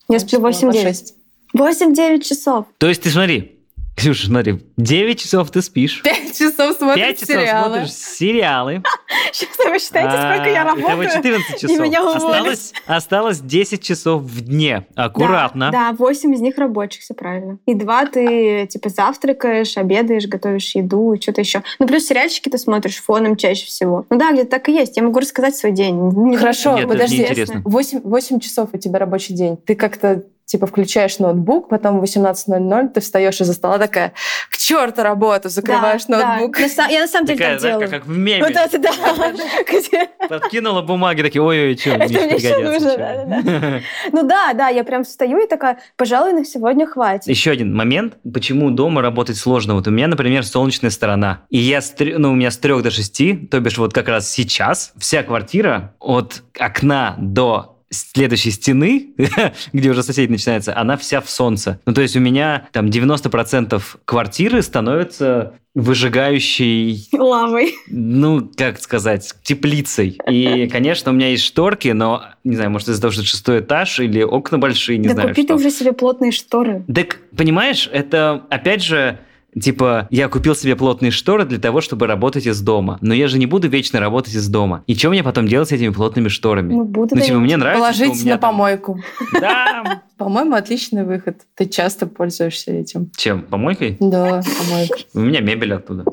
Я 0.07 0.19
сплю 0.19 0.41
По 0.41 0.49
8-9. 0.49 0.81
6. 0.81 1.13
8-9 1.55 2.21
часов. 2.21 2.65
То 2.79 2.87
есть 2.87 3.03
ты 3.03 3.09
смотри, 3.11 3.58
Ксюша, 3.99 4.27
смотри, 4.27 4.61
9 4.77 5.19
часов 5.19 5.51
ты 5.51 5.61
спишь, 5.61 6.01
5 6.03 6.37
часов 6.37 6.77
смотришь 6.77 7.05
5 7.05 7.19
часов 7.19 7.27
сериалы. 7.35 7.65
смотришь 7.73 7.91
сериалы. 7.93 8.83
Сейчас 9.33 9.57
вы 9.57 9.79
считаете, 9.79 10.11
сколько 10.11 10.49
я 10.49 10.61
А, 10.63 10.73
Итого 10.73 10.87
работаю? 10.89 11.09
14 11.11 11.47
часов. 11.61 11.79
меня 11.79 12.01
уволят. 12.01 12.23
Осталось, 12.23 12.73
осталось 12.87 13.39
10 13.39 13.83
часов 13.83 14.21
в 14.21 14.41
дне. 14.41 14.85
Аккуратно. 14.95 15.69
Да, 15.71 15.91
да, 15.91 15.95
8 15.97 16.33
из 16.33 16.39
них 16.39 16.57
рабочих, 16.57 17.01
все 17.01 17.13
правильно. 17.13 17.59
И 17.65 17.73
два 17.73 18.05
ты, 18.05 18.67
типа, 18.67 18.87
завтракаешь, 18.89 19.75
обедаешь, 19.77 20.27
готовишь 20.27 20.75
еду 20.75 21.13
и 21.13 21.21
что-то 21.21 21.41
еще. 21.41 21.61
Ну, 21.79 21.85
плюс 21.87 22.05
сериальчики 22.05 22.47
ты 22.47 22.57
смотришь 22.57 23.01
фоном 23.03 23.35
чаще 23.35 23.65
всего. 23.65 24.05
Ну 24.09 24.17
да, 24.17 24.31
где-то 24.31 24.49
так 24.49 24.69
и 24.69 24.73
есть. 24.73 24.95
Я 24.95 25.03
могу 25.03 25.19
рассказать 25.19 25.55
свой 25.57 25.73
день. 25.73 25.95
Не 26.11 26.37
Хорошо, 26.37 26.77
Нет, 26.77 26.87
подожди. 26.87 27.17
неинтересно. 27.17 27.61
8, 27.65 28.01
8 28.03 28.39
часов 28.39 28.69
у 28.71 28.77
тебя 28.77 28.97
рабочий 28.99 29.33
день. 29.33 29.57
Ты 29.57 29.75
как-то 29.75 30.23
типа 30.49 30.65
включаешь 30.65 31.19
ноутбук, 31.19 31.69
потом 31.69 31.99
в 31.99 32.03
18.00 32.03 32.89
ты 32.89 33.01
встаешь 33.01 33.39
из-за 33.39 33.53
стола 33.53 33.77
такая, 33.77 34.13
к 34.49 34.57
черту 34.57 35.03
работу, 35.03 35.47
закрываешь 35.47 36.05
Да, 36.07 36.37
ноутбук. 36.37 36.57
да. 36.75 36.87
Я 36.87 37.01
на 37.01 37.07
самом 37.07 37.27
деле 37.27 37.37
Такая, 37.37 37.51
так 37.53 37.59
знаешь, 37.61 37.75
делаю. 37.75 37.89
как, 37.91 37.99
как 37.99 38.07
в 38.07 38.17
меме. 38.17 38.43
Вот 38.43 38.55
это 38.55 38.79
да. 38.79 40.27
Подкинула 40.27 40.81
бумаги, 40.81 41.21
такие, 41.21 41.41
ой-ой, 41.43 41.77
что, 41.77 41.95
мне 41.97 42.07
пригодятся. 42.07 42.59
нужно, 42.59 42.89
чё». 42.91 42.97
да-да-да. 42.97 43.79
Ну 44.11 44.23
да, 44.27 44.53
да, 44.53 44.69
я 44.69 44.83
прям 44.83 45.03
встаю 45.03 45.37
и 45.37 45.47
такая, 45.47 45.77
пожалуй, 45.95 46.33
на 46.33 46.43
сегодня 46.43 46.87
хватит. 46.87 47.27
Еще 47.27 47.51
один 47.51 47.75
момент, 47.75 48.15
почему 48.33 48.71
дома 48.71 49.03
работать 49.03 49.37
сложно. 49.37 49.75
Вот 49.75 49.87
у 49.87 49.91
меня, 49.91 50.07
например, 50.07 50.43
солнечная 50.43 50.89
сторона. 50.89 51.41
И 51.51 51.59
я, 51.59 51.79
ну, 51.99 52.31
у 52.31 52.35
меня 52.35 52.49
с 52.49 52.57
трех 52.57 52.81
до 52.81 52.89
шести, 52.89 53.35
то 53.35 53.59
бишь 53.59 53.77
вот 53.77 53.93
как 53.93 54.07
раз 54.07 54.27
сейчас, 54.31 54.93
вся 54.97 55.21
квартира 55.21 55.93
от 55.99 56.41
окна 56.59 57.13
до 57.19 57.78
следующей 57.89 58.51
стены, 58.51 59.13
где 59.73 59.89
уже 59.89 60.03
соседи 60.03 60.31
начинается, 60.31 60.77
она 60.77 60.97
вся 60.97 61.21
в 61.21 61.29
солнце. 61.29 61.79
Ну, 61.85 61.93
то 61.93 62.01
есть 62.01 62.15
у 62.15 62.19
меня 62.19 62.67
там 62.71 62.87
90% 62.87 63.81
квартиры 64.05 64.61
становятся 64.61 65.53
выжигающей 65.75 67.07
Лавой. 67.13 67.75
ну, 67.87 68.49
как 68.55 68.79
сказать, 68.79 69.33
теплицей. 69.43 70.19
И, 70.29 70.67
конечно, 70.71 71.11
у 71.11 71.15
меня 71.15 71.29
есть 71.29 71.43
шторки, 71.43 71.89
но, 71.89 72.23
не 72.43 72.55
знаю, 72.55 72.71
может, 72.71 72.89
из-за 72.89 73.01
того, 73.01 73.11
что 73.11 73.21
это 73.21 73.29
шестой 73.29 73.59
этаж 73.59 73.99
или 73.99 74.21
окна 74.21 74.57
большие, 74.57 74.97
не 74.97 75.07
да 75.07 75.13
знаю, 75.13 75.29
купи 75.29 75.43
что. 75.43 75.47
ты 75.49 75.55
уже 75.55 75.71
себе 75.71 75.93
плотные 75.93 76.31
шторы. 76.31 76.83
Так, 76.93 77.19
понимаешь, 77.35 77.89
это, 77.91 78.45
опять 78.49 78.83
же, 78.83 79.19
Типа, 79.59 80.07
я 80.11 80.27
купил 80.27 80.55
себе 80.55 80.75
плотные 80.75 81.11
шторы 81.11 81.45
для 81.45 81.57
того, 81.59 81.81
чтобы 81.81 82.07
работать 82.07 82.45
из 82.45 82.61
дома. 82.61 82.97
Но 83.01 83.13
я 83.13 83.27
же 83.27 83.39
не 83.39 83.45
буду 83.45 83.67
вечно 83.67 83.99
работать 83.99 84.33
из 84.35 84.47
дома. 84.47 84.83
И 84.87 84.95
что 84.95 85.09
мне 85.09 85.23
потом 85.23 85.47
делать 85.47 85.69
с 85.69 85.71
этими 85.71 85.89
плотными 85.89 86.27
шторами? 86.27 86.73
Ну, 86.73 86.83
буду 86.83 87.15
Ну, 87.15 87.21
типа, 87.21 87.39
мне 87.39 87.57
нравится, 87.57 87.93
что 87.93 88.03
у 88.03 88.05
Положить 88.07 88.23
меня 88.23 88.35
на 88.35 88.39
там- 88.39 88.51
помойку. 88.51 88.99
Да. 89.39 90.03
По-моему, 90.17 90.55
отличный 90.55 91.03
выход. 91.05 91.37
Ты 91.55 91.65
часто 91.65 92.05
пользуешься 92.05 92.71
этим. 92.71 93.09
Чем? 93.15 93.41
Помойкой? 93.43 93.97
Да, 93.99 94.41
помойка. 94.59 94.97
У 95.13 95.19
меня 95.19 95.39
мебель 95.39 95.73
оттуда. 95.73 96.03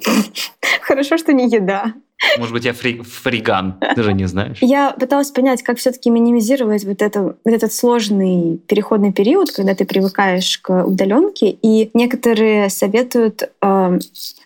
Хорошо, 0.82 1.18
что 1.18 1.32
не 1.32 1.48
еда. 1.48 1.92
Может 2.38 2.52
быть, 2.52 2.64
я 2.64 2.72
фри- 2.72 3.02
фриган. 3.02 3.78
Ты 3.94 4.02
же 4.02 4.12
не 4.12 4.26
знаешь. 4.26 4.58
Я 4.60 4.92
пыталась 4.92 5.30
понять, 5.30 5.62
как 5.62 5.78
все-таки 5.78 6.10
минимизировать 6.10 6.84
вот, 6.84 7.02
это, 7.02 7.22
вот 7.22 7.36
этот 7.44 7.72
сложный 7.72 8.58
переходный 8.66 9.12
период, 9.12 9.50
когда 9.52 9.74
ты 9.74 9.84
привыкаешь 9.84 10.58
к 10.58 10.84
удаленке. 10.84 11.56
И 11.62 11.90
некоторые 11.94 12.70
советуют 12.70 13.50
э, 13.60 13.98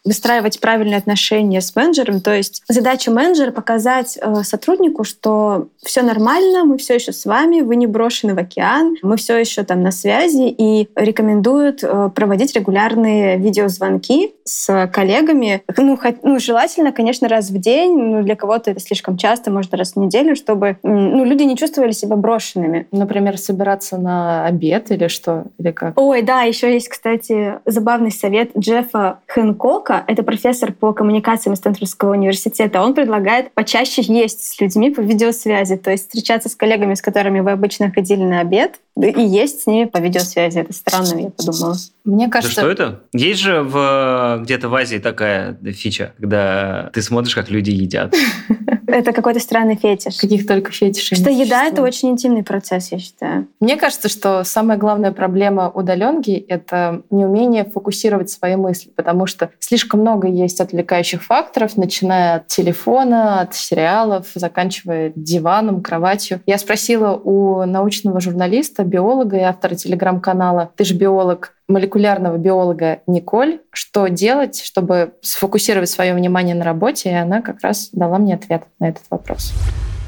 выстраивать 0.04 0.60
правильные 0.60 0.96
отношения 0.96 1.60
с 1.60 1.74
менеджером. 1.76 2.20
То 2.20 2.34
есть 2.34 2.62
задача 2.68 3.10
менеджера 3.10 3.52
показать 3.52 4.18
э, 4.20 4.42
сотруднику, 4.42 5.04
что 5.04 5.68
все 5.82 6.02
нормально, 6.02 6.64
мы 6.64 6.78
все 6.78 6.94
еще 6.94 7.12
с 7.12 7.24
вами, 7.24 7.60
вы 7.60 7.76
не 7.76 7.86
брошены 7.86 8.34
в 8.34 8.38
океан, 8.38 8.96
мы 9.02 9.16
все 9.16 9.38
еще 9.38 9.62
там 9.62 9.82
на 9.82 9.92
связи 9.92 10.48
и 10.56 10.88
рекомендуют 10.96 11.80
э, 11.82 12.10
проводить 12.14 12.54
регулярные 12.54 13.38
видеозвонки 13.38 14.32
с 14.44 14.88
коллегами. 14.92 15.62
Ну, 15.76 15.94
хот- 15.94 16.20
ну, 16.22 16.40
желательно, 16.40 16.92
конечно, 16.92 17.28
раз 17.28 17.50
в 17.50 17.59
день, 17.60 17.96
ну, 17.96 18.22
для 18.22 18.36
кого-то 18.36 18.70
это 18.70 18.80
слишком 18.80 19.16
часто, 19.16 19.50
может, 19.50 19.74
раз 19.74 19.92
в 19.92 19.96
неделю, 19.96 20.36
чтобы 20.36 20.78
ну, 20.82 21.24
люди 21.24 21.42
не 21.42 21.56
чувствовали 21.56 21.92
себя 21.92 22.16
брошенными. 22.16 22.86
Например, 22.90 23.38
собираться 23.38 23.98
на 23.98 24.46
обед 24.46 24.90
или 24.90 25.08
что? 25.08 25.44
Или 25.58 25.70
как? 25.70 25.98
Ой, 25.98 26.22
да, 26.22 26.42
еще 26.42 26.72
есть, 26.72 26.88
кстати, 26.88 27.54
забавный 27.66 28.10
совет 28.10 28.50
Джеффа 28.56 29.18
Хэнкока. 29.26 30.04
Это 30.06 30.22
профессор 30.22 30.72
по 30.72 30.92
коммуникациям 30.92 31.56
Стэнфордского 31.56 32.12
университета. 32.12 32.82
Он 32.82 32.94
предлагает 32.94 33.52
почаще 33.52 34.02
есть 34.02 34.42
с 34.42 34.60
людьми 34.60 34.90
по 34.90 35.00
видеосвязи, 35.00 35.76
то 35.76 35.90
есть 35.90 36.04
встречаться 36.04 36.48
с 36.48 36.54
коллегами, 36.54 36.94
с 36.94 37.02
которыми 37.02 37.40
вы 37.40 37.52
обычно 37.52 37.90
ходили 37.90 38.22
на 38.22 38.40
обед, 38.40 38.80
и 38.96 39.22
есть 39.22 39.62
с 39.62 39.66
ними 39.66 39.84
по 39.84 39.98
видеосвязи. 39.98 40.58
Это 40.58 40.72
странно, 40.72 41.20
я 41.20 41.30
подумала. 41.30 41.76
Мне 42.10 42.26
Да 42.26 42.32
кажется, 42.32 42.60
что 42.60 42.70
это? 42.70 43.00
Есть 43.12 43.40
же 43.40 43.62
в, 43.62 44.40
где-то 44.42 44.68
в 44.68 44.74
Азии 44.74 44.98
такая 44.98 45.56
фича, 45.72 46.12
когда 46.18 46.90
ты 46.92 47.02
смотришь, 47.02 47.34
как 47.34 47.50
люди 47.50 47.70
едят. 47.70 48.14
Это 48.90 49.12
какой-то 49.12 49.40
странный 49.40 49.76
фетиш. 49.76 50.16
каких 50.16 50.46
только 50.46 50.72
фетишей 50.72 51.16
Что 51.16 51.30
еда— 51.30 51.66
это 51.66 51.82
очень 51.82 52.10
интимный 52.10 52.42
процесс, 52.42 52.90
я 52.90 52.98
считаю. 52.98 53.46
Мне 53.60 53.76
кажется, 53.76 54.08
что 54.08 54.42
самая 54.44 54.78
главная 54.78 55.12
проблема 55.12 55.70
удаленки— 55.70 56.30
это 56.48 57.02
неумение 57.10 57.64
фокусировать 57.64 58.30
свои 58.30 58.56
мысли, 58.56 58.90
потому 58.90 59.26
что 59.26 59.50
слишком 59.60 60.00
много 60.00 60.26
есть 60.28 60.60
отвлекающих 60.60 61.22
факторов, 61.22 61.76
начиная 61.76 62.36
от 62.36 62.48
телефона, 62.48 63.42
от 63.42 63.54
сериалов, 63.54 64.26
заканчивая 64.34 65.12
диваном, 65.14 65.82
кроватью. 65.82 66.40
Я 66.46 66.58
спросила 66.58 67.12
у 67.12 67.64
научного 67.66 68.20
журналиста, 68.20 68.82
биолога 68.82 69.36
и 69.36 69.42
автора 69.42 69.74
телеграм-канала 69.74 70.72
«Ты 70.76 70.84
же 70.84 70.94
биолог», 70.94 71.54
молекулярного 71.70 72.36
биолога 72.36 73.00
Николь, 73.06 73.60
что 73.72 74.08
делать, 74.08 74.60
чтобы 74.62 75.14
сфокусировать 75.22 75.88
свое 75.88 76.14
внимание 76.14 76.54
на 76.54 76.64
работе, 76.64 77.10
и 77.10 77.14
она 77.14 77.40
как 77.40 77.60
раз 77.62 77.90
дала 77.92 78.18
мне 78.18 78.34
ответ 78.34 78.64
на 78.78 78.88
этот 78.88 79.04
вопрос. 79.10 79.52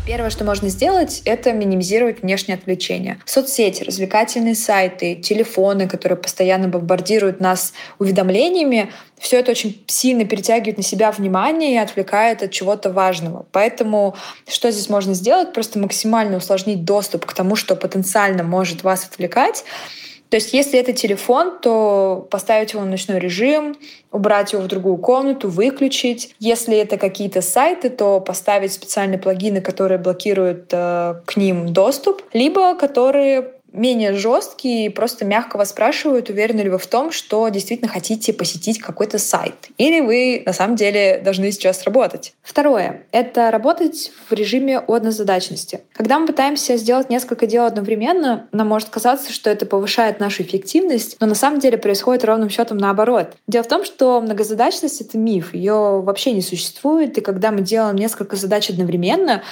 Первое, 0.04 0.30
что 0.30 0.44
можно 0.44 0.68
сделать, 0.68 1.22
это 1.24 1.52
минимизировать 1.52 2.22
внешние 2.22 2.56
отвлечения. 2.56 3.20
Соцсети, 3.24 3.84
развлекательные 3.84 4.56
сайты, 4.56 5.14
телефоны, 5.14 5.88
которые 5.88 6.18
постоянно 6.18 6.66
бомбардируют 6.66 7.38
нас 7.38 7.72
уведомлениями, 8.00 8.90
все 9.20 9.38
это 9.38 9.52
очень 9.52 9.84
сильно 9.86 10.24
перетягивает 10.24 10.76
на 10.76 10.82
себя 10.82 11.12
внимание 11.12 11.74
и 11.74 11.76
отвлекает 11.76 12.42
от 12.42 12.50
чего-то 12.50 12.90
важного. 12.90 13.46
Поэтому 13.52 14.16
что 14.48 14.72
здесь 14.72 14.88
можно 14.88 15.14
сделать? 15.14 15.52
Просто 15.52 15.78
максимально 15.78 16.38
усложнить 16.38 16.84
доступ 16.84 17.24
к 17.24 17.32
тому, 17.32 17.54
что 17.54 17.76
потенциально 17.76 18.42
может 18.42 18.82
вас 18.82 19.04
отвлекать. 19.04 19.64
То 20.32 20.36
есть, 20.36 20.54
если 20.54 20.78
это 20.78 20.94
телефон, 20.94 21.58
то 21.60 22.26
поставить 22.30 22.72
его 22.72 22.82
на 22.82 22.92
ночной 22.92 23.18
режим, 23.18 23.76
убрать 24.10 24.54
его 24.54 24.62
в 24.62 24.66
другую 24.66 24.96
комнату, 24.96 25.50
выключить. 25.50 26.34
Если 26.38 26.74
это 26.74 26.96
какие-то 26.96 27.42
сайты, 27.42 27.90
то 27.90 28.18
поставить 28.18 28.72
специальные 28.72 29.18
плагины, 29.18 29.60
которые 29.60 29.98
блокируют 29.98 30.70
э, 30.72 31.16
к 31.26 31.36
ним 31.36 31.74
доступ, 31.74 32.22
либо 32.32 32.74
которые 32.76 33.52
менее 33.72 34.14
жесткие 34.14 34.86
и 34.86 34.88
просто 34.88 35.24
мягко 35.24 35.56
вас 35.56 35.70
спрашивают, 35.70 36.30
уверены 36.30 36.60
ли 36.60 36.70
вы 36.70 36.78
в 36.78 36.86
том, 36.86 37.10
что 37.10 37.48
действительно 37.48 37.90
хотите 37.90 38.32
посетить 38.32 38.78
какой-то 38.78 39.18
сайт. 39.18 39.54
Или 39.78 40.00
вы 40.00 40.42
на 40.44 40.52
самом 40.52 40.76
деле 40.76 41.20
должны 41.24 41.50
сейчас 41.52 41.84
работать. 41.84 42.34
Второе— 42.42 43.04
это 43.12 43.50
работать 43.50 44.12
в 44.28 44.32
режиме 44.32 44.78
однозадачности. 44.78 45.80
Когда 45.92 46.18
мы 46.18 46.26
пытаемся 46.26 46.76
сделать 46.76 47.10
несколько 47.10 47.46
дел 47.46 47.64
одновременно, 47.64 48.48
нам 48.52 48.68
может 48.68 48.88
казаться, 48.88 49.32
что 49.32 49.50
это 49.50 49.66
повышает 49.66 50.20
нашу 50.20 50.42
эффективность, 50.42 51.16
но 51.20 51.26
на 51.26 51.34
самом 51.34 51.60
деле 51.60 51.78
происходит 51.78 52.24
ровным 52.24 52.50
счетом 52.50 52.78
наоборот. 52.78 53.34
Дело 53.46 53.64
в 53.64 53.68
том, 53.68 53.84
что 53.84 54.20
многозадачность— 54.20 55.00
это 55.02 55.18
миф, 55.18 55.54
ее 55.54 56.00
вообще 56.02 56.32
не 56.32 56.42
существует, 56.42 57.16
и 57.18 57.20
когда 57.20 57.50
мы 57.50 57.62
делаем 57.62 57.96
несколько 57.96 58.36
задач 58.36 58.70
одновременно, 58.70 59.42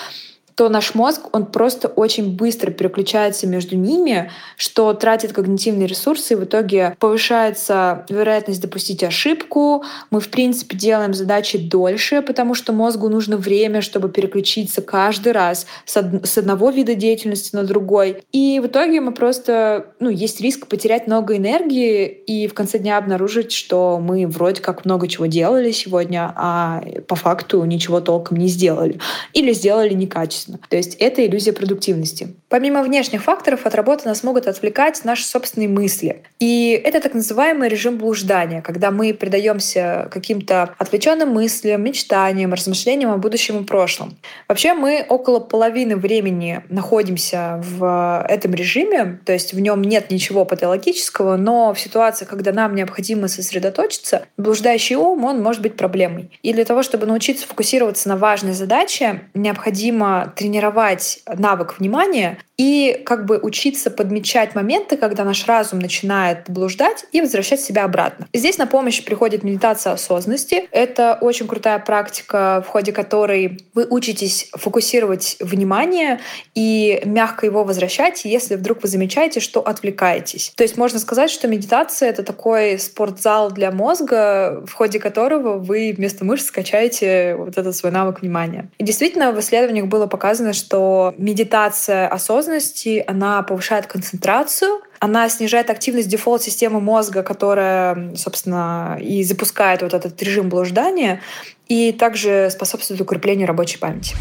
то 0.61 0.69
наш 0.69 0.95
мозг, 0.95 1.23
он 1.33 1.47
просто 1.47 1.89
очень 1.89 2.37
быстро 2.37 2.71
переключается 2.71 3.47
между 3.47 3.77
ними, 3.77 4.31
что 4.59 4.93
тратит 4.93 5.33
когнитивные 5.33 5.87
ресурсы, 5.87 6.35
и 6.35 6.37
в 6.37 6.45
итоге 6.45 6.97
повышается 6.99 8.05
вероятность 8.11 8.61
допустить 8.61 9.03
ошибку. 9.03 9.85
Мы, 10.11 10.21
в 10.21 10.29
принципе, 10.29 10.77
делаем 10.77 11.15
задачи 11.15 11.57
дольше, 11.57 12.21
потому 12.21 12.53
что 12.53 12.75
мозгу 12.75 13.09
нужно 13.09 13.39
время, 13.39 13.81
чтобы 13.81 14.11
переключиться 14.11 14.83
каждый 14.83 15.33
раз 15.33 15.65
с, 15.87 15.97
од- 15.97 16.27
с 16.27 16.37
одного 16.37 16.69
вида 16.69 16.95
деятельности 16.95 17.57
на 17.57 17.63
другой. 17.63 18.23
И 18.31 18.61
в 18.63 18.67
итоге 18.67 19.01
мы 19.01 19.13
просто, 19.13 19.87
ну, 19.99 20.11
есть 20.11 20.43
риск 20.43 20.67
потерять 20.67 21.07
много 21.07 21.39
энергии 21.39 22.05
и 22.05 22.47
в 22.47 22.53
конце 22.53 22.79
дня 22.79 22.99
обнаружить, 22.99 23.53
что 23.53 23.99
мы 23.99 24.27
вроде 24.27 24.61
как 24.61 24.85
много 24.85 25.09
чего 25.09 25.25
делали 25.25 25.71
сегодня, 25.71 26.31
а 26.37 26.83
по 27.07 27.17
факту 27.17 27.65
ничего 27.65 28.03
толком 28.03 28.37
не 28.37 28.49
сделали. 28.49 29.01
Или 29.33 29.55
сделали 29.55 29.95
некачественно. 29.95 30.50
Собственно. 30.51 30.61
То 30.69 30.77
есть 30.77 30.97
это 30.97 31.25
иллюзия 31.25 31.53
продуктивности. 31.53 32.35
Помимо 32.49 32.83
внешних 32.83 33.23
факторов, 33.23 33.67
от 33.67 33.75
работы 33.75 34.09
нас 34.09 34.23
могут 34.23 34.47
отвлекать 34.47 35.05
наши 35.05 35.25
собственные 35.25 35.69
мысли. 35.69 36.23
И 36.39 36.81
это 36.85 37.01
так 37.01 37.15
называемый 37.15 37.69
режим 37.69 37.99
блуждания, 37.99 38.63
когда 38.63 38.91
мы 38.91 39.15
предаемся 39.15 40.09
каким-то 40.11 40.75
отвлеченным 40.79 41.31
мыслям, 41.31 41.83
мечтаниям, 41.83 42.53
размышлениям 42.53 43.11
о 43.11 43.17
будущем 43.19 43.63
и 43.63 43.67
прошлом. 43.67 44.17
Вообще 44.49 44.75
мы 44.75 45.05
около 45.09 45.41
половины 45.41 45.97
времени 45.97 46.63
находимся 46.69 47.63
в 47.63 48.27
этом 48.29 48.55
режиме, 48.55 49.21
то 49.25 49.33
есть 49.33 49.53
в 49.53 49.61
нем 49.61 49.83
нет 49.83 50.11
ничего 50.11 50.45
патологического, 50.45 51.37
но 51.37 51.73
в 51.75 51.81
ситуации, 51.81 52.25
когда 52.25 52.53
нам 52.53 52.75
необходимо 52.75 53.29
сосредоточиться, 53.29 54.27
блуждающий 54.37 54.97
ум, 54.97 55.25
он 55.25 55.43
может 55.43 55.63
быть 55.63 55.77
проблемой. 55.77 56.31
И 56.43 56.53
для 56.53 56.65
того, 56.65 56.83
чтобы 56.83 57.07
научиться 57.07 57.47
фокусироваться 57.47 58.09
на 58.09 58.17
важной 58.17 58.53
задаче, 58.53 59.23
необходимо 59.35 60.33
тренировать 60.41 61.23
навык 61.27 61.79
внимания 61.79 62.39
и 62.61 63.01
как 63.07 63.25
бы 63.25 63.39
учиться 63.39 63.91
подмечать 63.91 64.55
моменты, 64.55 64.99
когда 64.99 65.25
наш 65.25 65.47
разум 65.47 65.79
начинает 65.79 66.51
блуждать 66.51 67.07
и 67.11 67.23
возвращать 67.23 67.63
себя 67.63 67.85
обратно. 67.85 68.29
Здесь 68.35 68.59
на 68.59 68.67
помощь 68.67 69.03
приходит 69.03 69.43
медитация 69.43 69.95
осознанности. 69.95 70.69
Это 70.71 71.17
очень 71.23 71.47
крутая 71.47 71.79
практика, 71.79 72.63
в 72.67 72.69
ходе 72.69 72.93
которой 72.93 73.65
вы 73.73 73.87
учитесь 73.89 74.51
фокусировать 74.53 75.39
внимание 75.41 76.21
и 76.55 77.01
мягко 77.07 77.47
его 77.47 77.65
возвращать, 77.65 78.27
если 78.27 78.57
вдруг 78.57 78.83
вы 78.83 78.89
замечаете, 78.89 79.41
что 79.41 79.61
отвлекаетесь. 79.61 80.53
То 80.55 80.63
есть 80.63 80.77
можно 80.77 80.99
сказать, 80.99 81.31
что 81.31 81.49
медитация— 81.49 82.09
это 82.11 82.23
такой 82.23 82.79
спортзал 82.79 83.51
для 83.51 83.71
мозга, 83.71 84.63
в 84.67 84.75
ходе 84.75 85.01
которого 85.01 85.57
вы 85.57 85.95
вместо 85.97 86.27
мышц 86.27 86.49
скачаете 86.49 87.37
вот 87.37 87.57
этот 87.57 87.75
свой 87.75 87.91
навык 87.91 88.21
внимания. 88.21 88.69
И 88.77 88.85
действительно, 88.85 89.33
в 89.33 89.41
исследованиях 89.41 89.87
было 89.87 90.07
показано, 90.07 90.53
что 90.53 91.15
медитация 91.17 92.07
осознанности 92.07 92.50
осознанности, 92.51 93.05
она 93.07 93.43
повышает 93.43 93.87
концентрацию, 93.87 94.81
она 94.99 95.29
снижает 95.29 95.71
активность 95.71 96.09
дефолт-системы 96.09 96.81
мозга, 96.81 97.23
которая, 97.23 98.15
собственно, 98.17 98.99
и 99.01 99.23
запускает 99.25 99.83
вот 99.83 99.95
этот 99.95 100.21
режим 100.23 100.49
блуждания, 100.49 101.21
и 101.69 101.93
также 101.93 102.51
способствует 102.51 103.01
укреплению 103.01 103.47
рабочей 103.47 103.79
памяти. 103.79 104.17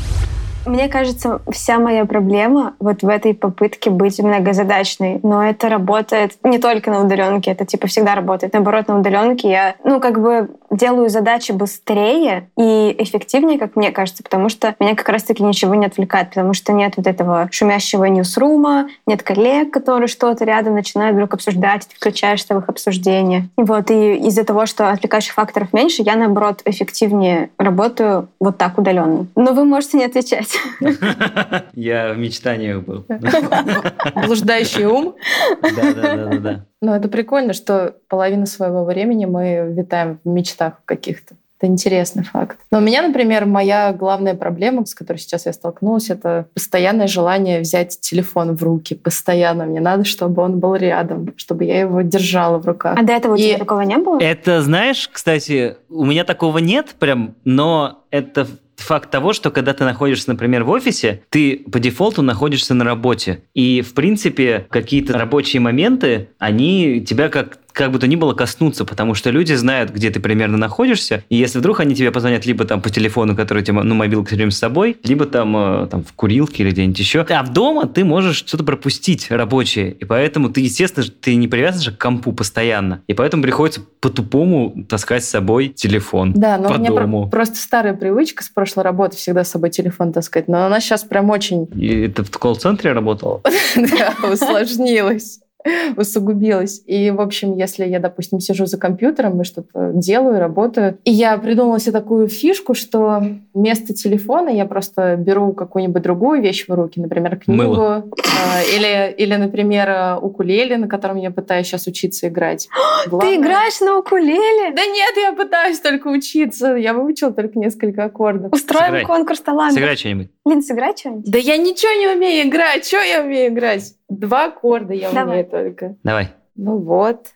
Мне 0.65 0.89
кажется, 0.89 1.41
вся 1.51 1.79
моя 1.79 2.05
проблема 2.05 2.75
вот 2.79 3.01
в 3.01 3.07
этой 3.07 3.33
попытке 3.33 3.89
быть 3.89 4.19
многозадачной. 4.19 5.19
Но 5.23 5.43
это 5.43 5.69
работает 5.69 6.33
не 6.43 6.59
только 6.59 6.91
на 6.91 7.03
удаленке, 7.03 7.51
это 7.51 7.65
типа 7.65 7.87
всегда 7.87 8.13
работает. 8.13 8.53
Наоборот, 8.53 8.87
на 8.87 8.99
удаленке 8.99 9.49
я, 9.49 9.75
ну, 9.83 9.99
как 9.99 10.19
бы 10.21 10.49
делаю 10.71 11.09
задачи 11.09 11.51
быстрее 11.51 12.49
и 12.57 12.95
эффективнее, 12.97 13.59
как 13.59 13.75
мне 13.75 13.91
кажется, 13.91 14.23
потому 14.23 14.49
что 14.49 14.75
меня 14.79 14.95
как 14.95 15.09
раз-таки 15.09 15.43
ничего 15.43 15.75
не 15.75 15.85
отвлекает, 15.85 16.29
потому 16.29 16.53
что 16.53 16.73
нет 16.73 16.93
вот 16.97 17.07
этого 17.07 17.47
шумящего 17.51 18.05
ньюсрума, 18.05 18.89
нет 19.05 19.23
коллег, 19.23 19.71
которые 19.71 20.07
что-то 20.07 20.45
рядом 20.45 20.75
начинают 20.75 21.15
вдруг 21.15 21.33
обсуждать, 21.33 21.87
ты 21.87 21.95
включаешься 21.95 22.55
в 22.55 22.59
их 22.59 22.69
обсуждение. 22.69 23.49
И 23.57 23.61
вот, 23.61 23.91
и 23.91 24.15
из-за 24.27 24.43
того, 24.43 24.65
что 24.65 24.89
отвлекающих 24.89 25.33
факторов 25.33 25.73
меньше, 25.73 26.01
я, 26.01 26.15
наоборот, 26.15 26.61
эффективнее 26.65 27.49
работаю 27.57 28.29
вот 28.39 28.57
так 28.57 28.77
удаленно. 28.77 29.27
Но 29.35 29.53
вы 29.53 29.65
можете 29.65 29.97
не 29.97 30.05
отвечать. 30.05 30.57
Я 31.73 32.13
в 32.13 32.17
мечтаниях 32.17 32.83
был. 32.83 33.05
Блуждающий 34.25 34.85
ум. 34.85 35.15
Да, 35.61 35.93
да, 35.93 36.15
да, 36.15 36.37
да. 36.37 36.65
Ну, 36.81 36.93
это 36.93 37.09
прикольно, 37.09 37.53
что 37.53 37.95
половину 38.07 38.45
своего 38.45 38.85
времени 38.85 39.25
мы 39.25 39.73
витаем 39.75 40.19
в 40.23 40.29
мечтах 40.29 40.81
каких-то. 40.85 41.35
Это 41.59 41.69
интересный 41.69 42.23
факт. 42.23 42.57
Но 42.71 42.77
у 42.77 42.81
меня, 42.81 43.01
например, 43.01 43.45
моя 43.45 43.91
главная 43.91 44.33
проблема, 44.33 44.85
с 44.85 44.95
которой 44.95 45.17
сейчас 45.17 45.45
я 45.45 45.51
столкнулась, 45.51 46.09
это 46.09 46.47
постоянное 46.53 47.07
желание 47.07 47.59
взять 47.59 47.99
телефон 47.99 48.55
в 48.55 48.63
руки. 48.63 48.95
Постоянно. 48.95 49.65
Мне 49.65 49.81
надо, 49.81 50.05
чтобы 50.05 50.41
он 50.41 50.59
был 50.59 50.75
рядом, 50.75 51.33
чтобы 51.35 51.65
я 51.65 51.81
его 51.81 51.99
держала 52.01 52.59
в 52.59 52.65
руках. 52.65 52.97
А 52.97 53.03
до 53.03 53.11
этого 53.11 53.35
И... 53.35 53.43
у 53.43 53.47
тебя 53.49 53.57
такого 53.57 53.81
не 53.81 53.97
было? 53.97 54.19
Это, 54.21 54.61
знаешь, 54.61 55.09
кстати, 55.11 55.75
у 55.89 56.05
меня 56.05 56.23
такого 56.23 56.59
нет 56.59 56.95
прям, 56.97 57.35
но 57.43 58.05
это 58.09 58.47
факт 58.81 59.09
того, 59.09 59.33
что 59.33 59.51
когда 59.51 59.73
ты 59.73 59.83
находишься, 59.83 60.29
например, 60.29 60.63
в 60.63 60.69
офисе, 60.69 61.23
ты 61.29 61.57
по 61.71 61.79
дефолту 61.79 62.21
находишься 62.21 62.73
на 62.73 62.83
работе. 62.83 63.43
И, 63.53 63.81
в 63.81 63.93
принципе, 63.93 64.67
какие-то 64.69 65.17
рабочие 65.17 65.59
моменты, 65.59 66.29
они 66.39 67.01
тебя 67.01 67.29
как 67.29 67.59
как 67.79 67.91
бы 67.91 67.99
то 67.99 68.07
ни 68.07 68.17
было 68.17 68.33
коснуться, 68.33 68.83
потому 68.83 69.13
что 69.13 69.29
люди 69.29 69.53
знают, 69.53 69.91
где 69.91 70.09
ты 70.09 70.19
примерно 70.19 70.57
находишься, 70.57 71.23
и 71.29 71.37
если 71.37 71.59
вдруг 71.59 71.79
они 71.79 71.95
тебе 71.95 72.11
позвонят 72.11 72.45
либо 72.45 72.65
там 72.65 72.81
по 72.81 72.89
телефону, 72.89 73.37
который 73.37 73.63
тебе, 73.63 73.81
ну, 73.81 73.95
мобилка 73.95 74.27
все 74.27 74.35
время 74.35 74.51
с 74.51 74.57
собой, 74.57 74.97
либо 75.01 75.25
там, 75.25 75.55
э, 75.55 75.87
там 75.87 76.03
в 76.03 76.11
курилке 76.11 76.63
или 76.63 76.71
где-нибудь 76.71 76.99
еще, 76.99 77.21
а 77.21 77.41
в 77.41 77.53
дома 77.53 77.87
ты 77.87 78.03
можешь 78.03 78.35
что-то 78.35 78.65
пропустить 78.65 79.31
рабочее, 79.31 79.93
и 79.93 80.03
поэтому 80.03 80.49
ты, 80.49 80.59
естественно, 80.59 81.05
ты 81.07 81.35
не 81.35 81.47
привязан 81.47 81.81
же 81.81 81.91
к 81.93 81.97
компу 81.97 82.33
постоянно, 82.33 83.01
и 83.07 83.13
поэтому 83.13 83.43
приходится 83.43 83.79
по-тупому 84.01 84.83
таскать 84.89 85.23
с 85.23 85.29
собой 85.29 85.69
телефон 85.69 86.33
Да, 86.33 86.57
но 86.57 86.67
по 86.67 86.73
у 86.73 86.79
меня 86.79 86.89
дому. 86.89 87.29
Про- 87.29 87.37
просто 87.37 87.55
старая 87.55 87.93
привычка 87.93 88.43
с 88.43 88.49
прошлой 88.49 88.83
работы 88.83 89.15
всегда 89.15 89.45
с 89.45 89.51
собой 89.51 89.69
телефон 89.69 90.11
таскать, 90.11 90.49
но 90.49 90.65
она 90.65 90.81
сейчас 90.81 91.05
прям 91.05 91.29
очень... 91.29 91.69
И 91.73 92.09
ты 92.09 92.23
в 92.23 92.31
колл-центре 92.31 92.91
работал? 92.91 93.41
Да, 93.77 94.13
усложнилась. 94.29 95.39
усугубилось. 95.97 96.81
И, 96.85 97.11
в 97.11 97.21
общем, 97.21 97.55
если 97.55 97.85
я, 97.85 97.99
допустим, 97.99 98.39
сижу 98.39 98.65
за 98.65 98.77
компьютером 98.77 99.41
и 99.41 99.43
что-то 99.43 99.91
делаю, 99.93 100.39
работаю, 100.39 100.97
и 101.03 101.11
я 101.11 101.37
придумала 101.37 101.79
себе 101.79 101.91
такую 101.91 102.27
фишку, 102.29 102.73
что 102.73 103.21
вместо 103.53 103.93
телефона 103.93 104.49
я 104.49 104.65
просто 104.65 105.15
беру 105.17 105.53
какую-нибудь 105.53 106.01
другую 106.01 106.41
вещь 106.41 106.65
в 106.67 106.73
руки, 106.73 106.99
например, 106.99 107.37
книгу, 107.37 107.83
э, 107.83 108.75
или, 108.75 109.13
или, 109.17 109.35
например, 109.35 110.19
укулеле, 110.21 110.77
на 110.77 110.87
котором 110.87 111.17
я 111.17 111.31
пытаюсь 111.31 111.67
сейчас 111.67 111.87
учиться 111.87 112.27
играть. 112.29 112.67
Главное... 113.07 113.31
Ты 113.31 113.41
играешь 113.41 113.79
на 113.81 113.97
укулеле? 113.97 114.71
Да 114.73 114.85
нет, 114.85 115.13
я 115.17 115.33
пытаюсь 115.33 115.79
только 115.79 116.07
учиться. 116.07 116.75
Я 116.75 116.93
выучила 116.93 117.31
только 117.31 117.59
несколько 117.59 118.05
аккордов. 118.05 118.53
Устроим 118.53 118.85
сыграй. 118.85 119.05
конкурс 119.05 119.41
талантов. 119.41 119.75
Сыграй 119.75 119.97
что-нибудь. 119.97 120.29
Лин, 120.45 120.61
сыграй 120.61 120.95
что-нибудь. 120.95 121.29
Да 121.29 121.37
я 121.37 121.57
ничего 121.57 121.91
не 121.99 122.15
умею 122.15 122.47
играть. 122.47 122.85
Что 122.85 123.01
я 123.01 123.21
умею 123.21 123.51
играть? 123.51 123.93
Два 124.09 124.45
аккорда 124.45 124.93
я 124.93 125.11
Давай. 125.11 125.25
умею 125.25 125.45
только. 125.49 125.95
Давай. 126.03 126.29
Ну 126.55 126.77
вот. 126.77 127.27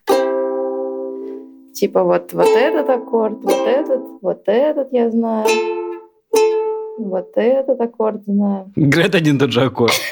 Типа 1.74 2.03
вот, 2.03 2.34
вот 2.34 2.47
этот 2.47 2.89
аккорд, 2.89 3.43
вот 3.43 3.67
этот, 3.67 4.01
вот 4.21 4.43
этот 4.47 4.91
я 4.91 5.09
знаю. 5.09 5.47
Вот 6.97 7.32
этот 7.36 7.80
аккорд 7.80 8.24
знаю. 8.26 8.71
Играет 8.76 9.15
один 9.15 9.39
тот 9.39 9.51
же 9.51 9.61
аккорд. 9.61 9.93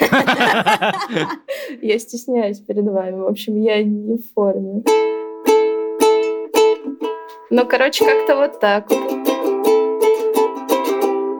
Я 1.80 1.98
стесняюсь 1.98 2.58
перед 2.58 2.84
вами. 2.84 3.20
В 3.20 3.26
общем, 3.28 3.60
я 3.60 3.82
не 3.82 4.16
в 4.16 4.32
форме. 4.34 4.82
Ну, 7.50 7.66
короче, 7.66 8.04
как-то 8.04 8.36
вот 8.36 8.60
так 8.60 8.90
вот. 8.90 8.98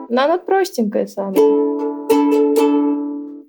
Но 0.09 0.23
она 0.23 0.37
простенькая 0.37 1.07
самая. 1.07 1.92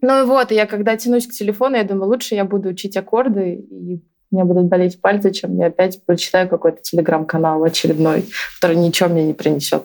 Ну 0.07 0.23
и 0.23 0.27
вот, 0.27 0.51
я 0.51 0.67
когда 0.67 0.99
тянусь 0.99 1.27
к 1.27 1.33
телефону, 1.33 1.77
я 1.77 1.83
думаю, 1.83 2.11
лучше 2.11 2.35
я 2.35 2.45
буду 2.45 2.69
учить 2.69 2.95
аккорды, 2.95 3.55
и 3.55 4.03
меня 4.31 4.45
будут 4.45 4.67
болеть 4.67 5.01
пальцы, 5.01 5.31
чем 5.31 5.57
я 5.57 5.69
опять 5.69 6.05
прочитаю 6.05 6.47
какой-то 6.47 6.83
телеграм-канал 6.83 7.65
очередной, 7.65 8.27
который 8.61 8.77
ничего 8.77 9.09
мне 9.09 9.25
не 9.25 9.33
принесет. 9.33 9.85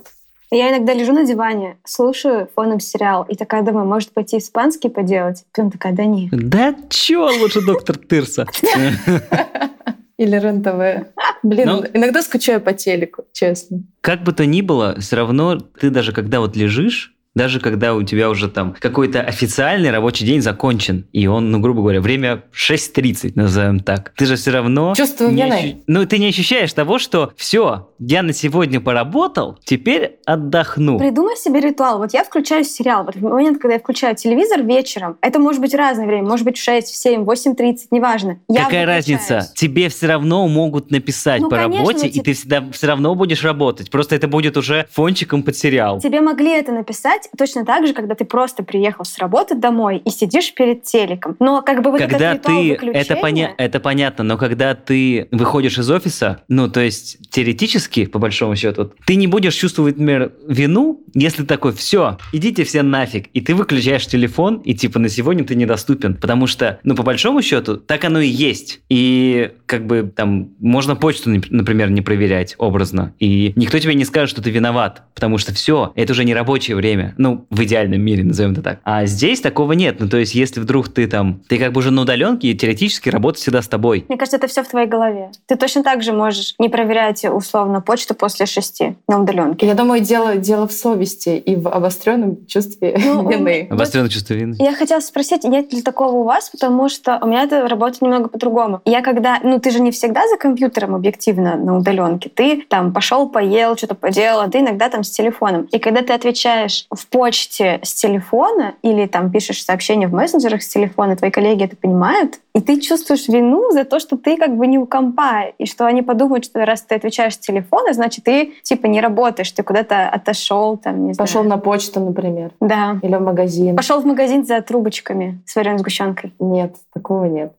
Я 0.51 0.71
иногда 0.71 0.93
лежу 0.93 1.13
на 1.13 1.25
диване, 1.25 1.77
слушаю 1.85 2.49
фоном 2.53 2.81
сериал, 2.81 3.25
и 3.29 3.35
такая 3.37 3.61
думаю, 3.61 3.85
может 3.85 4.11
пойти 4.11 4.39
испанский 4.39 4.89
поделать? 4.89 5.45
Потом 5.53 5.71
такая, 5.71 5.93
да 5.93 6.03
нет. 6.03 6.31
Да 6.31 6.75
чё 6.89 7.29
лучше 7.39 7.61
доктор 7.65 7.97
Тырса? 7.97 8.45
Или 10.17 10.35
РЕН-ТВ. 10.35 11.13
Блин, 11.43 11.65
Но... 11.65 11.85
иногда 11.93 12.21
скучаю 12.23 12.59
по 12.59 12.73
телеку, 12.73 13.23
честно. 13.31 13.83
Как 14.01 14.23
бы 14.23 14.33
то 14.33 14.45
ни 14.45 14.59
было, 14.59 14.99
все 14.99 15.15
равно 15.15 15.55
ты 15.55 15.89
даже 15.89 16.11
когда 16.11 16.41
вот 16.41 16.57
лежишь, 16.57 17.15
даже 17.35 17.59
когда 17.59 17.93
у 17.93 18.03
тебя 18.03 18.29
уже 18.29 18.49
там 18.49 18.75
какой-то 18.79 19.21
официальный 19.21 19.91
рабочий 19.91 20.25
день 20.25 20.41
закончен, 20.41 21.07
и 21.13 21.27
он, 21.27 21.51
ну, 21.51 21.59
грубо 21.59 21.81
говоря, 21.81 22.01
время 22.01 22.43
6.30, 22.53 23.33
назовем 23.35 23.79
так, 23.79 24.13
ты 24.15 24.25
же 24.25 24.35
все 24.35 24.51
равно... 24.51 24.93
Чувствую 24.95 25.31
не 25.31 25.43
ощу... 25.43 25.83
Ну, 25.87 26.05
ты 26.05 26.17
не 26.17 26.27
ощущаешь 26.27 26.73
того, 26.73 26.99
что 26.99 27.31
все, 27.35 27.89
я 27.99 28.23
на 28.23 28.33
сегодня 28.33 28.81
поработал, 28.81 29.59
теперь 29.63 30.19
отдохну. 30.25 30.99
Придумай 30.99 31.35
себе 31.37 31.59
ритуал. 31.59 31.99
Вот 31.99 32.13
я 32.13 32.23
включаю 32.23 32.63
сериал. 32.63 33.03
Вот 33.05 33.15
в 33.15 33.21
момент, 33.21 33.59
когда 33.59 33.75
я 33.75 33.79
включаю 33.79 34.15
телевизор 34.15 34.63
вечером, 34.63 35.17
это 35.21 35.39
может 35.39 35.61
быть 35.61 35.73
разное 35.73 36.07
время, 36.07 36.27
может 36.27 36.45
быть 36.45 36.57
в 36.57 36.63
6, 36.63 36.87
в 36.87 36.95
7, 36.95 37.23
8.30, 37.23 37.77
неважно. 37.91 38.39
Я 38.47 38.65
Какая 38.65 38.85
разница? 38.85 39.51
Тебе 39.55 39.89
все 39.89 40.07
равно 40.07 40.47
могут 40.47 40.91
написать 40.91 41.41
ну, 41.41 41.49
по 41.49 41.57
конечно, 41.57 41.79
работе, 41.79 42.07
и 42.07 42.21
ты 42.21 42.33
всегда 42.33 42.63
все 42.71 42.87
равно 42.87 43.15
будешь 43.15 43.43
работать. 43.43 43.91
Просто 43.91 44.15
это 44.15 44.27
будет 44.27 44.57
уже 44.57 44.87
фончиком 44.91 45.43
под 45.43 45.55
сериал. 45.55 45.99
Тебе 45.99 46.21
могли 46.21 46.51
это 46.51 46.71
написать, 46.71 47.18
точно 47.37 47.65
так 47.65 47.85
же, 47.87 47.93
когда 47.93 48.15
ты 48.15 48.25
просто 48.25 48.63
приехал 48.63 49.05
с 49.05 49.17
работы 49.17 49.55
домой 49.55 50.01
и 50.03 50.09
сидишь 50.09 50.53
перед 50.53 50.83
телеком. 50.83 51.35
Но 51.39 51.61
как 51.61 51.81
бы 51.81 51.91
вот 51.91 51.99
когда 51.99 52.33
этот 52.33 52.45
ты, 52.45 52.51
выключения... 52.51 53.01
это, 53.01 53.15
поня... 53.15 53.53
это 53.57 53.79
понятно, 53.79 54.23
но 54.23 54.37
когда 54.37 54.75
ты 54.75 55.27
выходишь 55.31 55.77
из 55.77 55.89
офиса, 55.89 56.43
ну, 56.47 56.69
то 56.69 56.81
есть 56.81 57.29
теоретически, 57.29 58.05
по 58.05 58.19
большому 58.19 58.55
счету, 58.55 58.93
ты 59.05 59.15
не 59.15 59.27
будешь 59.27 59.55
чувствовать, 59.55 59.97
например, 59.97 60.33
вину, 60.47 61.01
если 61.13 61.43
такой, 61.43 61.73
все, 61.73 62.17
идите 62.31 62.63
все 62.63 62.81
нафиг, 62.81 63.27
и 63.33 63.41
ты 63.41 63.55
выключаешь 63.55 64.07
телефон, 64.07 64.57
и 64.57 64.73
типа 64.73 64.99
на 64.99 65.09
сегодня 65.09 65.43
ты 65.43 65.55
недоступен, 65.55 66.15
потому 66.15 66.47
что, 66.47 66.79
ну, 66.83 66.95
по 66.95 67.03
большому 67.03 67.41
счету, 67.41 67.77
так 67.77 68.03
оно 68.05 68.19
и 68.19 68.27
есть. 68.27 68.81
И 68.89 69.51
как 69.65 69.85
бы 69.85 70.11
там 70.15 70.49
можно 70.59 70.95
почту, 70.95 71.29
например, 71.49 71.89
не 71.91 72.01
проверять 72.01 72.55
образно, 72.57 73.13
и 73.19 73.53
никто 73.55 73.79
тебе 73.79 73.95
не 73.95 74.05
скажет, 74.05 74.29
что 74.29 74.41
ты 74.41 74.49
виноват, 74.51 75.03
потому 75.13 75.37
что 75.37 75.53
все, 75.53 75.91
это 75.95 76.13
уже 76.13 76.25
не 76.25 76.33
рабочее 76.33 76.75
время, 76.75 77.08
ну, 77.17 77.45
в 77.49 77.63
идеальном 77.63 78.01
мире, 78.01 78.23
назовем 78.23 78.53
это 78.53 78.61
так. 78.61 78.79
А 78.83 79.05
здесь 79.05 79.41
такого 79.41 79.73
нет, 79.73 79.97
ну, 79.99 80.09
то 80.09 80.17
есть 80.17 80.35
если 80.35 80.59
вдруг 80.59 80.89
ты 80.89 81.07
там, 81.07 81.41
ты 81.47 81.57
как 81.57 81.71
бы 81.73 81.79
уже 81.79 81.91
на 81.91 82.01
удаленке, 82.01 82.49
и 82.49 82.55
теоретически 82.55 83.09
работа 83.09 83.39
всегда 83.39 83.61
с 83.61 83.67
тобой. 83.67 84.05
Мне 84.07 84.17
кажется, 84.17 84.37
это 84.37 84.47
все 84.47 84.63
в 84.63 84.67
твоей 84.67 84.87
голове. 84.87 85.31
Ты 85.45 85.55
точно 85.55 85.83
так 85.83 86.03
же 86.03 86.13
можешь 86.13 86.55
не 86.59 86.69
проверять 86.69 87.25
условно 87.25 87.81
почту 87.81 88.13
после 88.13 88.45
шести 88.45 88.95
на 89.07 89.21
удаленке. 89.21 89.65
Я 89.65 89.73
думаю, 89.73 90.01
дело, 90.01 90.35
дело 90.35 90.67
в 90.67 90.71
совести 90.71 91.37
и 91.37 91.55
в 91.55 91.67
обостренном 91.67 92.45
чувстве 92.47 92.97
ну, 93.03 93.27
вины. 93.29 93.67
Обостренное 93.69 94.09
чувство 94.09 94.33
вины. 94.33 94.55
Я 94.59 94.73
хотела 94.73 94.99
спросить, 94.99 95.43
нет 95.43 95.73
ли 95.73 95.81
такого 95.81 96.17
у 96.17 96.23
вас, 96.23 96.49
потому 96.49 96.89
что 96.89 97.19
у 97.21 97.27
меня 97.27 97.43
это 97.43 97.67
работает 97.67 98.01
немного 98.01 98.29
по-другому. 98.29 98.81
Я 98.85 99.01
когда, 99.01 99.39
ну 99.43 99.59
ты 99.59 99.71
же 99.71 99.79
не 99.79 99.91
всегда 99.91 100.27
за 100.27 100.37
компьютером 100.37 100.95
объективно 100.95 101.55
на 101.55 101.77
удаленке, 101.77 102.29
ты 102.29 102.61
там 102.67 102.93
пошел, 102.93 103.29
поел, 103.29 103.77
что-то 103.77 103.95
поделал, 103.95 104.41
а 104.41 104.49
ты 104.49 104.59
иногда 104.59 104.89
там 104.89 105.03
с 105.03 105.09
телефоном. 105.09 105.63
И 105.71 105.79
когда 105.79 106.01
ты 106.01 106.13
отвечаешь 106.13 106.85
в 106.99 107.07
почте 107.07 107.79
с 107.83 107.93
телефона 107.93 108.75
или 108.81 109.05
там 109.05 109.31
пишешь 109.31 109.63
сообщение 109.63 110.07
в 110.07 110.13
мессенджерах 110.13 110.61
с 110.61 110.67
телефона, 110.67 111.15
твои 111.15 111.31
коллеги 111.31 111.63
это 111.63 111.75
понимают, 111.75 112.39
и 112.53 112.61
ты 112.61 112.79
чувствуешь 112.79 113.27
вину 113.27 113.71
за 113.71 113.85
то, 113.85 113.99
что 113.99 114.17
ты 114.17 114.37
как 114.37 114.55
бы 114.57 114.67
не 114.67 114.77
у 114.77 114.85
компа, 114.85 115.45
и 115.57 115.65
что 115.65 115.85
они 115.85 116.01
подумают, 116.01 116.45
что 116.45 116.65
раз 116.65 116.81
ты 116.81 116.95
отвечаешь 116.95 117.35
с 117.35 117.37
телефона, 117.37 117.93
значит, 117.93 118.25
ты 118.25 118.53
типа 118.63 118.87
не 118.87 119.01
работаешь, 119.01 119.51
ты 119.51 119.63
куда-то 119.63 120.09
отошел, 120.09 120.77
там, 120.77 121.07
не 121.07 121.13
Пошел 121.13 121.43
на 121.43 121.57
почту, 121.57 121.99
например. 121.99 122.51
Да. 122.59 122.99
Или 123.01 123.15
в 123.15 123.21
магазин. 123.21 123.75
Пошел 123.75 124.01
в 124.01 124.05
магазин 124.05 124.45
за 124.45 124.61
трубочками 124.61 125.41
с 125.45 125.55
вареной 125.55 125.79
сгущенкой. 125.79 126.33
Нет, 126.39 126.75
такого 126.93 127.25
нет. 127.25 127.53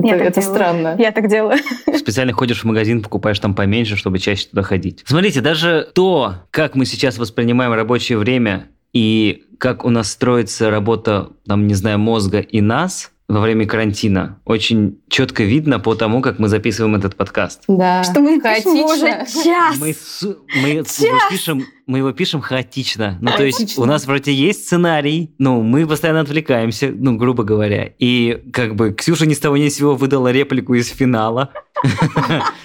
Я 0.00 0.14
это, 0.14 0.24
это 0.24 0.40
делаю. 0.40 0.56
странно. 0.56 0.96
Я 0.98 1.10
так 1.10 1.28
делаю. 1.28 1.58
Специально 1.96 2.32
ходишь 2.32 2.62
в 2.62 2.64
магазин, 2.64 3.02
покупаешь 3.02 3.38
там 3.40 3.54
поменьше, 3.54 3.96
чтобы 3.96 4.18
чаще 4.20 4.46
туда 4.48 4.62
ходить. 4.62 5.02
Смотрите, 5.04 5.40
даже 5.40 5.88
то, 5.92 6.34
как 6.50 6.76
мы 6.76 6.86
сейчас 6.86 7.18
воспринимаем 7.18 7.72
рабочее 7.72 8.16
время 8.16 8.68
и 8.92 9.44
как 9.58 9.84
у 9.84 9.90
нас 9.90 10.10
строится 10.12 10.70
работа, 10.70 11.30
там, 11.46 11.66
не 11.66 11.74
знаю, 11.74 11.98
мозга 11.98 12.38
и 12.40 12.60
нас– 12.60 13.12
во 13.28 13.40
время 13.40 13.66
карантина. 13.66 14.40
Очень 14.46 15.00
четко 15.08 15.42
видно 15.42 15.78
по 15.78 15.94
тому, 15.94 16.22
как 16.22 16.38
мы 16.38 16.48
записываем 16.48 16.96
этот 16.96 17.14
подкаст. 17.14 17.64
Да. 17.68 18.02
Что 18.02 18.20
мы 18.20 18.40
пишем 18.40 18.84
уже 18.84 19.26
час. 19.26 19.76
Мы, 19.78 19.92
с, 19.92 20.26
мы, 20.62 20.68
его 20.70 21.18
пишем, 21.28 21.66
мы 21.86 21.98
его 21.98 22.12
пишем 22.12 22.40
хаотично. 22.40 23.18
Ну, 23.20 23.30
то 23.36 23.44
есть 23.44 23.78
у 23.78 23.84
нас 23.84 24.06
вроде 24.06 24.32
есть 24.32 24.64
сценарий, 24.64 25.34
ну, 25.38 25.60
мы 25.60 25.86
постоянно 25.86 26.20
отвлекаемся, 26.20 26.90
ну, 26.90 27.18
грубо 27.18 27.44
говоря. 27.44 27.92
И 27.98 28.42
как 28.50 28.74
бы 28.74 28.94
Ксюша 28.94 29.26
ни 29.26 29.34
с 29.34 29.38
того 29.38 29.58
ни 29.58 29.68
с 29.68 29.76
сего 29.76 29.94
выдала 29.94 30.32
реплику 30.32 30.72
из 30.72 30.88
финала. 30.88 31.52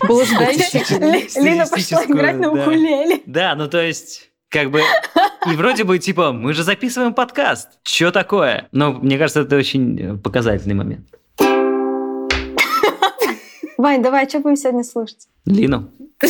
Лина 0.08 1.66
пошла 1.68 2.06
играть 2.06 2.40
на 2.40 2.52
укулеле. 2.52 3.20
Да, 3.26 3.56
ну 3.56 3.68
то 3.68 3.86
есть 3.86 4.30
как 4.54 4.70
бы... 4.70 4.82
И 5.52 5.56
вроде 5.56 5.84
бы, 5.84 6.00
типа, 6.00 6.32
мы 6.32 6.54
же 6.54 6.64
записываем 6.64 7.14
подкаст. 7.14 7.70
Что 7.84 8.12
такое? 8.12 8.70
Но 8.72 8.94
мне 8.94 9.18
кажется, 9.18 9.42
это 9.42 9.58
очень 9.58 10.18
показательный 10.20 10.76
момент. 10.76 11.08
Вань, 13.78 14.02
давай, 14.02 14.30
что 14.30 14.40
будем 14.40 14.56
сегодня 14.56 14.84
слушать? 14.84 15.28
Лину. 15.46 15.90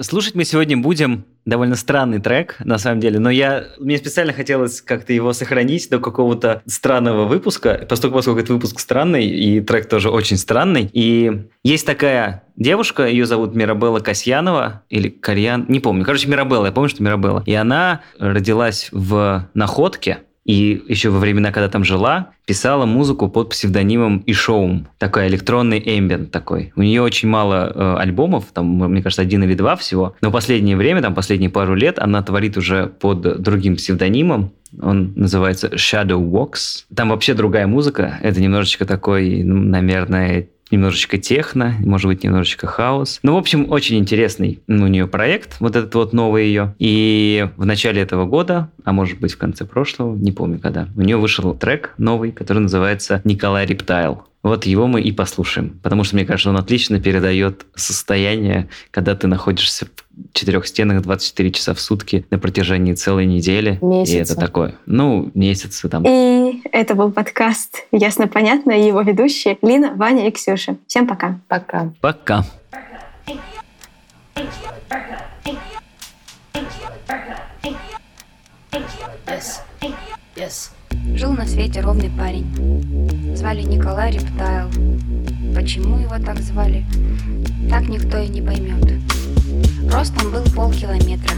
Слушать 0.00 0.34
мы 0.34 0.44
сегодня 0.44 0.76
будем 0.76 1.24
довольно 1.44 1.76
странный 1.76 2.20
трек, 2.20 2.56
на 2.58 2.76
самом 2.76 2.98
деле, 2.98 3.20
но 3.20 3.30
я, 3.30 3.66
мне 3.78 3.96
специально 3.98 4.32
хотелось 4.32 4.80
как-то 4.80 5.12
его 5.12 5.32
сохранить 5.32 5.88
до 5.88 6.00
какого-то 6.00 6.62
странного 6.66 7.24
выпуска, 7.24 7.86
поскольку, 7.88 8.16
поскольку 8.16 8.40
этот 8.40 8.50
выпуск 8.50 8.80
странный, 8.80 9.26
и 9.26 9.60
трек 9.60 9.88
тоже 9.88 10.10
очень 10.10 10.38
странный. 10.38 10.90
И 10.92 11.46
есть 11.62 11.86
такая 11.86 12.42
девушка, 12.56 13.06
ее 13.06 13.26
зовут 13.26 13.54
Мирабелла 13.54 14.00
Касьянова, 14.00 14.82
или 14.90 15.08
Карьян, 15.08 15.66
не 15.68 15.78
помню, 15.78 16.04
короче, 16.04 16.28
Мирабелла, 16.28 16.66
я 16.66 16.72
помню, 16.72 16.90
что 16.90 17.04
Мирабелла. 17.04 17.44
И 17.46 17.54
она 17.54 18.00
родилась 18.18 18.88
в 18.90 19.48
Находке, 19.54 20.18
и 20.46 20.82
еще 20.86 21.10
во 21.10 21.18
времена, 21.18 21.50
когда 21.50 21.68
там 21.68 21.84
жила, 21.84 22.30
писала 22.46 22.86
музыку 22.86 23.28
под 23.28 23.50
псевдонимом 23.50 24.22
Ишоум. 24.26 24.86
Такой 24.98 25.26
электронный 25.26 25.82
эмбиент 25.84 26.30
такой. 26.30 26.72
У 26.76 26.82
нее 26.82 27.02
очень 27.02 27.28
мало 27.28 27.72
э, 27.74 27.96
альбомов, 27.98 28.44
там, 28.52 28.66
мне 28.66 29.02
кажется, 29.02 29.22
один 29.22 29.42
или 29.42 29.54
два 29.54 29.74
всего. 29.74 30.14
Но 30.20 30.30
последнее 30.30 30.76
время, 30.76 31.02
там 31.02 31.14
последние 31.14 31.50
пару 31.50 31.74
лет, 31.74 31.98
она 31.98 32.22
творит 32.22 32.56
уже 32.56 32.86
под 32.86 33.42
другим 33.42 33.76
псевдонимом. 33.76 34.52
Он 34.80 35.12
называется 35.16 35.68
Shadow 35.68 36.22
Walks. 36.24 36.84
Там 36.94 37.08
вообще 37.08 37.34
другая 37.34 37.66
музыка. 37.66 38.18
Это 38.22 38.40
немножечко 38.40 38.84
такой, 38.84 39.42
наверное, 39.42 40.48
немножечко 40.70 41.18
техно, 41.18 41.74
может 41.80 42.06
быть, 42.06 42.24
немножечко 42.24 42.66
хаос. 42.66 43.20
Ну, 43.22 43.34
в 43.34 43.38
общем, 43.38 43.70
очень 43.70 43.98
интересный 43.98 44.60
у 44.66 44.72
нее 44.72 45.06
проект, 45.06 45.56
вот 45.60 45.76
этот 45.76 45.94
вот 45.94 46.12
новый 46.12 46.46
ее. 46.46 46.74
И 46.78 47.48
в 47.56 47.64
начале 47.64 48.02
этого 48.02 48.24
года, 48.26 48.70
а 48.84 48.92
может 48.92 49.18
быть, 49.20 49.32
в 49.32 49.38
конце 49.38 49.64
прошлого, 49.64 50.16
не 50.16 50.32
помню 50.32 50.58
когда, 50.58 50.88
у 50.96 51.02
нее 51.02 51.16
вышел 51.16 51.54
трек 51.54 51.94
новый, 51.98 52.32
который 52.32 52.58
называется 52.58 53.20
«Николай 53.24 53.66
Рептайл». 53.66 54.24
Вот 54.42 54.64
его 54.64 54.86
мы 54.86 55.00
и 55.00 55.10
послушаем, 55.10 55.80
потому 55.82 56.04
что, 56.04 56.14
мне 56.14 56.24
кажется, 56.24 56.50
он 56.50 56.56
отлично 56.56 57.00
передает 57.00 57.66
состояние, 57.74 58.68
когда 58.92 59.16
ты 59.16 59.26
находишься 59.26 59.86
в 59.86 60.32
четырех 60.32 60.68
стенах 60.68 61.02
24 61.02 61.50
часа 61.50 61.74
в 61.74 61.80
сутки 61.80 62.24
на 62.30 62.38
протяжении 62.38 62.92
целой 62.92 63.26
недели. 63.26 63.80
Месяца. 63.82 64.16
И 64.16 64.20
это 64.20 64.36
такое, 64.36 64.76
ну, 64.86 65.32
месяцы 65.34 65.88
там. 65.88 66.04
И 66.06 66.45
это 66.72 66.94
был 66.94 67.12
подкаст 67.12 67.86
«Ясно-понятно» 67.92 68.72
и 68.72 68.86
его 68.86 69.00
ведущие 69.02 69.58
Лина, 69.62 69.94
Ваня 69.94 70.28
и 70.28 70.30
Ксюша. 70.30 70.76
Всем 70.86 71.06
пока. 71.06 71.38
Пока. 71.48 71.92
Пока. 72.00 72.44
Yes. 79.26 79.60
Yes. 80.36 80.70
Жил 81.14 81.32
на 81.32 81.46
свете 81.46 81.80
ровный 81.80 82.10
парень. 82.10 83.36
Звали 83.36 83.62
Николай 83.62 84.12
Рептайл. 84.12 84.68
Почему 85.54 85.98
его 85.98 86.18
так 86.24 86.38
звали, 86.40 86.84
так 87.70 87.88
никто 87.88 88.18
и 88.18 88.28
не 88.28 88.42
поймет. 88.42 88.84
Ростом 89.90 90.30
был 90.30 90.44
полкилометра, 90.54 91.34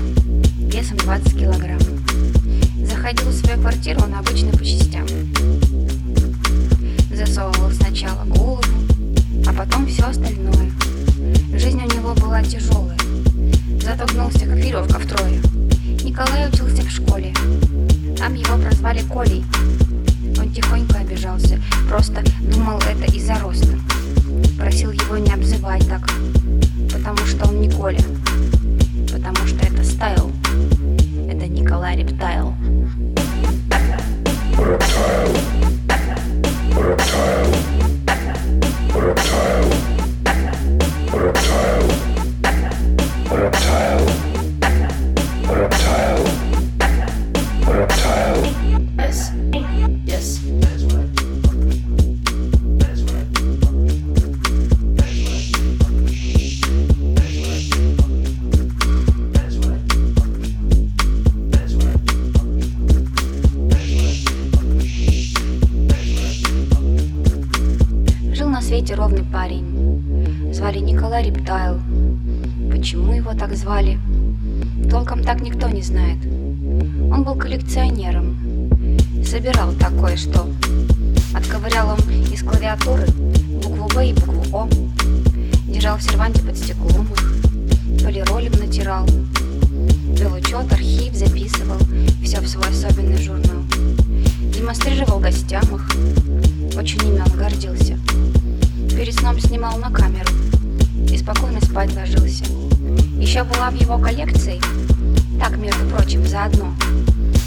весом 0.70 0.96
20 0.98 1.38
килограмм. 1.38 1.78
Заходил 2.88 3.28
в 3.28 3.34
свою 3.34 3.60
квартиру 3.60 4.00
он 4.02 4.14
обычно 4.14 4.50
по 4.52 4.64
частям. 4.64 5.06
Засовывал 7.12 7.70
сначала 7.72 8.24
голову, 8.24 8.62
журнал. 93.38 93.62
Демонстрировал 94.52 95.20
гостям 95.20 95.62
их. 95.74 96.76
Очень 96.76 97.00
ими 97.08 97.22
гордился. 97.36 97.98
Перед 98.96 99.14
сном 99.14 99.38
снимал 99.40 99.78
на 99.78 99.90
камеру. 99.90 100.30
И 101.10 101.18
спокойно 101.18 101.60
спать 101.60 101.94
ложился. 101.94 102.44
Еще 103.18 103.44
была 103.44 103.70
в 103.70 103.74
его 103.74 103.98
коллекции, 103.98 104.60
так, 105.40 105.56
между 105.56 105.84
прочим, 105.86 106.26
заодно, 106.26 106.72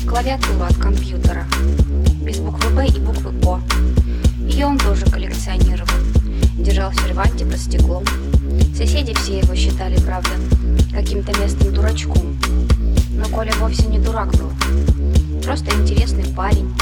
клавиатура 0.08 0.68
от 0.68 0.76
компьютера, 0.78 1.46
без 2.22 2.40
буквы 2.40 2.70
«Б» 2.72 2.88
и 2.88 3.00
буквы 3.00 3.34
«О». 3.44 3.60
Ее 4.48 4.66
он 4.66 4.78
тоже 4.78 5.06
коллекционировал. 5.06 5.88
Держал 6.58 6.92
в 6.92 6.96
серванте 6.96 7.46
под 7.46 7.58
стеклом. 7.58 8.04
Соседи 8.76 9.14
все 9.14 9.40
его 9.40 9.56
считали, 9.56 10.00
правда, 10.02 10.30
каким-то 10.92 11.38
местным 11.40 11.74
дурачком. 11.74 12.38
Но 13.12 13.26
Коля 13.30 13.54
вовсе 13.60 13.88
не 13.88 14.00
дурак 14.00 14.32
был. 14.32 14.51
Просто 15.44 15.76
интересный 15.76 16.26
парень. 16.36 16.74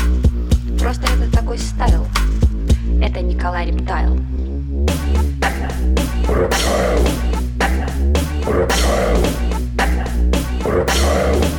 Просто 0.80 1.04
это 1.04 1.32
такой 1.32 1.58
style. 1.58 2.06
Это 3.02 3.22
Николай 3.22 3.68
Reptile. 3.68 4.20
Reptile. 6.28 7.08
Reptile. 8.46 9.26
Reptile. 10.66 11.59